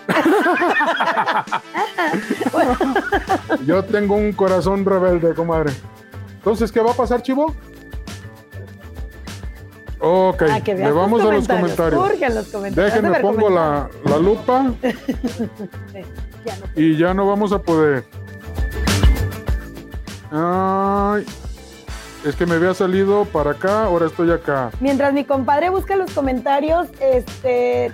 Yo 3.65 3.83
tengo 3.83 4.15
un 4.15 4.31
corazón 4.33 4.85
rebelde, 4.85 5.33
comadre. 5.33 5.73
Entonces, 6.35 6.71
¿qué 6.71 6.79
va 6.79 6.91
a 6.91 6.95
pasar, 6.95 7.21
Chivo? 7.21 7.53
Ok, 10.01 10.43
Ah, 10.49 10.59
le 10.65 10.91
vamos 10.91 11.21
a 11.21 11.25
los 11.33 11.47
comentarios. 11.47 12.01
Los 12.33 12.47
comentarios. 12.47 12.93
Déjenme, 12.93 13.19
pongo 13.19 13.49
la, 13.49 13.89
la 14.05 14.17
lupa 14.17 14.71
comentarios. 14.81 16.07
Ya 16.45 16.55
no. 16.55 16.65
y 16.81 16.97
ya 16.97 17.13
no 17.13 17.27
vamos 17.27 17.51
a 17.51 17.61
poder. 17.61 18.05
Ay, 20.31 21.25
es 22.25 22.35
que 22.35 22.45
me 22.45 22.55
había 22.55 22.73
salido 22.73 23.25
para 23.25 23.51
acá, 23.51 23.83
ahora 23.83 24.07
estoy 24.07 24.31
acá. 24.31 24.71
Mientras 24.79 25.13
mi 25.13 25.23
compadre 25.23 25.69
busca 25.69 25.95
los 25.95 26.11
comentarios, 26.11 26.87
este, 26.99 27.91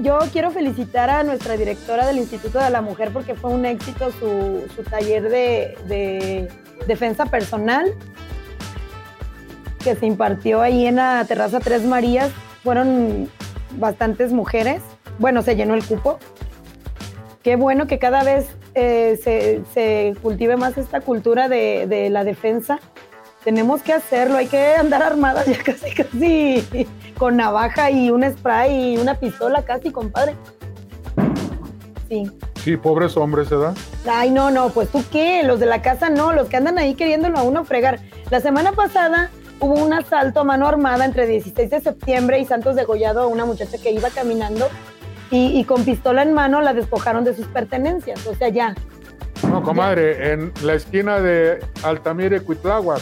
yo 0.00 0.18
quiero 0.32 0.50
felicitar 0.50 1.10
a 1.10 1.22
nuestra 1.22 1.56
directora 1.56 2.06
del 2.06 2.18
Instituto 2.18 2.58
de 2.58 2.70
la 2.70 2.82
Mujer 2.82 3.10
porque 3.12 3.34
fue 3.34 3.50
un 3.50 3.64
éxito 3.64 4.10
su, 4.12 4.64
su 4.74 4.82
taller 4.82 5.24
de, 5.24 5.76
de 5.86 6.48
defensa 6.86 7.26
personal 7.26 7.92
que 9.84 9.94
se 9.94 10.06
impartió 10.06 10.62
ahí 10.62 10.86
en 10.86 10.96
la 10.96 11.24
terraza 11.26 11.60
Tres 11.60 11.84
Marías. 11.84 12.30
Fueron 12.62 13.28
bastantes 13.78 14.32
mujeres. 14.32 14.82
Bueno, 15.18 15.42
se 15.42 15.56
llenó 15.56 15.74
el 15.74 15.84
cupo. 15.84 16.18
Qué 17.42 17.56
bueno 17.56 17.86
que 17.86 17.98
cada 17.98 18.22
vez 18.22 18.48
eh, 18.74 19.18
se, 19.22 19.62
se 19.72 20.14
cultive 20.22 20.56
más 20.56 20.78
esta 20.78 21.00
cultura 21.00 21.48
de, 21.48 21.86
de 21.86 22.10
la 22.10 22.24
defensa. 22.24 22.80
Tenemos 23.44 23.82
que 23.82 23.92
hacerlo, 23.92 24.36
hay 24.36 24.46
que 24.46 24.74
andar 24.76 25.02
armadas 25.02 25.46
ya 25.46 25.58
casi, 25.64 25.90
casi 25.92 26.86
con 27.18 27.36
navaja 27.36 27.90
y 27.90 28.10
un 28.10 28.24
spray 28.30 28.94
y 28.94 28.96
una 28.96 29.14
pistola 29.14 29.62
casi, 29.64 29.90
compadre. 29.90 30.36
Sí. 32.08 32.30
Sí, 32.62 32.76
pobres 32.76 33.16
hombres, 33.16 33.50
¿verdad? 33.50 33.74
Ay, 34.08 34.30
no, 34.30 34.50
no, 34.52 34.68
pues 34.68 34.88
tú 34.88 35.02
qué, 35.10 35.42
los 35.42 35.58
de 35.58 35.66
la 35.66 35.82
casa 35.82 36.10
no, 36.10 36.32
los 36.32 36.48
que 36.48 36.56
andan 36.56 36.78
ahí 36.78 36.94
queriéndolo 36.94 37.38
a 37.38 37.42
uno 37.42 37.64
fregar. 37.64 37.98
La 38.30 38.40
semana 38.40 38.70
pasada 38.72 39.30
hubo 39.58 39.74
un 39.74 39.92
asalto 39.92 40.40
a 40.40 40.44
mano 40.44 40.68
armada 40.68 41.04
entre 41.04 41.26
16 41.26 41.70
de 41.70 41.80
septiembre 41.80 42.38
y 42.38 42.44
Santos 42.44 42.76
degollado 42.76 43.22
a 43.22 43.26
una 43.26 43.44
muchacha 43.44 43.78
que 43.78 43.90
iba 43.90 44.10
caminando 44.10 44.68
y, 45.32 45.58
y 45.58 45.64
con 45.64 45.84
pistola 45.84 46.22
en 46.22 46.32
mano 46.32 46.60
la 46.60 46.74
despojaron 46.74 47.24
de 47.24 47.34
sus 47.34 47.46
pertenencias. 47.46 48.24
O 48.26 48.34
sea, 48.36 48.48
ya. 48.50 48.74
No, 49.48 49.62
comadre, 49.62 50.32
en 50.32 50.52
la 50.62 50.74
esquina 50.74 51.18
de 51.20 51.58
Altamira 51.82 52.36
y 52.36 52.40
Cuitláhuac, 52.40 53.00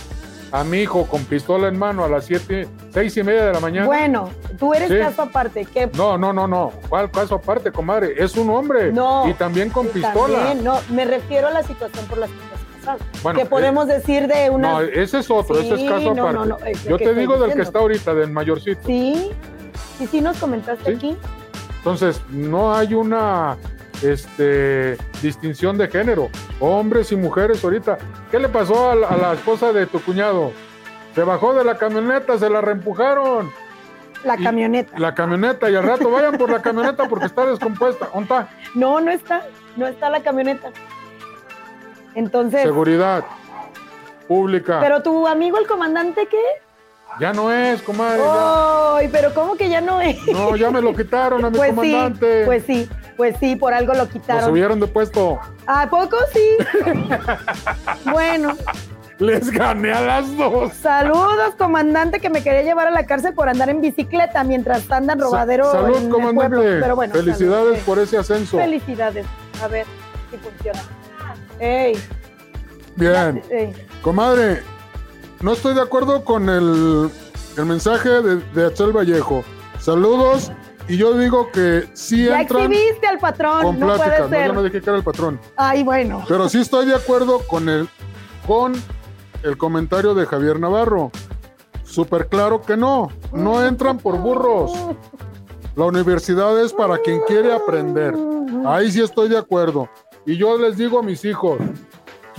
a 0.53 0.65
mi 0.65 0.79
hijo 0.79 1.07
con 1.07 1.25
pistola 1.25 1.69
en 1.69 1.79
mano 1.79 2.05
a 2.05 2.09
las 2.09 2.25
siete, 2.25 2.67
seis 2.93 3.17
y 3.17 3.23
media 3.23 3.47
de 3.47 3.53
la 3.53 3.61
mañana. 3.61 3.87
Bueno, 3.87 4.31
tú 4.59 4.73
eres 4.75 4.89
Sí. 4.89 4.99
caso 4.99 5.23
aparte. 5.23 5.65
¿Qué 5.67 5.91
No, 5.95 6.17
no, 6.17 6.33
no, 6.33 6.47
no. 6.49 6.73
¿Cuál 6.89 7.11
caso 7.11 7.35
aparte, 7.37 7.71
comadre? 7.71 8.15
Es 8.17 8.37
un 8.37 8.49
hombre. 8.51 8.91
No. 8.91 9.29
Y 9.29 9.35
también 9.35 9.71
con 9.71 9.87
pistola. 9.89 10.39
También, 10.39 10.65
no, 10.65 10.79
me 10.91 11.05
refiero 11.05 11.49
a 11.49 11.51
la 11.51 11.63
situación 11.63 12.05
por 12.07 12.19
la 12.19 12.27
que 12.27 12.33
estás 12.33 12.61
pasando. 12.81 13.05
Bueno, 13.23 13.39
que 13.39 13.47
podemos 13.47 13.87
decir 13.87 14.27
de 14.27 14.51
una... 14.51 14.73
No, 14.73 14.81
ese 14.81 15.19
es 15.19 15.31
otro, 15.31 15.59
ese 15.61 15.75
es 15.75 15.91
caso 15.91 16.15
no, 16.15 16.23
aparte. 16.29 16.39
no, 16.39 16.45
no, 16.47 16.59
es 16.67 16.85
lo 16.85 16.91
Yo 16.91 16.99
te 16.99 17.15
digo 17.15 17.39
del 17.39 17.55
que 17.55 17.63
está 17.63 17.79
ahorita, 17.81 18.15
del 18.15 18.31
mayorcito. 18.31 18.81
Sí, 18.87 19.31
sí, 19.99 20.07
sí 20.09 20.21
nos 20.21 20.37
comentaste 20.39 20.85
Sí. 20.85 20.97
aquí. 20.97 21.17
Entonces, 21.81 22.21
no 22.29 22.75
hay 22.75 22.93
una 22.95 23.57
este, 24.03 24.97
distinción 25.23 25.79
de 25.79 25.89
género. 25.89 26.29
Hombres 26.61 27.11
y 27.13 27.17
mujeres 27.17 27.65
ahorita. 27.65 27.97
¿Qué 28.31 28.39
le 28.39 28.49
pasó 28.49 28.91
a 28.91 28.95
la, 28.95 29.09
a 29.09 29.17
la 29.17 29.33
esposa 29.33 29.73
de 29.73 29.87
tu 29.87 30.01
cuñado? 30.01 30.53
Se 31.15 31.23
bajó 31.25 31.55
de 31.55 31.65
la 31.65 31.77
camioneta, 31.79 32.39
se 32.39 32.49
la 32.51 32.61
reempujaron. 32.61 33.51
La 34.25 34.39
Y- 34.39 34.45
camioneta. 34.45 34.99
La 34.99 35.15
camioneta 35.15 35.71
y 35.71 35.75
al 35.77 35.85
rato 35.85 36.11
vayan 36.11 36.37
por 36.37 36.51
la 36.51 36.61
camioneta 36.61 37.09
porque 37.09 37.25
está 37.27 37.47
descompuesta. 37.47 38.09
¿Dónde 38.13 38.25
está? 38.25 38.49
No, 38.75 39.01
no 39.01 39.11
está, 39.11 39.47
no 39.77 39.87
está 39.87 40.11
la 40.11 40.21
camioneta. 40.23 40.69
Entonces, 42.15 42.63
Seguridad 42.63 43.25
pública. 44.29 44.81
pero 44.81 45.03
tu 45.03 45.27
amigo 45.27 45.59
el 45.59 45.67
comandante, 45.67 46.27
¿qué? 46.27 46.43
Ya 47.19 47.33
no 47.33 47.53
es, 47.53 47.83
comadre. 47.83 48.23
¡Ay, 48.25 49.09
pero 49.11 49.35
cómo 49.35 49.57
que 49.57 49.69
ya 49.69 49.81
no 49.81 50.01
es! 50.01 50.17
No, 50.33 50.57
ya 50.57 50.71
me 50.71 50.81
lo 50.81 50.95
quitaron 50.95 51.45
a 51.45 51.51
mi 51.51 51.57
pues 51.59 51.71
comandante. 51.71 52.41
Sí, 52.41 52.47
pues 52.47 52.65
sí, 52.67 52.89
pues 53.17 53.37
sí, 53.41 53.57
por 53.57 53.75
algo 53.75 53.93
lo 53.95 54.09
quitaron. 54.09 54.43
Lo 54.43 54.49
subieron 54.49 54.81
de 54.81 54.87
puesto. 54.87 55.39
¿A 55.67 55.89
poco 55.91 56.17
sí? 56.33 56.57
bueno. 58.11 58.57
Les 59.19 59.51
gané 59.51 59.93
a 59.93 60.01
las 60.01 60.35
dos. 60.35 60.73
Saludos, 60.73 61.55
comandante, 61.59 62.21
que 62.21 62.31
me 62.31 62.43
quería 62.43 62.63
llevar 62.63 62.87
a 62.87 62.91
la 62.91 63.05
cárcel 63.05 63.35
por 63.35 63.51
andar 63.51 63.69
en 63.69 63.83
bicicleta 63.83 64.43
mientras 64.45 64.91
andan 64.91 65.21
robadero 65.21 65.71
Salud, 65.71 65.99
en 65.99 66.09
comandante. 66.09 66.57
el 66.57 66.63
pueblo. 66.63 66.81
Pero 66.81 66.97
bueno, 66.97 67.15
Felicidades 67.15 67.73
salud. 67.73 67.85
por 67.85 67.99
ese 67.99 68.17
ascenso. 68.17 68.57
Felicidades. 68.57 69.27
A 69.63 69.69
ver 69.69 69.85
si 70.31 70.39
funciona. 70.39 70.81
¡Ey! 71.59 72.03
Bien. 72.97 73.43
ey. 73.51 73.75
Comadre, 74.01 74.63
no 75.41 75.53
estoy 75.53 75.75
de 75.75 75.83
acuerdo 75.83 76.25
con 76.25 76.49
el, 76.49 77.11
el 77.57 77.67
mensaje 77.67 78.09
de, 78.09 78.37
de 78.37 78.67
Axel 78.67 78.93
Vallejo. 78.97 79.43
Saludos. 79.79 80.53
Y 80.89 80.97
yo 80.97 81.17
digo 81.17 81.51
que 81.53 81.89
sí 81.93 82.25
Ya 82.25 82.41
entran 82.41 82.73
exhibiste 82.73 83.07
al 83.07 83.19
patrón, 83.19 83.63
con 83.63 83.79
no 83.79 83.97
puede. 83.97 84.29
No, 84.29 84.47
yo 84.47 84.53
no 84.55 84.63
dije 84.65 84.81
que 84.81 84.91
era 84.91 84.97
el 84.99 85.05
patrón. 85.05 85.41
Ay, 85.57 85.85
bueno. 85.85 86.25
Pero 86.27 86.49
sí 86.49 86.61
estoy 86.61 86.87
de 86.87 86.97
acuerdo 86.97 87.41
con 87.47 87.69
el, 87.69 87.89
con 88.45 88.73
el 89.45 89.57
comentario 89.57 90.15
de 90.15 90.27
Javier 90.27 90.59
Navarro. 90.59 91.13
Súper 91.85 92.29
claro 92.29 92.63
que 92.63 92.77
no. 92.77 93.09
No 93.33 93.65
entran 93.65 93.99
por 93.99 94.19
burros. 94.19 94.73
La 95.77 95.85
universidad 95.85 96.61
es 96.61 96.73
para 96.73 96.99
quien 96.99 97.21
quiere 97.21 97.53
aprender. 97.53 98.15
Ahí 98.67 98.91
sí 98.91 99.01
estoy 99.01 99.29
de 99.29 99.39
acuerdo. 99.39 99.89
Y 100.27 100.37
yo 100.37 100.59
les 100.59 100.77
digo 100.77 100.99
a 100.99 101.03
mis 101.03 101.25
hijos, 101.25 101.59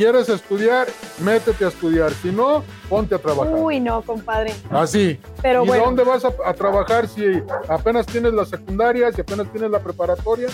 ¿quieres 0.01 0.29
estudiar? 0.29 0.87
Métete 1.19 1.63
a 1.63 1.67
estudiar. 1.67 2.11
Si 2.11 2.31
no, 2.31 2.63
ponte 2.89 3.13
a 3.13 3.19
trabajar. 3.19 3.53
Uy, 3.53 3.79
no, 3.79 4.01
compadre. 4.01 4.51
Así. 4.71 5.19
Pero 5.43 5.63
¿Y 5.63 5.67
bueno. 5.67 5.85
dónde 5.85 6.03
vas 6.03 6.25
a, 6.25 6.31
a 6.43 6.53
trabajar 6.55 7.07
si 7.07 7.23
apenas 7.69 8.07
tienes 8.07 8.33
la 8.33 8.45
secundaria, 8.45 9.11
si 9.11 9.21
apenas 9.21 9.47
tienes 9.51 9.69
la 9.69 9.79
preparatoria? 9.79 10.47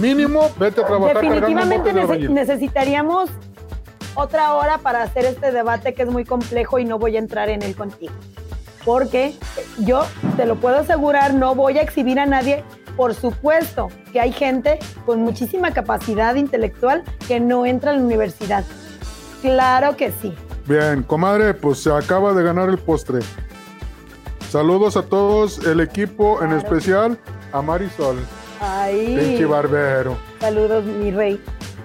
Mínimo, 0.00 0.50
vete 0.58 0.80
a 0.82 0.86
trabajar 0.86 1.20
Definitivamente 1.22 1.94
nece- 1.94 2.28
necesitaríamos 2.28 3.30
otra 4.16 4.54
hora 4.54 4.78
para 4.78 5.02
hacer 5.02 5.24
este 5.24 5.52
debate 5.52 5.94
que 5.94 6.02
es 6.02 6.08
muy 6.10 6.24
complejo 6.24 6.80
y 6.80 6.84
no 6.84 6.98
voy 6.98 7.14
a 7.14 7.20
entrar 7.20 7.48
en 7.50 7.62
él 7.62 7.76
contigo. 7.76 8.12
Porque 8.84 9.34
yo 9.78 10.04
te 10.36 10.46
lo 10.46 10.56
puedo 10.56 10.78
asegurar, 10.78 11.32
no 11.32 11.54
voy 11.54 11.78
a 11.78 11.82
exhibir 11.82 12.18
a 12.18 12.26
nadie. 12.26 12.64
Por 12.96 13.14
supuesto 13.14 13.88
que 14.12 14.20
hay 14.20 14.32
gente 14.32 14.78
con 15.04 15.20
muchísima 15.22 15.72
capacidad 15.72 16.34
intelectual 16.36 17.02
que 17.26 17.40
no 17.40 17.66
entra 17.66 17.90
a 17.90 17.94
la 17.94 18.00
universidad. 18.02 18.64
Claro 19.42 19.96
que 19.96 20.12
sí. 20.12 20.34
Bien, 20.66 21.02
comadre, 21.02 21.54
pues 21.54 21.82
se 21.82 21.92
acaba 21.92 22.32
de 22.32 22.42
ganar 22.42 22.68
el 22.68 22.78
postre. 22.78 23.20
Saludos 24.48 24.96
a 24.96 25.02
todos, 25.02 25.58
el 25.66 25.80
equipo, 25.80 26.42
en 26.42 26.52
especial 26.52 27.18
a 27.52 27.60
Marisol, 27.60 28.16
Ay, 28.60 29.16
pinche 29.18 29.44
barbero. 29.44 30.16
saludos, 30.40 30.84
mi 30.84 31.10
rey. 31.10 31.40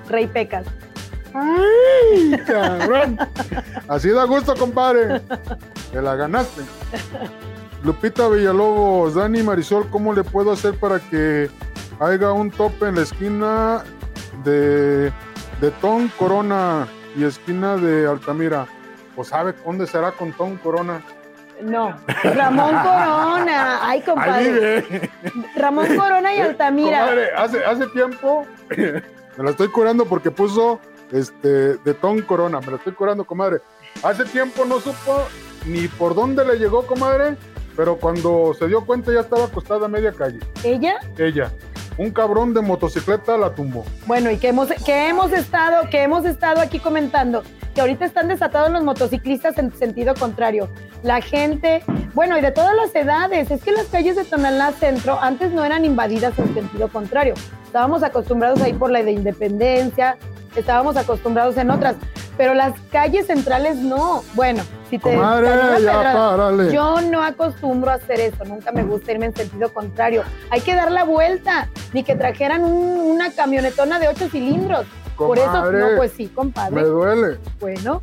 Rey 0.08 0.28
Pecas. 0.28 0.66
¡Ay, 1.34 2.40
cabrón! 2.48 3.18
Así 3.88 4.10
da 4.10 4.24
gusto, 4.26 4.56
compadre. 4.56 5.22
Te 5.92 6.02
la 6.02 6.16
ganaste. 6.16 6.62
Lupita 7.84 8.28
Villalobos, 8.28 9.16
Dani 9.16 9.42
Marisol, 9.42 9.90
¿cómo 9.90 10.14
le 10.14 10.24
puedo 10.24 10.52
hacer 10.52 10.76
para 10.76 11.00
que 11.00 11.50
haya 12.00 12.32
un 12.34 12.52
tope 12.52 12.88
en 12.88 12.96
la 12.96 13.02
esquina 13.02 13.84
de, 14.44 15.12
de 15.62 15.72
Ton 15.80 16.10
Corona 16.10 16.88
y 17.16 17.24
esquina 17.24 17.78
de 17.78 18.08
Altamira? 18.08 18.68
Pues 19.16 19.30
sabe 19.30 19.54
dónde 19.66 19.88
será 19.88 20.12
con 20.12 20.34
Ton 20.34 20.58
Corona. 20.58 21.02
No, 21.62 21.96
Ramón 22.24 22.76
Corona. 22.76 23.80
Ay, 23.82 24.02
compadre. 24.02 25.10
Ramón 25.56 25.88
Corona 25.96 26.34
y 26.34 26.40
Altamira. 26.40 27.00
Comadre, 27.02 27.32
hace, 27.36 27.66
hace 27.66 27.88
tiempo 27.88 28.46
me 28.70 29.44
la 29.44 29.52
estoy 29.52 29.70
curando 29.70 30.06
porque 30.06 30.32
puso 30.32 30.80
este 31.12 31.78
de 31.78 31.94
Ton 31.94 32.22
Corona. 32.22 32.60
Me 32.60 32.68
la 32.68 32.76
estoy 32.76 32.94
curando, 32.94 33.24
comadre. 33.24 33.62
Hace 34.04 34.26
tiempo 34.26 34.66
no 34.66 34.80
supo 34.80 35.24
ni 35.66 35.88
por 35.88 36.16
dónde 36.16 36.46
le 36.46 36.58
llegó, 36.58 36.86
comadre, 36.86 37.36
pero 37.80 37.96
cuando 37.96 38.54
se 38.60 38.68
dio 38.68 38.86
cuenta 38.86 39.14
ya 39.14 39.22
estaba 39.22 39.46
acostada 39.46 39.86
a 39.86 39.88
media 39.88 40.12
calle. 40.12 40.40
¿Ella? 40.66 41.00
Ella. 41.18 41.50
Un 41.98 42.12
cabrón 42.12 42.54
de 42.54 42.60
motocicleta 42.60 43.38
la 43.38 43.56
tumbó. 43.56 43.86
Bueno, 44.06 44.30
y 44.30 44.36
que 44.36 44.50
hemos, 44.50 44.68
que 44.86 45.08
hemos 45.08 45.32
estado, 45.32 45.90
que 45.90 46.04
hemos 46.04 46.26
estado 46.26 46.60
aquí 46.60 46.80
comentando, 46.80 47.42
que 47.74 47.80
ahorita 47.80 48.04
están 48.04 48.28
desatados 48.28 48.70
los 48.70 48.84
motociclistas 48.84 49.58
en 49.60 49.74
sentido 49.74 50.14
contrario. 50.14 50.68
La 51.04 51.22
gente, 51.22 51.82
bueno, 52.14 52.38
y 52.38 52.42
de 52.42 52.52
todas 52.52 52.76
las 52.76 52.94
edades, 52.94 53.50
es 53.50 53.64
que 53.64 53.72
las 53.72 53.86
calles 53.86 54.18
de 54.18 54.26
Tonalá 54.26 54.74
Centro 54.74 55.18
antes 55.18 55.54
no 55.54 55.64
eran 55.64 55.86
invadidas 55.86 56.38
en 56.38 56.54
sentido 56.54 56.90
contrario. 56.90 57.34
Estábamos 57.64 58.04
acostumbrados 58.04 58.62
ahí 58.62 58.74
por 58.74 58.92
la 58.92 59.04
de 59.04 59.14
Independencia, 59.14 60.18
estábamos 60.54 60.98
acostumbrados 60.98 61.56
en 61.56 61.72
otras, 61.72 61.96
pero 62.40 62.54
las 62.54 62.72
calles 62.90 63.28
centrales 63.28 63.76
no. 63.76 64.24
Bueno, 64.34 64.64
si 64.90 64.98
te 64.98 65.14
Comadre, 65.14 65.50
te 65.50 65.58
ya 65.58 65.76
pedrada, 65.76 66.72
yo 66.72 67.02
no 67.02 67.22
acostumbro 67.22 67.92
a 67.92 67.96
hacer 67.96 68.22
eso, 68.22 68.46
nunca 68.46 68.72
me 68.72 68.86
gusta 68.86 69.12
irme 69.12 69.26
en 69.26 69.36
sentido 69.36 69.74
contrario. 69.74 70.24
Hay 70.50 70.62
que 70.62 70.74
dar 70.74 70.90
la 70.90 71.04
vuelta, 71.04 71.68
ni 71.92 72.02
que 72.02 72.16
trajeran 72.16 72.64
un- 72.64 73.02
una 73.12 73.34
camionetona 73.34 74.00
de 74.00 74.08
ocho 74.08 74.30
cilindros. 74.30 74.86
Por 75.18 75.38
eso, 75.38 75.48
Comadre, 75.48 75.80
no, 75.80 75.88
pues 75.98 76.14
sí, 76.16 76.28
Me 76.28 76.34
compadre. 76.34 76.82
duele. 76.84 77.38
Bueno, 77.60 78.02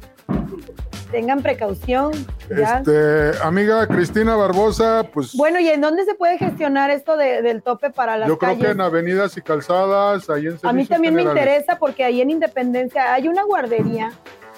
tengan 1.11 1.43
precaución. 1.43 2.13
Ya. 2.49 2.79
Este, 2.79 3.33
amiga 3.43 3.87
Cristina 3.87 4.37
Barbosa, 4.37 5.05
pues 5.13 5.35
Bueno, 5.35 5.59
¿y 5.61 5.69
en 5.69 5.81
dónde 5.81 6.05
se 6.05 6.15
puede 6.15 6.39
gestionar 6.39 6.91
esto 6.91 7.17
de- 7.17 7.43
del 7.43 7.63
tope 7.63 7.91
para 7.91 8.17
las 8.17 8.29
yo 8.29 8.39
creo 8.39 8.53
calles? 8.53 8.65
que 8.67 8.73
en 8.73 8.81
avenidas 8.81 9.37
y 9.37 9.43
calzadas, 9.43 10.29
ahí 10.31 10.47
en 10.47 10.59
A 10.63 10.73
mí 10.73 10.87
también 10.87 11.15
me 11.15 11.23
interesa 11.23 11.79
porque 11.79 12.05
ahí 12.05 12.21
en 12.21 12.31
Independencia 12.31 13.13
hay 13.15 13.29
una 13.29 13.43
guardería. 13.45 14.13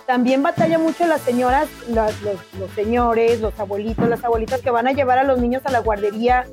También 0.07 0.43
batalla 0.43 0.79
mucho 0.79 1.07
las 1.07 1.21
señoras, 1.21 1.69
las- 1.91 2.21
los, 2.23 2.37
los 2.59 2.71
señores, 2.73 3.41
los 3.41 3.59
abuelitos, 3.61 4.09
las 4.09 4.25
abuelitas 4.25 4.61
que 4.63 4.71
van 4.71 4.87
a 4.87 4.93
llevar 4.93 5.19
a 5.19 5.25
los 5.25 5.39
niños 5.39 5.63
a 5.67 5.71
la 5.71 5.81
guardería, 5.81 6.47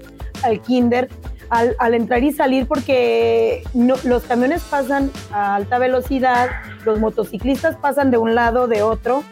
al 0.43 0.62
kinder, 0.62 1.08
al, 1.50 1.76
al 1.80 1.93
entrar 1.93 2.24
y 2.24 2.34
salir 2.34 2.68
porque 2.68 3.64
no- 3.74 3.96
los 4.04 4.24
camiones 4.24 4.62
pasan 4.64 5.10
a 5.32 5.56
alta 5.56 5.78
velocidad, 5.80 6.50
los 6.86 7.00
motociclistas 7.00 7.76
pasan 7.78 8.12
de 8.12 8.18
un 8.18 8.36
lado, 8.36 8.68
de 8.68 8.82
otro, 8.82 9.24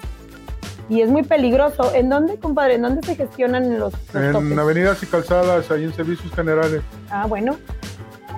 y 0.90 1.02
es 1.02 1.10
muy 1.10 1.24
peligroso. 1.24 1.94
¿En 1.94 2.10
dónde, 2.10 2.38
compadre? 2.38 2.76
¿En 2.76 2.82
dónde 2.84 3.06
se 3.06 3.16
gestionan 3.16 3.80
los, 3.80 3.94
los 4.14 4.16
En 4.24 4.32
topes? 4.34 4.58
avenidas 4.58 5.04
y 5.04 5.06
calzadas, 5.06 5.72
ahí 5.72 5.84
en 5.86 5.94
servicios 5.94 6.34
generales. 6.34 6.82
Ah, 7.10 7.26
bueno. 7.28 7.58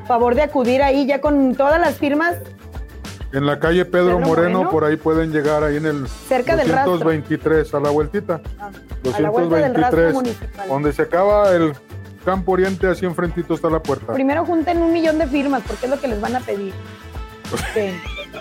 Favor 0.07 0.35
de 0.35 0.43
acudir 0.43 0.83
ahí 0.83 1.05
ya 1.07 1.19
con 1.19 1.55
todas 1.55 1.79
las 1.81 1.95
firmas 1.95 2.35
En 3.31 3.47
la 3.47 3.59
calle 3.59 3.85
Pedro, 3.85 4.17
Pedro 4.17 4.19
Moreno, 4.19 4.49
Moreno. 4.59 4.69
por 4.69 4.83
ahí 4.85 4.97
pueden 4.97 5.31
llegar 5.31 5.63
ahí 5.63 5.77
en 5.77 5.87
el 5.87 6.07
cerca 6.07 6.55
del 6.55 6.69
rastro. 6.69 6.93
223, 6.93 7.73
a 7.73 7.79
la 7.79 7.89
vueltita. 7.89 8.41
Ah, 8.59 8.69
a 9.15 9.19
la 9.19 9.29
vuelta 9.31 9.55
del 9.55 9.73
223, 9.73 9.81
rastro 9.81 10.13
municipal. 10.13 10.69
donde 10.69 10.93
se 10.93 11.01
acaba 11.01 11.51
el 11.55 11.73
campo 12.23 12.51
oriente, 12.53 12.87
así 12.87 13.05
enfrentito 13.05 13.55
está 13.55 13.69
la 13.69 13.81
puerta. 13.81 14.13
Primero 14.13 14.45
junten 14.45 14.81
un 14.81 14.93
millón 14.93 15.17
de 15.17 15.27
firmas, 15.27 15.63
porque 15.67 15.85
es 15.85 15.91
lo 15.91 15.99
que 15.99 16.07
les 16.07 16.21
van 16.21 16.35
a 16.35 16.39
pedir. 16.39 16.73
Sí. 17.73 17.91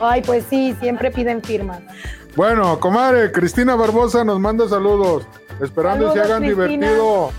Ay, 0.00 0.22
pues 0.24 0.44
sí, 0.48 0.74
siempre 0.80 1.10
piden 1.10 1.42
firmas. 1.42 1.80
Bueno, 2.36 2.80
comadre, 2.80 3.30
Cristina 3.30 3.76
Barbosa 3.76 4.24
nos 4.24 4.40
manda 4.40 4.68
saludos, 4.68 5.24
esperando 5.60 6.08
Saludos, 6.08 6.14
se 6.14 6.20
hagan 6.20 6.42
Cristina. 6.42 6.66
divertido 6.88 7.30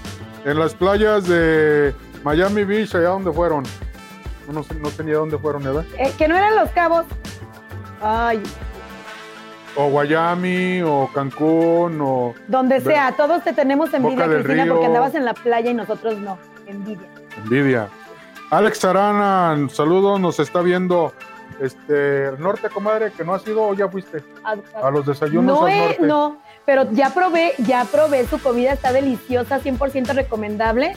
en 0.45 0.59
las 0.59 0.73
playas 0.73 1.27
de 1.27 1.93
Miami 2.23 2.63
Beach, 2.63 2.95
allá 2.95 3.09
donde 3.09 3.31
fueron. 3.31 3.63
No, 4.51 4.63
no 4.79 4.89
tenía 4.91 5.15
dónde 5.17 5.37
fueron, 5.37 5.63
¿verdad? 5.63 5.83
Eh, 5.97 6.13
que 6.17 6.27
no 6.27 6.37
eran 6.37 6.55
los 6.55 6.69
cabos. 6.69 7.05
Ay, 8.01 8.41
O 9.75 9.89
Guayami, 9.89 10.81
o 10.83 11.09
Cancún, 11.13 11.99
o 12.01 12.33
donde 12.47 12.79
sea, 12.79 13.11
todos 13.17 13.43
te 13.43 13.51
tenemos 13.51 13.93
envidia, 13.93 14.25
Cristina, 14.27 14.63
Río. 14.63 14.73
porque 14.73 14.85
andabas 14.85 15.15
en 15.15 15.25
la 15.25 15.33
playa 15.33 15.71
y 15.71 15.73
nosotros 15.73 16.17
no. 16.19 16.37
Envidia. 16.67 17.07
Envidia. 17.43 17.87
Alex 18.51 18.85
Arana, 18.85 19.57
saludos, 19.69 20.19
nos 20.21 20.39
está 20.39 20.61
viendo 20.61 21.11
este 21.61 22.31
norte, 22.39 22.69
comadre, 22.69 23.11
que 23.11 23.23
no 23.23 23.33
has 23.33 23.45
ido 23.47 23.63
o 23.63 23.73
ya 23.73 23.87
fuiste 23.87 24.23
a 24.43 24.89
los 24.91 25.05
desayunos 25.05 25.59
No, 25.61 25.65
al 25.65 25.77
norte. 25.77 25.97
no, 26.01 26.37
pero 26.65 26.89
ya 26.91 27.09
probé, 27.13 27.53
ya 27.59 27.85
probé 27.85 28.25
su 28.27 28.39
comida, 28.41 28.73
está 28.73 28.91
deliciosa, 28.91 29.59
100% 29.59 30.13
recomendable. 30.13 30.95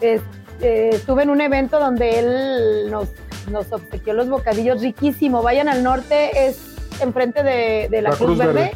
Es- 0.00 0.22
eh, 0.60 0.90
estuve 0.92 1.24
en 1.24 1.30
un 1.30 1.40
evento 1.40 1.80
donde 1.80 2.18
él 2.20 2.90
nos, 2.90 3.08
nos 3.50 3.72
obsequió 3.72 4.12
los 4.14 4.28
bocadillos 4.28 4.80
riquísimo. 4.80 5.42
Vayan 5.42 5.68
al 5.68 5.82
norte, 5.82 6.46
es 6.46 6.60
enfrente 7.00 7.42
de, 7.42 7.88
de 7.90 8.02
la, 8.02 8.10
La 8.10 8.16
Cruz, 8.16 8.26
Cruz 8.28 8.38
Verde. 8.38 8.52
Verde. 8.52 8.72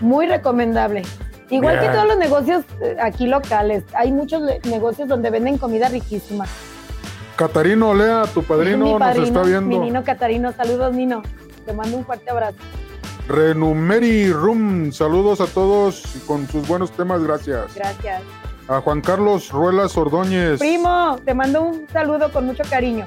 Muy 0.00 0.26
recomendable. 0.26 1.02
Igual 1.50 1.78
Bien. 1.78 1.90
que 1.90 1.94
todos 1.96 2.08
los 2.08 2.16
negocios 2.18 2.64
eh, 2.80 2.96
aquí 3.00 3.26
locales, 3.26 3.84
hay 3.94 4.10
muchos 4.10 4.42
negocios 4.64 5.08
donde 5.08 5.30
venden 5.30 5.56
comida 5.58 5.88
riquísima. 5.88 6.46
Catarino 7.36 7.90
Olea, 7.90 8.24
tu 8.32 8.42
padrino, 8.44 8.84
Mi 8.84 8.92
nos 8.94 9.16
está 9.16 9.42
viendo. 9.42 9.68
Mi 9.68 9.78
Nino 9.78 10.04
Catarino, 10.04 10.52
saludos 10.52 10.94
Nino. 10.94 11.22
Te 11.66 11.72
mando 11.72 11.96
un 11.96 12.04
fuerte 12.04 12.30
abrazo. 12.30 12.58
Renumeri 13.28 14.30
Rum, 14.32 14.92
saludos 14.92 15.40
a 15.40 15.46
todos 15.46 16.02
con 16.26 16.46
sus 16.46 16.66
buenos 16.68 16.92
temas, 16.92 17.22
gracias. 17.22 17.74
Gracias. 17.74 18.22
A 18.68 18.80
Juan 18.80 19.00
Carlos 19.00 19.50
Ruelas 19.50 19.96
Ordóñez. 19.96 20.58
Primo, 20.60 21.18
te 21.24 21.34
mando 21.34 21.62
un 21.62 21.88
saludo 21.92 22.30
con 22.30 22.46
mucho 22.46 22.62
cariño. 22.68 23.06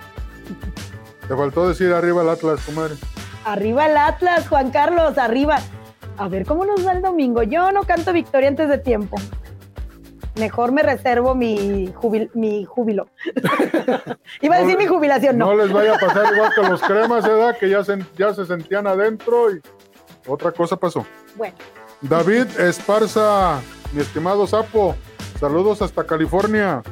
Te 1.28 1.36
faltó 1.36 1.68
decir 1.68 1.94
arriba 1.94 2.22
el 2.22 2.30
Atlas, 2.30 2.60
comadre. 2.66 2.96
Arriba 3.46 3.86
el 3.86 3.98
Atlas, 3.98 4.48
Juan 4.48 4.72
Carlos, 4.72 5.18
arriba. 5.18 5.60
A 6.18 6.28
ver 6.28 6.46
cómo 6.46 6.66
nos 6.66 6.86
va 6.86 6.94
el 6.94 7.02
domingo. 7.02 7.44
Yo 7.44 7.72
no 7.72 7.84
canto 7.84 8.12
victoria 8.12 8.50
antes 8.50 8.70
de 8.70 8.78
tiempo. 8.78 9.18
Mejor 10.38 10.72
me 10.72 10.84
reservo 10.84 11.34
mi, 11.36 11.88
jubil- 11.94 12.30
mi 12.34 12.64
júbilo. 12.66 13.08
Iba 14.42 14.56
a 14.56 14.60
No 14.60 14.66
decir 14.66 14.78
mi 14.78 14.86
jubilación, 14.86 15.38
no. 15.38 15.48
No 15.48 15.56
les 15.64 15.72
vaya 15.72 15.96
a 15.96 16.00
pasar 16.00 16.34
igual 16.34 16.52
que 16.54 16.62
los 16.62 16.82
cremas, 16.82 17.26
¿verdad? 17.28 17.58
Que 17.60 17.70
ya 17.70 17.84
se, 17.84 17.98
ya 18.18 18.34
se 18.34 18.46
sentían 18.46 18.86
adentro 18.88 19.52
y 19.52 19.62
otra 20.28 20.52
cosa 20.52 20.76
pasó. 20.78 21.06
Bueno, 21.36 21.56
David 22.02 22.46
Esparza, 22.60 23.60
mi 23.94 24.02
estimado 24.02 24.46
Sapo, 24.46 24.96
saludos 25.40 25.82
hasta 25.82 26.04
California. 26.04 26.84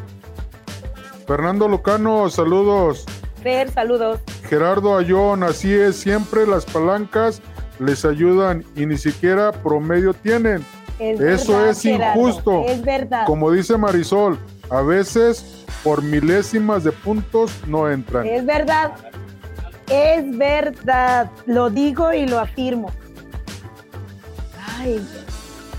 Fernando 1.28 1.68
Lucano, 1.68 2.30
saludos. 2.30 3.06
Fer, 3.41 3.70
saludos. 3.72 4.20
Gerardo 4.50 4.98
Ayón, 4.98 5.43
así 5.43 5.74
es, 5.74 5.96
siempre 5.98 6.48
las 6.48 6.66
palancas 6.66 7.41
les 7.80 8.06
ayudan 8.06 8.64
y 8.76 8.86
ni 8.86 8.98
siquiera 8.98 9.52
promedio 9.52 10.14
tienen. 10.14 10.66
Es 11.00 11.20
Eso 11.20 11.54
verdad, 11.54 11.70
es 11.70 11.82
Gerardo, 11.82 12.20
injusto. 12.22 12.64
Es 12.68 12.82
verdad. 12.82 13.26
Como 13.26 13.52
dice 13.52 13.78
Marisol, 13.78 14.39
a 14.70 14.82
veces 14.82 15.66
por 15.84 16.02
milésimas 16.02 16.84
de 16.84 16.91
puntos 16.91 17.52
no 17.68 17.89
entran. 17.89 18.26
Es 18.26 18.46
verdad. 18.46 18.93
Es 19.89 20.38
verdad. 20.38 21.30
Lo 21.46 21.70
digo 21.70 22.14
y 22.14 22.26
lo 22.28 22.39
afirmo. 22.39 22.91
Ay, 24.80 25.06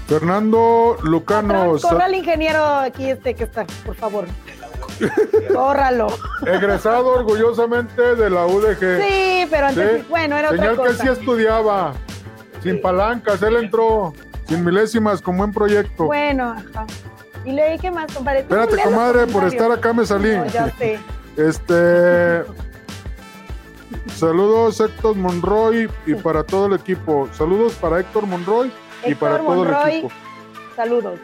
Fernando 0.06 0.96
Lucano, 1.02 1.76
corra 1.82 2.04
al 2.04 2.14
ingeniero 2.14 2.64
aquí 2.64 3.10
este 3.10 3.34
que 3.34 3.44
está, 3.44 3.66
por 3.84 3.96
favor. 3.96 4.26
Córralo. 5.52 6.06
egresado 6.46 7.08
orgullosamente 7.08 8.14
de 8.14 8.30
la 8.30 8.46
UDG. 8.46 9.02
Sí, 9.02 9.46
pero 9.50 9.66
antes, 9.66 10.00
Sí. 10.02 10.06
bueno, 10.08 10.36
era 10.36 10.48
otra 10.50 10.58
Señal 10.60 10.76
que 10.76 10.82
cosa. 10.92 11.02
sí 11.02 11.08
estudiaba, 11.08 11.92
sin 12.62 12.80
palancas, 12.80 13.42
él 13.42 13.56
entró 13.56 14.12
sin 14.46 14.64
milésimas 14.64 15.20
con 15.20 15.36
buen 15.36 15.52
proyecto. 15.52 16.04
Bueno, 16.04 16.56
ajá. 16.56 16.86
Y 17.44 17.52
le 17.52 17.72
dije 17.72 17.90
más, 17.90 18.12
compadre. 18.12 18.40
Espérate, 18.40 18.76
comadre, 18.82 19.26
por 19.26 19.44
estar 19.44 19.70
acá 19.70 19.92
me 19.92 20.04
salí. 20.04 20.36
No, 20.36 20.46
ya 20.46 20.70
sé. 20.76 20.98
Este. 21.36 22.44
Saludos 24.14 24.80
Héctor 24.80 25.14
Monroy 25.16 25.88
y 26.06 26.14
para 26.14 26.42
todo 26.42 26.66
el 26.66 26.74
equipo. 26.74 27.28
Saludos 27.32 27.74
para 27.74 28.00
Héctor 28.00 28.26
Monroy 28.26 28.72
y 29.04 29.10
Héctor 29.10 29.30
para 29.30 29.44
todo 29.44 29.64
el 29.64 29.88
equipo. 29.88 30.10
Saludos. 30.74 31.20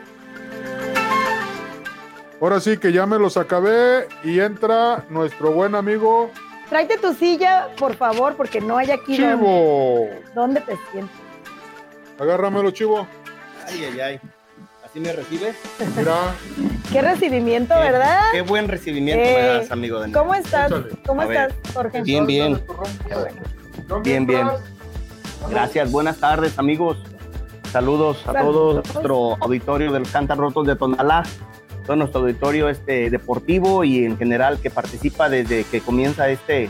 Ahora 2.41 2.61
sí 2.61 2.77
que 2.77 2.93
ya 2.93 3.07
me 3.07 3.19
los 3.19 3.37
acabé 3.37 4.09
y 4.25 4.41
entra 4.41 5.05
nuestro 5.09 5.53
buen 5.53 5.75
amigo 5.75 6.31
Tráete 6.73 6.97
tu 6.97 7.13
silla, 7.13 7.69
por 7.79 7.95
favor, 7.97 8.35
porque 8.35 8.59
no 8.59 8.79
hay 8.79 8.91
aquí 8.91 9.19
donde, 9.19 9.37
Chivo. 9.37 10.09
donde 10.35 10.61
te 10.63 10.79
sientes. 10.91 11.15
Agárramelo, 12.19 12.71
Chivo. 12.71 13.07
Ay, 13.69 13.85
ay, 13.93 14.01
ay. 14.01 14.21
¿Así 14.85 15.01
me 15.01 15.13
recibes? 15.13 15.57
Mira, 15.97 16.35
Qué 16.93 17.01
recibimiento, 17.01 17.75
Qué- 17.75 17.81
¿verdad? 17.81 18.21
Qué 18.33 18.43
buen 18.43 18.69
recibimiento 18.69 19.25
Eh, 19.25 19.35
me 19.37 19.47
das, 19.49 19.71
amigo 19.71 20.01
¿Cómo 20.13 20.35
estás? 20.35 20.71
Échale. 20.71 20.89
¿Cómo 21.07 21.23
A 21.23 21.25
estás, 21.25 21.55
Jorge? 21.73 22.03
Bien, 22.03 22.27
bien. 22.27 22.63
Bien, 24.03 24.27
bien. 24.27 24.49
Gracias, 25.51 25.91
buenas 25.91 26.19
tardes, 26.19 26.59
amigos. 26.59 26.99
Saludos 27.73 28.19
a 28.27 28.33
todo 28.35 28.35
Saludos. 28.35 28.75
nuestro 28.95 29.37
auditorio 29.41 29.93
de 29.93 30.01
los 30.01 30.11
Cantas 30.11 30.37
Rotos 30.37 30.67
de 30.67 30.77
Tonalá, 30.77 31.23
todo 31.87 31.97
nuestro 31.97 32.21
auditorio 32.21 32.69
este, 32.69 33.09
deportivo 33.09 33.83
y 33.85 34.05
en 34.05 34.19
general 34.19 34.59
que 34.61 34.69
participa 34.69 35.31
desde 35.31 35.65
que 35.65 35.81
comienza 35.81 36.29
este, 36.29 36.69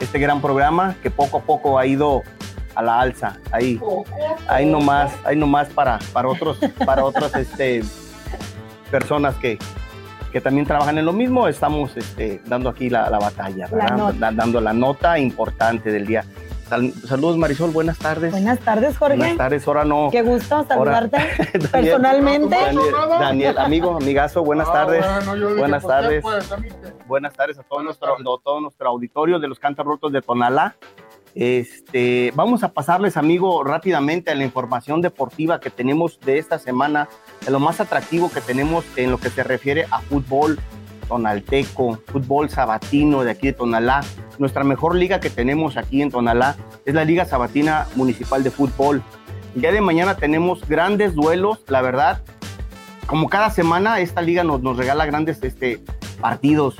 este 0.00 0.18
gran 0.18 0.40
programa, 0.40 0.96
que 1.02 1.10
poco 1.10 1.38
a 1.38 1.42
poco 1.42 1.78
ha 1.78 1.84
ido 1.84 2.22
a 2.78 2.82
la 2.82 3.00
alza. 3.00 3.36
Ahí, 3.50 3.80
ahí 4.46 4.64
nomás, 4.64 5.12
ahí 5.24 5.34
nomás 5.36 5.68
para, 5.70 5.98
para 6.12 6.28
otros, 6.28 6.58
para 6.86 7.04
otras 7.04 7.34
este, 7.34 7.82
personas 8.88 9.34
que, 9.36 9.58
que 10.32 10.40
también 10.40 10.64
trabajan 10.64 10.96
en 10.96 11.04
lo 11.04 11.12
mismo, 11.12 11.48
estamos 11.48 11.96
este, 11.96 12.40
dando 12.46 12.70
aquí 12.70 12.88
la, 12.88 13.10
la 13.10 13.18
batalla, 13.18 13.66
La 13.72 13.96
¿verdad? 13.96 14.32
dando 14.32 14.60
la 14.60 14.72
nota 14.72 15.18
importante 15.18 15.90
del 15.90 16.06
día. 16.06 16.24
Sal- 16.68 16.92
saludos 17.06 17.36
Marisol, 17.38 17.70
buenas 17.70 17.98
tardes. 17.98 18.30
Buenas 18.30 18.58
tardes, 18.60 18.96
Jorge. 18.96 19.16
Buenas 19.16 19.36
tardes, 19.38 19.66
ahora 19.66 19.84
no. 19.84 20.08
Qué 20.12 20.22
gusto 20.22 20.64
saludarte 20.68 21.16
Daniel, 21.54 21.70
personalmente. 21.72 22.56
Daniel, 22.56 22.84
Daniel, 23.18 23.58
amigo, 23.58 23.96
amigazo, 23.96 24.44
buenas 24.44 24.68
Ah, 24.68 24.72
tardes. 24.72 25.04
bueno, 25.04 25.34
yo 25.36 25.48
dije, 25.48 25.60
Buenas 25.60 25.82
¿por 25.82 25.90
qué, 25.90 26.00
tardes. 26.02 26.22
pues? 26.22 26.54
Buenas 27.08 27.32
tardes 27.32 27.58
a 27.58 27.62
todo 27.62 27.78
Buenas 27.78 27.84
nuestro, 27.98 28.08
tardes. 28.10 28.42
todo 28.44 28.60
nuestro 28.60 28.88
auditorio 28.90 29.38
de 29.40 29.48
los 29.48 29.58
Cantos 29.58 29.84
Rotos 29.84 30.12
de 30.12 30.20
Tonalá. 30.22 30.76
Este, 31.40 32.32
vamos 32.34 32.64
a 32.64 32.72
pasarles, 32.72 33.16
amigo, 33.16 33.62
rápidamente 33.62 34.32
a 34.32 34.34
la 34.34 34.42
información 34.42 35.00
deportiva 35.00 35.60
que 35.60 35.70
tenemos 35.70 36.18
de 36.18 36.38
esta 36.38 36.58
semana, 36.58 37.08
de 37.46 37.52
lo 37.52 37.60
más 37.60 37.80
atractivo 37.80 38.28
que 38.28 38.40
tenemos 38.40 38.84
en 38.96 39.12
lo 39.12 39.18
que 39.18 39.30
se 39.30 39.44
refiere 39.44 39.86
a 39.92 40.00
fútbol 40.00 40.58
tonalteco, 41.06 42.00
fútbol 42.08 42.50
sabatino 42.50 43.22
de 43.22 43.30
aquí 43.30 43.46
de 43.46 43.52
Tonalá. 43.52 44.00
Nuestra 44.40 44.64
mejor 44.64 44.96
liga 44.96 45.20
que 45.20 45.30
tenemos 45.30 45.76
aquí 45.76 46.02
en 46.02 46.10
Tonalá 46.10 46.56
es 46.84 46.92
la 46.92 47.04
Liga 47.04 47.24
Sabatina 47.24 47.86
Municipal 47.94 48.42
de 48.42 48.50
Fútbol. 48.50 49.00
Día 49.54 49.70
de 49.70 49.80
mañana 49.80 50.16
tenemos 50.16 50.66
grandes 50.68 51.14
duelos, 51.14 51.60
la 51.68 51.82
verdad. 51.82 52.20
Como 53.06 53.28
cada 53.28 53.50
semana, 53.50 54.00
esta 54.00 54.22
liga 54.22 54.42
nos, 54.42 54.60
nos 54.60 54.76
regala 54.76 55.06
grandes 55.06 55.40
este, 55.44 55.80
partidos. 56.20 56.78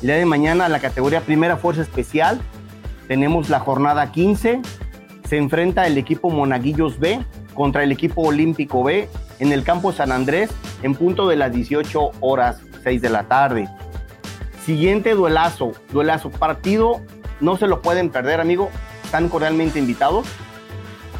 El 0.00 0.06
día 0.06 0.16
de 0.16 0.24
mañana, 0.24 0.70
la 0.70 0.80
categoría 0.80 1.20
Primera 1.20 1.58
Fuerza 1.58 1.82
Especial, 1.82 2.40
tenemos 3.10 3.50
la 3.50 3.58
jornada 3.58 4.12
15. 4.12 4.62
Se 5.28 5.36
enfrenta 5.36 5.84
el 5.88 5.98
equipo 5.98 6.30
Monaguillos 6.30 7.00
B 7.00 7.18
contra 7.54 7.82
el 7.82 7.90
equipo 7.90 8.22
Olímpico 8.22 8.84
B 8.84 9.08
en 9.40 9.50
el 9.50 9.64
campo 9.64 9.90
San 9.90 10.12
Andrés 10.12 10.48
en 10.84 10.94
punto 10.94 11.26
de 11.26 11.34
las 11.34 11.50
18 11.50 12.12
horas 12.20 12.60
6 12.84 13.02
de 13.02 13.10
la 13.10 13.24
tarde. 13.24 13.68
Siguiente 14.64 15.16
duelazo, 15.16 15.72
duelazo, 15.90 16.30
partido, 16.30 17.00
no 17.40 17.56
se 17.56 17.66
lo 17.66 17.82
pueden 17.82 18.10
perder, 18.10 18.40
amigo. 18.40 18.70
Están 19.02 19.28
cordialmente 19.28 19.80
invitados. 19.80 20.28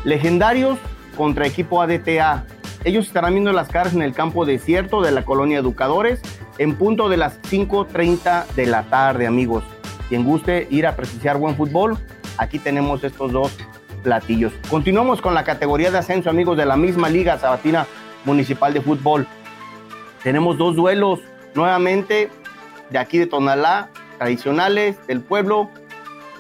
Legendarios 0.05 0.79
contra 1.17 1.49
equipo 1.49 1.83
ADTA. 1.83 2.47
Ellos 2.85 3.09
estarán 3.09 3.33
viendo 3.33 3.53
las 3.53 3.67
caras 3.67 3.95
en 3.95 4.03
el 4.03 4.13
campo 4.13 4.45
desierto 4.45 5.03
de 5.03 5.11
la 5.11 5.25
colonia 5.25 5.59
Educadores 5.59 6.23
en 6.59 6.77
punto 6.77 7.09
de 7.09 7.17
las 7.17 7.43
5.30 7.43 8.47
de 8.55 8.67
la 8.67 8.85
tarde, 8.85 9.27
amigos. 9.27 9.65
Quien 10.11 10.25
guste 10.25 10.67
ir 10.71 10.89
a 10.89 10.97
presenciar 10.97 11.39
buen 11.39 11.55
fútbol, 11.55 11.97
aquí 12.37 12.59
tenemos 12.59 13.05
estos 13.05 13.31
dos 13.31 13.57
platillos. 14.03 14.53
Continuamos 14.69 15.23
con 15.23 15.35
la 15.35 15.45
categoría 15.45 15.93
de 15.93 15.99
ascenso, 15.99 16.29
amigos, 16.29 16.57
de 16.57 16.67
la 16.67 16.77
misma 16.77 17.09
Liga 17.09 17.39
Sabatina 17.39 17.87
Municipal 18.25 18.75
de 18.75 18.81
Fútbol. 18.81 19.29
Tenemos 20.25 20.59
dos 20.59 20.75
duelos 20.75 21.21
nuevamente 21.55 22.29
de 22.91 22.99
aquí 22.99 23.19
de 23.19 23.29
Tonalá, 23.29 23.91
tradicionales 24.19 24.97
del 25.07 25.21
pueblo. 25.21 25.71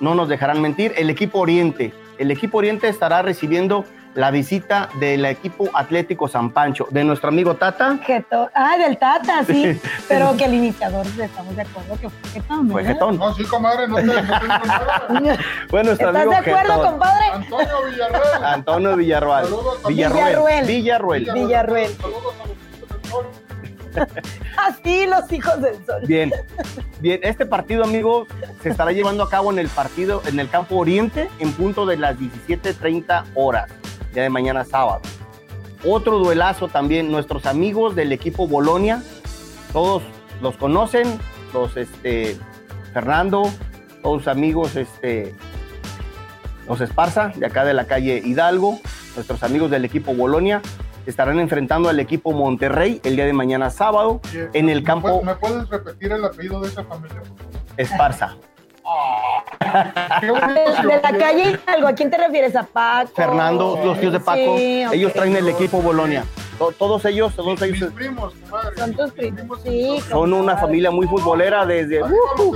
No 0.01 0.17
nos 0.17 0.29
dejarán 0.29 0.61
mentir. 0.61 0.93
El 0.97 1.09
equipo 1.09 1.39
Oriente. 1.39 1.95
El 2.19 2.33
equipo 2.33 2.59
Oriente 2.59 2.89
estará 2.89 3.23
recibiendo 3.23 3.85
la 4.15 4.31
visita 4.31 4.89
del 4.99 5.25
equipo 5.25 5.69
Atlético 5.73 6.29
San 6.29 6.51
Pancho, 6.51 6.87
de 6.91 7.05
nuestro 7.05 7.29
amigo 7.29 7.55
Tata. 7.55 7.99
Jetón. 8.05 8.49
Ah, 8.55 8.77
del 8.77 8.99
Tata, 8.99 9.45
sí. 9.45 9.81
Pero 10.09 10.37
que 10.37 10.45
el 10.45 10.55
iniciador, 10.55 11.07
estamos 11.07 11.55
de 11.57 11.63
acuerdo 11.63 11.99
que 12.01 12.09
fue 12.11 12.31
Jetón, 12.31 12.71
Fue. 12.71 12.85
Jetón. 12.85 13.19
No, 13.19 13.35
sí, 13.35 13.45
comadre, 13.45 13.89
no 13.89 13.97
te 13.97 14.03
no 14.05 14.13
tengo 14.15 14.47
nada. 14.47 15.39
Fue 15.69 15.85
nuestro 15.85 16.09
¿Estás 16.09 16.23
amigo 16.23 16.31
de 16.31 16.51
acuerdo, 16.51 16.83
compadre? 16.83 17.27
Antonio 17.33 17.87
Villarreal. 17.87 18.45
Antonio 18.45 18.91
también. 18.91 19.19
Villarruel. 19.87 20.67
Villarruel. 20.67 20.67
Villarruel. 20.67 21.33
Villarruel. 21.33 21.97
Saludos 21.97 22.35
a 22.43 22.47
los 22.47 22.57
hijos 22.57 22.89
del 22.89 23.11
sol. 23.11 23.27
Así 24.57 25.07
los 25.07 25.33
hijos 25.33 25.61
del 25.61 25.75
sol. 25.87 26.03
Bien, 26.07 26.33
bien, 27.01 27.21
este 27.23 27.47
partido, 27.47 27.85
amigos, 27.85 28.29
se 28.63 28.71
estará 28.71 28.93
llevando 28.93 29.25
a 29.25 29.31
cabo 29.31 29.51
en 29.51 29.59
el 29.59 29.69
partido, 29.69 30.23
en 30.27 30.39
el 30.39 30.49
campo 30.49 30.77
Oriente, 30.77 31.29
en 31.39 31.53
punto 31.53 31.87
de 31.87 31.97
las 31.97 32.17
17.30 32.17 33.25
horas, 33.35 33.71
ya 34.13 34.23
de 34.23 34.31
mañana 34.31 34.65
sábado. 34.65 35.01
Otro 35.85 36.19
duelazo 36.19 36.69
también, 36.69 37.11
nuestros 37.11 37.47
amigos 37.47 37.97
del 37.97 38.13
equipo 38.13 38.47
Bolonia, 38.47 39.03
todos 39.73 40.03
los 40.43 40.57
conocen, 40.57 41.19
los 41.53 41.77
este, 41.77 42.37
Fernando, 42.93 43.51
todos 44.03 44.29
amigos, 44.29 44.77
este, 44.77 45.35
los 46.69 46.81
Esparza, 46.81 47.33
de 47.35 47.47
acá 47.47 47.65
de 47.65 47.75
la 47.75 47.87
calle 47.87 48.21
Hidalgo, 48.25 48.79
nuestros 49.15 49.43
amigos 49.43 49.71
del 49.71 49.85
equipo 49.85 50.15
Bolonia, 50.15 50.61
estarán 51.07 51.41
enfrentando 51.41 51.89
al 51.89 51.99
equipo 51.99 52.33
Monterrey 52.33 53.01
el 53.05 53.17
día 53.17 53.25
de 53.25 53.33
mañana 53.33 53.71
sábado 53.71 54.21
en 54.53 54.69
el 54.69 54.79
¿me 54.79 54.85
campo 54.85 55.23
¿Me 55.23 55.35
puedes 55.37 55.69
repetir 55.69 56.13
el 56.13 56.25
apellido 56.25 56.61
de 56.61 56.69
esa 56.69 56.85
familia? 56.85 57.23
por 57.23 58.13
favor? 58.13 58.37
De, 59.61 60.27
de 60.27 61.01
la 61.03 61.13
calle 61.19 61.59
Hidalgo, 61.67 61.89
¿a 61.89 61.93
quién 61.93 62.11
te 62.11 62.17
refieres? 62.17 62.57
¿A 62.57 62.63
Paco? 62.65 63.11
Fernando, 63.15 63.79
los 63.85 64.01
tíos 64.01 64.13
de 64.13 64.21
Paco, 64.21 64.57
Sí, 64.57 64.85
ellos 64.93 65.13
traen 65.13 65.37
el 65.37 65.49
equipo 65.49 65.81
Bolonia. 65.83 66.25
To- 66.59 66.73
Todos 66.73 67.05
ellos, 67.05 67.35
todos 67.37 67.61
Mis 67.61 67.75
ellos 67.77 67.93
primos, 67.95 68.35
comadre. 68.49 68.77
Son 68.77 68.95
tus 68.95 69.13
primos, 69.13 69.61
sí. 69.63 69.99
son 70.11 70.33
una 70.33 70.57
familia 70.57 70.91
muy 70.91 71.07
futbolera 71.07 71.65
desde, 71.67 72.01
los 72.01 72.11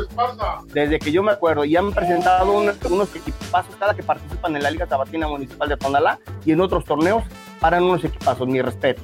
Esparza. 0.08 0.58
desde 0.72 0.98
que 0.98 1.10
yo 1.12 1.22
me 1.22 1.32
acuerdo. 1.32 1.64
Y 1.64 1.76
han 1.76 1.92
presentado 1.92 2.52
un- 2.52 2.72
unos 2.90 3.14
equipazos 3.14 3.74
cada 3.76 3.94
que 3.94 4.02
participan 4.02 4.56
en 4.56 4.62
la 4.62 4.70
Liga 4.70 4.86
Sabatina 4.86 5.26
Municipal 5.28 5.68
de 5.68 5.76
Tonalá 5.76 6.18
y 6.44 6.52
en 6.52 6.60
otros 6.60 6.84
torneos 6.84 7.22
paran 7.60 7.82
unos 7.84 8.04
equipazos, 8.04 8.46
mi 8.48 8.60
respeto. 8.60 9.02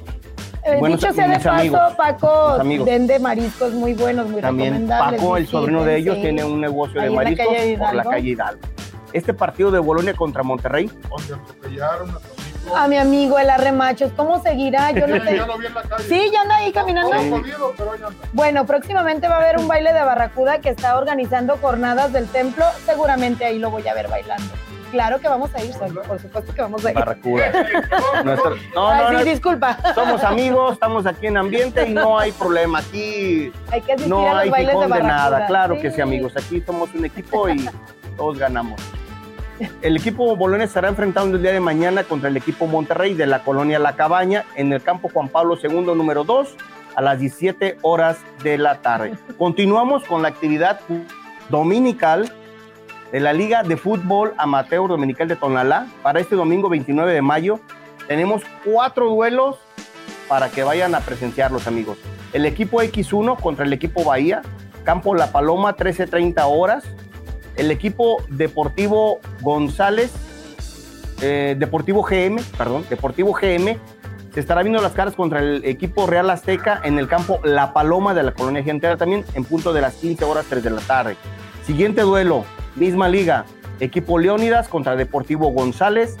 Eh, 0.63 0.77
Buenos- 0.79 0.99
dicho 1.01 1.13
sea 1.13 1.23
de 1.27 1.35
mis 1.35 1.43
paso, 1.43 1.49
amigos, 1.57 1.93
Paco 1.97 2.57
vende 2.85 3.19
mariscos 3.19 3.73
muy 3.73 3.93
buenos, 3.93 4.29
muy 4.29 4.41
También 4.41 4.73
recomendables. 4.73 5.19
Paco, 5.21 5.37
el 5.37 5.47
sobrino 5.47 5.83
de 5.83 5.97
ellos, 5.97 6.15
tiene 6.21 6.43
un 6.43 6.61
negocio 6.61 7.01
Ahí 7.01 7.07
de 7.09 7.15
la 7.15 7.21
mariscos 7.23 7.47
calle 7.47 7.77
por 7.77 7.93
la 7.95 8.03
calle 8.03 8.29
Hidalgo. 8.29 8.61
Este 9.13 9.33
partido 9.33 9.71
de 9.71 9.79
Bolonia 9.79 10.13
contra 10.13 10.43
Monterrey, 10.43 10.89
Donde 11.09 11.33
atropellaron 11.33 12.11
a 12.75 12.87
mi 12.87 12.95
amigo, 12.95 13.39
el 13.39 13.49
arremachos, 13.49 14.11
¿cómo 14.15 14.39
seguirá? 14.41 14.91
Yo 14.91 15.07
no 15.07 15.15
Sí, 15.19 15.21
te... 15.25 15.35
ya 15.35 15.45
lo 15.47 15.57
vi 15.57 15.65
en 15.65 15.73
la 15.73 15.81
calle. 15.81 16.03
Sí, 16.03 16.29
ya 16.31 16.41
anda 16.41 16.55
ahí 16.57 16.71
caminando. 16.71 17.09
Pero 17.75 17.93
anda. 17.93 18.09
Bueno, 18.33 18.65
próximamente 18.67 19.27
va 19.27 19.37
a 19.37 19.39
haber 19.39 19.57
un 19.57 19.67
baile 19.67 19.91
de 19.93 20.01
Barracuda 20.03 20.59
que 20.61 20.69
está 20.69 20.95
organizando 20.97 21.57
jornadas 21.57 22.13
del 22.13 22.27
templo. 22.27 22.63
Seguramente 22.85 23.45
ahí 23.45 23.57
lo 23.57 23.71
voy 23.71 23.87
a 23.87 23.95
ver 23.95 24.07
bailando. 24.09 24.53
Claro 24.91 25.19
que 25.19 25.27
vamos 25.27 25.49
a 25.55 25.63
ir, 25.63 25.73
Sol, 25.73 25.99
por 26.05 26.19
supuesto 26.19 26.53
que 26.53 26.61
vamos 26.61 26.85
a 26.85 26.89
ir. 26.91 26.95
Barracuda. 26.95 27.51
Nuestro- 28.25 28.55
no, 28.75 28.89
Ay, 28.89 29.01
no, 29.03 29.09
sí, 29.09 29.13
no, 29.25 29.31
disculpa. 29.31 29.77
somos 29.95 30.23
amigos, 30.23 30.73
estamos 30.73 31.05
aquí 31.05 31.27
en 31.27 31.37
ambiente 31.37 31.87
y 31.87 31.93
no 31.93 32.19
hay 32.19 32.31
problema. 32.33 32.79
Aquí 32.79 33.51
Hay 33.71 33.81
que 33.81 33.95
no 34.07 34.21
a 34.27 34.33
los 34.33 34.39
hay 34.43 34.49
bailes 34.49 34.79
de 34.79 35.03
nada. 35.03 35.47
Claro 35.47 35.79
que 35.79 35.91
sí, 35.91 36.01
amigos. 36.01 36.33
Aquí 36.35 36.61
somos 36.61 36.93
un 36.93 37.05
equipo 37.05 37.47
y 37.49 37.69
todos 38.17 38.37
ganamos. 38.37 38.79
El 39.81 39.95
equipo 39.97 40.35
Bolonia 40.35 40.65
estará 40.65 40.89
enfrentando 40.89 41.37
el 41.37 41.43
día 41.43 41.51
de 41.51 41.59
mañana 41.59 42.03
contra 42.03 42.29
el 42.29 42.35
equipo 42.37 42.65
Monterrey 42.65 43.13
de 43.13 43.27
la 43.27 43.43
colonia 43.43 43.77
La 43.79 43.95
Cabaña 43.95 44.43
en 44.55 44.73
el 44.73 44.81
campo 44.81 45.09
Juan 45.13 45.29
Pablo 45.29 45.55
II 45.61 45.81
número 45.95 46.23
2 46.23 46.55
a 46.95 47.01
las 47.01 47.19
17 47.19 47.77
horas 47.83 48.17
de 48.43 48.57
la 48.57 48.81
tarde. 48.81 49.13
Continuamos 49.37 50.03
con 50.03 50.23
la 50.23 50.29
actividad 50.29 50.79
dominical 51.49 52.33
de 53.11 53.19
la 53.19 53.33
Liga 53.33 53.63
de 53.63 53.77
Fútbol 53.77 54.33
Amateur 54.37 54.87
Dominical 54.87 55.27
de 55.27 55.35
Tonalá. 55.35 55.87
Para 56.01 56.19
este 56.19 56.35
domingo 56.35 56.69
29 56.69 57.13
de 57.13 57.21
mayo 57.21 57.59
tenemos 58.07 58.43
cuatro 58.63 59.09
duelos 59.09 59.57
para 60.27 60.49
que 60.49 60.63
vayan 60.63 60.95
a 60.95 61.01
presenciarlos, 61.01 61.67
amigos. 61.67 61.97
El 62.33 62.45
equipo 62.45 62.81
X1 62.81 63.39
contra 63.39 63.65
el 63.65 63.73
equipo 63.73 64.03
Bahía, 64.03 64.41
Campo 64.83 65.13
La 65.13 65.31
Paloma, 65.31 65.75
13.30 65.75 66.41
horas. 66.45 66.85
El 67.57 67.69
equipo 67.69 68.23
Deportivo 68.29 69.19
González, 69.41 70.11
eh, 71.21 71.55
Deportivo 71.59 72.01
GM, 72.01 72.41
perdón, 72.57 72.85
Deportivo 72.89 73.33
GM, 73.33 73.77
se 74.33 74.39
estará 74.39 74.63
viendo 74.63 74.81
las 74.81 74.93
caras 74.93 75.15
contra 75.15 75.41
el 75.41 75.65
equipo 75.65 76.07
Real 76.07 76.29
Azteca 76.29 76.79
en 76.85 76.97
el 76.97 77.09
campo 77.09 77.41
La 77.43 77.73
Paloma 77.73 78.13
de 78.13 78.23
la 78.23 78.31
Colonia 78.33 78.63
Gentera 78.63 78.95
también 78.95 79.25
en 79.33 79.43
punto 79.43 79.73
de 79.73 79.81
las 79.81 79.95
15 79.95 80.23
horas 80.23 80.45
3 80.49 80.63
de 80.63 80.69
la 80.69 80.81
tarde. 80.81 81.17
Siguiente 81.65 82.01
duelo, 82.01 82.45
misma 82.75 83.09
liga, 83.09 83.45
equipo 83.79 84.19
Leónidas 84.19 84.67
contra 84.67 84.95
Deportivo 84.95 85.49
González, 85.49 86.17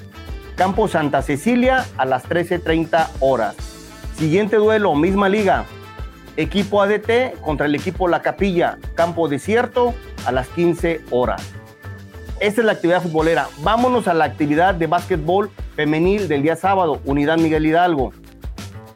campo 0.55 0.87
Santa 0.87 1.21
Cecilia 1.21 1.85
a 1.97 2.05
las 2.05 2.27
13.30 2.27 3.07
horas. 3.19 3.55
Siguiente 4.15 4.57
duelo, 4.57 4.93
misma 4.95 5.29
liga, 5.29 5.65
equipo 6.37 6.81
ADT 6.81 7.39
contra 7.41 7.65
el 7.65 7.75
equipo 7.75 8.07
La 8.07 8.21
Capilla, 8.21 8.77
campo 8.95 9.27
desierto 9.27 9.93
a 10.25 10.31
las 10.31 10.47
15 10.49 11.01
horas. 11.11 11.41
Esta 12.39 12.61
es 12.61 12.65
la 12.65 12.73
actividad 12.73 13.01
futbolera. 13.03 13.47
Vámonos 13.59 14.07
a 14.07 14.13
la 14.15 14.25
actividad 14.25 14.73
de 14.73 14.87
básquetbol 14.87 15.51
femenil 15.75 16.27
del 16.27 16.41
día 16.41 16.55
sábado, 16.55 16.99
Unidad 17.05 17.37
Miguel 17.37 17.65
Hidalgo. 17.67 18.13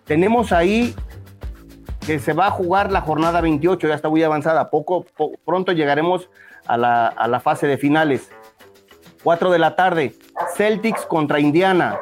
Tenemos 0.06 0.52
ahí 0.52 0.96
que 2.06 2.20
se 2.20 2.34
va 2.34 2.48
a 2.48 2.52
jugar 2.52 2.92
la 2.92 3.02
jornada 3.02 3.42
28, 3.42 3.88
ya 3.88 3.96
está 3.96 4.10
muy 4.10 4.22
avanzada. 4.24 4.70
Poco, 4.70 5.06
po- 5.18 5.32
pronto 5.46 5.72
llegaremos 5.72 6.30
a 6.68 6.78
la, 6.78 7.08
a 7.08 7.28
la 7.28 7.40
fase 7.40 7.68
de 7.68 7.78
finales. 7.78 8.30
4 9.24 9.52
de 9.52 9.60
la 9.60 9.76
tarde, 9.76 10.16
Celtics 10.56 11.06
contra 11.06 11.40
Indiana. 11.40 12.00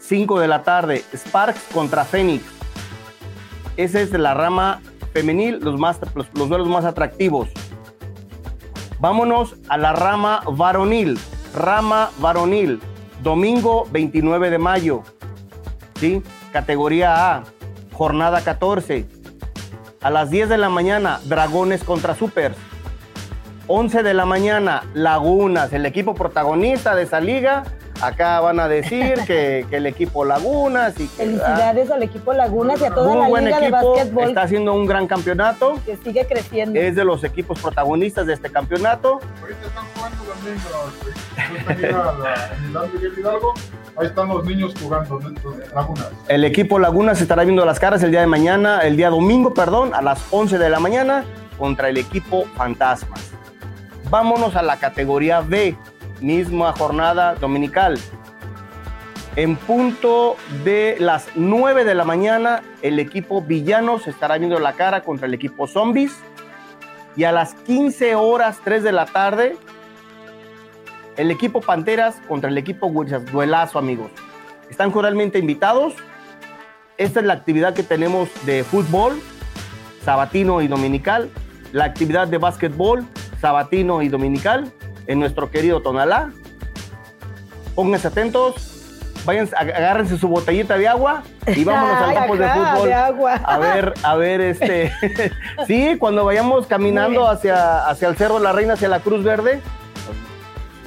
5 0.00 0.40
de 0.40 0.48
la 0.48 0.62
tarde, 0.62 1.04
Sparks 1.14 1.62
contra 1.72 2.04
Phoenix. 2.04 2.44
Esa 3.76 4.00
es 4.00 4.10
la 4.12 4.34
rama 4.34 4.80
femenil, 5.12 5.60
los, 5.60 5.78
más, 5.78 6.00
los, 6.14 6.26
los 6.34 6.48
duelos 6.48 6.68
más 6.68 6.84
atractivos. 6.84 7.48
Vámonos 8.98 9.56
a 9.68 9.76
la 9.76 9.92
rama 9.92 10.42
varonil. 10.50 11.18
Rama 11.54 12.10
varonil, 12.18 12.80
domingo 13.22 13.86
29 13.90 14.50
de 14.50 14.58
mayo. 14.58 15.02
¿Sí? 15.94 16.22
Categoría 16.52 17.36
A, 17.36 17.44
jornada 17.92 18.42
14. 18.42 19.06
A 20.02 20.10
las 20.10 20.30
10 20.30 20.48
de 20.48 20.58
la 20.58 20.68
mañana, 20.68 21.20
Dragones 21.24 21.82
contra 21.82 22.14
Supers. 22.14 22.56
11 23.68 24.02
de 24.02 24.14
la 24.14 24.26
mañana, 24.26 24.84
Lagunas, 24.94 25.72
el 25.72 25.86
equipo 25.86 26.14
protagonista 26.14 26.94
de 26.94 27.02
esa 27.02 27.20
liga. 27.20 27.64
Acá 28.00 28.40
van 28.40 28.60
a 28.60 28.68
decir 28.68 29.14
que, 29.26 29.64
que 29.70 29.76
el 29.78 29.86
equipo 29.86 30.24
Lagunas 30.24 31.00
y 31.00 31.08
que, 31.08 31.24
Felicidades 31.24 31.90
al 31.90 32.02
equipo 32.02 32.32
Lagunas 32.32 32.80
y 32.80 32.84
a 32.84 32.90
toda 32.90 33.12
muy 33.12 33.22
la 33.22 33.28
buen 33.28 33.44
liga 33.46 33.58
de 33.58 33.66
equipo, 33.68 33.94
básquetbol 33.94 34.28
está 34.28 34.42
haciendo 34.42 34.74
un 34.74 34.86
gran 34.86 35.06
campeonato. 35.06 35.78
que 35.84 35.96
sigue 35.96 36.26
creciendo. 36.26 36.78
Es 36.78 36.94
de 36.94 37.04
los 37.04 37.24
equipos 37.24 37.58
protagonistas 37.58 38.26
de 38.26 38.34
este 38.34 38.50
campeonato. 38.50 39.20
Ahorita 39.40 39.66
están 39.66 39.84
jugando 39.94 40.22
también 40.24 40.56
en. 40.56 42.06
Ahí 43.98 44.06
están 44.06 44.28
los 44.28 44.44
niños 44.44 44.74
jugando, 44.80 45.18
lagunas. 45.74 46.10
El 46.28 46.44
equipo 46.44 46.78
Lagunas 46.78 47.20
estará 47.22 47.44
viendo 47.44 47.64
las 47.64 47.80
caras 47.80 48.02
el 48.02 48.10
día 48.10 48.20
de 48.20 48.26
mañana, 48.26 48.80
el 48.80 48.96
día 48.96 49.08
domingo, 49.08 49.54
perdón, 49.54 49.94
a 49.94 50.02
las 50.02 50.22
11 50.30 50.58
de 50.58 50.68
la 50.68 50.80
mañana 50.80 51.24
contra 51.58 51.88
el 51.88 51.96
equipo 51.96 52.44
Fantasmas. 52.56 53.35
Vámonos 54.08 54.54
a 54.54 54.62
la 54.62 54.78
categoría 54.78 55.40
B, 55.40 55.76
misma 56.20 56.72
jornada 56.72 57.34
dominical. 57.34 57.98
En 59.34 59.56
punto 59.56 60.36
de 60.64 60.96
las 61.00 61.28
9 61.34 61.84
de 61.84 61.94
la 61.94 62.04
mañana, 62.04 62.62
el 62.82 63.00
equipo 63.00 63.42
Villanos 63.42 64.06
estará 64.06 64.38
viendo 64.38 64.58
la 64.60 64.74
cara 64.74 65.02
contra 65.02 65.26
el 65.26 65.34
equipo 65.34 65.66
Zombies. 65.66 66.16
Y 67.16 67.24
a 67.24 67.32
las 67.32 67.54
15 67.54 68.14
horas 68.14 68.60
3 68.62 68.84
de 68.84 68.92
la 68.92 69.06
tarde, 69.06 69.56
el 71.16 71.30
equipo 71.30 71.60
Panteras 71.60 72.20
contra 72.28 72.48
el 72.48 72.58
equipo 72.58 72.86
Huichas. 72.86 73.26
Duelazo, 73.30 73.78
amigos. 73.78 74.10
Están 74.70 74.90
cordialmente 74.92 75.38
invitados. 75.38 75.94
Esta 76.96 77.20
es 77.20 77.26
la 77.26 77.34
actividad 77.34 77.74
que 77.74 77.82
tenemos 77.82 78.28
de 78.46 78.62
fútbol, 78.62 79.20
sabatino 80.04 80.62
y 80.62 80.68
dominical. 80.68 81.28
La 81.72 81.84
actividad 81.84 82.28
de 82.28 82.38
básquetbol, 82.38 83.06
sabatino 83.40 84.02
y 84.02 84.08
dominical, 84.08 84.72
en 85.06 85.20
nuestro 85.20 85.50
querido 85.50 85.80
Tonalá. 85.82 86.30
Pónganse 87.74 88.08
atentos. 88.08 88.72
Vayan, 89.24 89.48
ag- 89.48 89.74
agárrense 89.74 90.16
su 90.18 90.28
botellita 90.28 90.78
de 90.78 90.86
agua 90.86 91.22
y 91.48 91.64
vámonos 91.64 92.00
al 92.00 92.14
campo 92.14 92.36
de 92.36 92.48
fútbol. 92.48 92.86
de 92.88 92.94
agua. 92.94 93.32
A 93.44 93.58
ver, 93.58 93.94
a 94.02 94.14
ver, 94.16 94.40
este. 94.40 94.92
sí, 95.66 95.96
cuando 95.98 96.24
vayamos 96.24 96.66
caminando 96.66 97.28
hacia, 97.28 97.86
hacia 97.88 98.08
el 98.08 98.16
Cerro 98.16 98.34
de 98.36 98.42
la 98.44 98.52
Reina, 98.52 98.74
hacia 98.74 98.88
la 98.88 99.00
Cruz 99.00 99.24
Verde, 99.24 99.60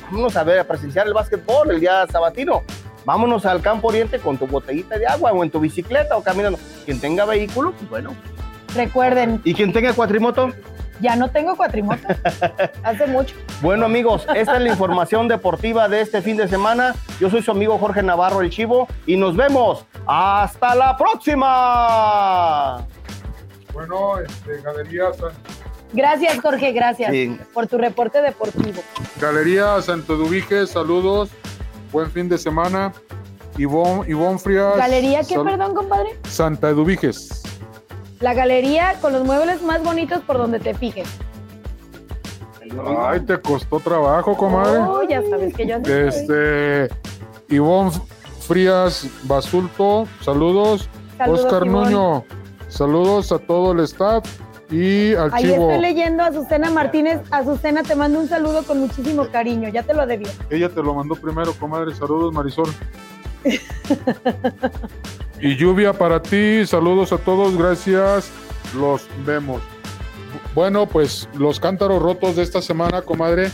vámonos 0.09 0.37
a 0.37 0.43
ver, 0.43 0.59
a 0.59 0.63
presenciar 0.63 1.05
el 1.07 1.13
básquetbol 1.13 1.69
el 1.71 1.79
día 1.81 2.07
sabatino. 2.09 2.63
Vámonos 3.05 3.45
al 3.45 3.61
campo 3.61 3.89
oriente 3.89 4.19
con 4.19 4.37
tu 4.37 4.47
botellita 4.47 4.97
de 4.97 5.07
agua 5.07 5.31
o 5.33 5.43
en 5.43 5.49
tu 5.49 5.59
bicicleta 5.59 6.15
o 6.15 6.23
caminando. 6.23 6.59
Quien 6.85 6.99
tenga 7.01 7.25
vehículo, 7.25 7.71
pues 7.73 7.89
bueno. 7.89 8.15
Recuerden, 8.75 9.41
Y 9.43 9.53
quien 9.53 9.73
tenga 9.73 9.91
cuatrimoto, 9.93 10.51
ya 10.99 11.15
no 11.15 11.29
tengo 11.31 11.55
cuatrimoto. 11.55 12.07
Hace 12.83 13.07
mucho. 13.07 13.35
bueno 13.61 13.85
amigos, 13.85 14.25
esta 14.35 14.57
es 14.57 14.61
la 14.63 14.69
información 14.69 15.27
deportiva 15.27 15.87
de 15.87 16.01
este 16.01 16.21
fin 16.21 16.37
de 16.37 16.47
semana. 16.47 16.95
Yo 17.19 17.29
soy 17.29 17.41
su 17.41 17.51
amigo 17.51 17.77
Jorge 17.77 18.03
Navarro 18.03 18.41
el 18.41 18.49
Chivo 18.49 18.87
y 19.05 19.15
nos 19.17 19.35
vemos. 19.35 19.85
Hasta 20.05 20.75
la 20.75 20.97
próxima. 20.97 22.85
Bueno, 23.73 24.17
este, 24.19 24.61
Galería, 24.61 25.13
San- 25.13 25.31
Gracias, 25.91 26.39
Jorge, 26.39 26.71
gracias 26.71 27.11
Sí. 27.11 27.39
por 27.53 27.65
tu 27.67 27.77
reporte 27.79 28.21
deportivo. 28.21 28.81
Galería 29.19 29.81
Santo 29.81 30.15
Dubique, 30.17 30.67
saludos. 30.67 31.29
Buen 31.91 32.11
fin 32.11 32.29
de 32.29 32.37
semana. 32.37 32.93
Ivonne, 33.57 34.07
Ivonne 34.09 34.37
Frías. 34.37 34.77
¿Galería 34.77 35.19
qué, 35.19 35.33
sal- 35.35 35.43
perdón, 35.45 35.73
compadre? 35.73 36.17
Santa 36.27 36.69
Eduviges. 36.69 37.41
La 38.19 38.33
galería 38.33 38.95
con 39.01 39.13
los 39.13 39.23
muebles 39.25 39.61
más 39.61 39.83
bonitos 39.83 40.21
por 40.21 40.37
donde 40.37 40.59
te 40.59 40.73
fijes. 40.73 41.07
Ay, 42.99 43.21
te 43.21 43.39
costó 43.39 43.79
trabajo, 43.79 44.35
comadre. 44.35 44.79
Oh, 44.79 45.03
ya 45.03 45.21
sabes 45.29 45.53
que 45.55 45.65
yo. 45.65 45.77
Este, 45.77 46.89
Ivonne 47.47 47.91
Frías 48.41 49.07
Basulto, 49.23 50.07
saludos. 50.21 50.89
Saludos, 51.17 51.45
Oscar 51.45 51.65
Ivonne. 51.65 51.91
Nuño, 51.91 52.25
saludos 52.67 53.31
a 53.31 53.39
todo 53.39 53.71
el 53.71 53.79
staff. 53.81 54.25
Y 54.71 55.15
al 55.15 55.33
Ahí 55.33 55.45
chivo, 55.45 55.71
estoy 55.71 55.81
leyendo 55.81 56.21
a 56.21 56.27
Azucena 56.27 56.69
Martínez. 56.69 57.21
Azucena, 57.31 57.81
te 57.81 57.95
mando 57.95 58.19
un 58.19 58.27
saludo 58.27 58.63
con 58.63 58.79
muchísimo 58.79 59.27
cariño. 59.31 59.69
Ya 59.69 59.81
te 59.81 59.95
lo 59.95 60.05
debía. 60.05 60.29
ella 60.51 60.69
te 60.69 60.83
lo 60.83 60.93
mandó 60.93 61.15
primero, 61.15 61.53
comadre. 61.53 61.95
Saludos, 61.95 62.33
Marisol. 62.33 62.69
y 65.41 65.55
lluvia 65.55 65.93
para 65.93 66.21
ti. 66.21 66.65
Saludos 66.65 67.11
a 67.13 67.17
todos. 67.17 67.57
Gracias. 67.57 68.31
Los 68.75 69.07
vemos. 69.25 69.61
Bueno, 70.53 70.85
pues 70.85 71.27
los 71.37 71.59
cántaros 71.59 72.01
rotos 72.01 72.35
de 72.35 72.43
esta 72.43 72.61
semana, 72.61 73.01
comadre. 73.01 73.51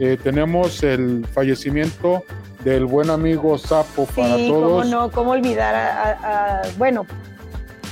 eh, 0.00 0.16
tenemos 0.22 0.82
el 0.84 1.26
fallecimiento 1.32 2.22
del 2.62 2.84
buen 2.86 3.10
amigo 3.10 3.58
Sapo 3.58 4.06
para 4.06 4.36
todos. 4.36 4.82
cómo 4.82 4.84
no, 4.84 5.10
cómo 5.10 5.30
olvidar 5.32 5.74
a, 5.74 6.02
a- 6.02 6.60
a- 6.60 6.62
bueno, 6.76 7.04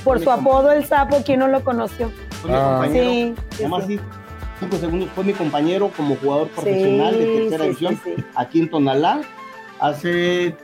por 0.05 0.21
su 0.21 0.31
apodo 0.31 0.71
el 0.71 0.85
sapo, 0.87 1.23
¿quién 1.25 1.41
no 1.41 1.49
lo 1.49 1.65
conoció? 1.65 2.13
Fue 2.43 2.51
mi 2.51 2.57
Ah. 2.57 2.69
compañero. 2.81 3.11
Sí, 3.11 3.35
sí, 3.57 4.01
cinco 4.61 4.77
segundos. 4.77 5.09
Fue 5.17 5.25
mi 5.25 5.33
compañero 5.33 5.91
como 5.97 6.15
jugador 6.17 6.49
profesional 6.49 7.19
de 7.19 7.27
tercera 7.27 7.59
sí, 7.65 7.69
división 7.71 8.01
sí, 8.05 8.13
sí. 8.17 8.25
aquí 8.37 8.61
en 8.61 8.71
Tonalá 8.71 9.21
hace 9.81 10.55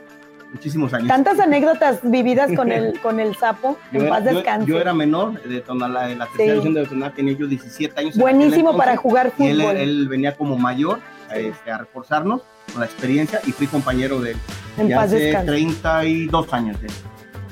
muchísimos 0.53 0.93
años. 0.93 1.07
Tantas 1.07 1.39
anécdotas 1.39 1.99
vividas 2.03 2.51
con 2.55 2.71
el, 2.71 2.99
con 3.01 3.19
el 3.19 3.35
sapo, 3.35 3.77
Yo 3.91 3.99
en 3.99 4.05
era, 4.05 4.15
paz 4.15 4.23
yo- 4.25 4.35
descanse. 4.35 4.67
yo 4.67 4.79
era 4.79 4.93
menor 4.93 5.41
de 5.43 5.59
Tonalá, 5.61 6.07
de 6.07 6.15
la 6.15 6.25
tercera 6.27 6.43
Sí. 6.45 6.49
división 6.51 6.73
de 6.75 6.85
Tonalá 6.85 7.13
tenía 7.13 7.33
yo 7.33 7.47
17 7.47 7.99
años. 7.99 8.15
en 8.15 8.21
Buenísimo 8.21 8.77
para 8.77 8.95
jugar 8.95 9.33
Y 9.37 9.47
él, 9.47 9.57
fútbol, 9.61 9.77
él 9.77 10.07
venía 10.07 10.35
como 10.35 10.57
mayor 10.57 10.99
a, 11.29 11.35
este, 11.37 11.71
a 11.71 11.79
reforzarnos 11.79 12.41
con 12.71 12.79
la 12.79 12.85
experiencia 12.85 13.41
y 13.45 13.51
fui 13.51 13.67
compañero 13.67 14.21
de 14.21 14.31
él. 14.31 14.37
en 14.77 14.87
ya 14.87 14.95
paz 14.97 15.05
hace 15.07 15.19
descanse. 15.19 15.47
32 15.51 16.53
años. 16.53 16.79
de 16.81 16.87
él. 16.87 16.93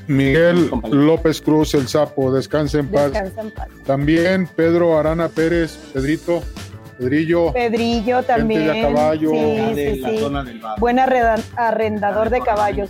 Miguel. 0.08 0.70
López 0.92 1.42
Cruz, 1.42 1.74
el 1.74 1.88
Sapo, 1.88 2.34
descanse 2.34 2.80
en 2.80 2.88
paz. 2.90 3.12
Descansa 3.14 3.42
en 3.42 3.52
paz. 3.52 3.68
También 3.86 4.48
Pedro 4.56 4.98
Arana 4.98 5.30
Pérez, 5.30 5.78
Pedrito, 5.94 6.44
Pedrillo, 7.02 7.52
Pedrillo 7.52 8.24
también. 8.24 8.68
de 8.68 8.82
caballo. 8.82 9.32
Sí, 9.32 9.76
de 9.76 9.94
sí, 9.96 10.00
la 10.00 10.10
sí. 10.10 10.18
zona 10.20 10.44
del 10.44 10.60
Vado. 10.60 10.76
Buen 10.80 11.00
arrendador 11.00 12.30
de 12.30 12.42
caballos. 12.42 12.90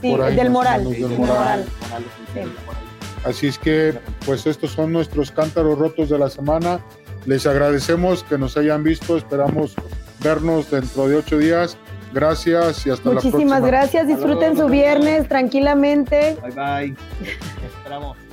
Sí, 0.00 0.14
ahí 0.20 0.34
del 0.34 0.50
moral. 0.50 0.84
del. 0.84 2.52
Así 3.24 3.46
es 3.48 3.58
que, 3.58 3.94
pues 4.24 4.46
estos 4.46 4.72
son 4.72 4.92
nuestros 4.92 5.30
cántaros 5.30 5.78
rotos 5.78 6.08
de 6.08 6.18
la 6.18 6.28
semana. 6.28 6.80
Les 7.24 7.46
agradecemos 7.46 8.24
que 8.24 8.38
nos 8.38 8.56
hayan 8.56 8.82
visto. 8.82 9.16
Esperamos 9.16 9.74
vernos 10.22 10.70
dentro 10.70 11.08
de 11.08 11.16
ocho 11.16 11.38
días. 11.38 11.76
Gracias 12.12 12.86
y 12.86 12.90
hasta 12.90 13.08
la 13.08 13.12
próxima. 13.12 13.32
Muchísimas 13.32 13.64
gracias. 13.64 14.06
Disfruten 14.06 14.56
Saludos, 14.56 14.58
su 14.58 14.68
viernes 14.68 15.28
tranquilamente. 15.28 16.36
Bye 16.42 16.50
bye. 16.52 16.94
Esperamos. 17.78 18.16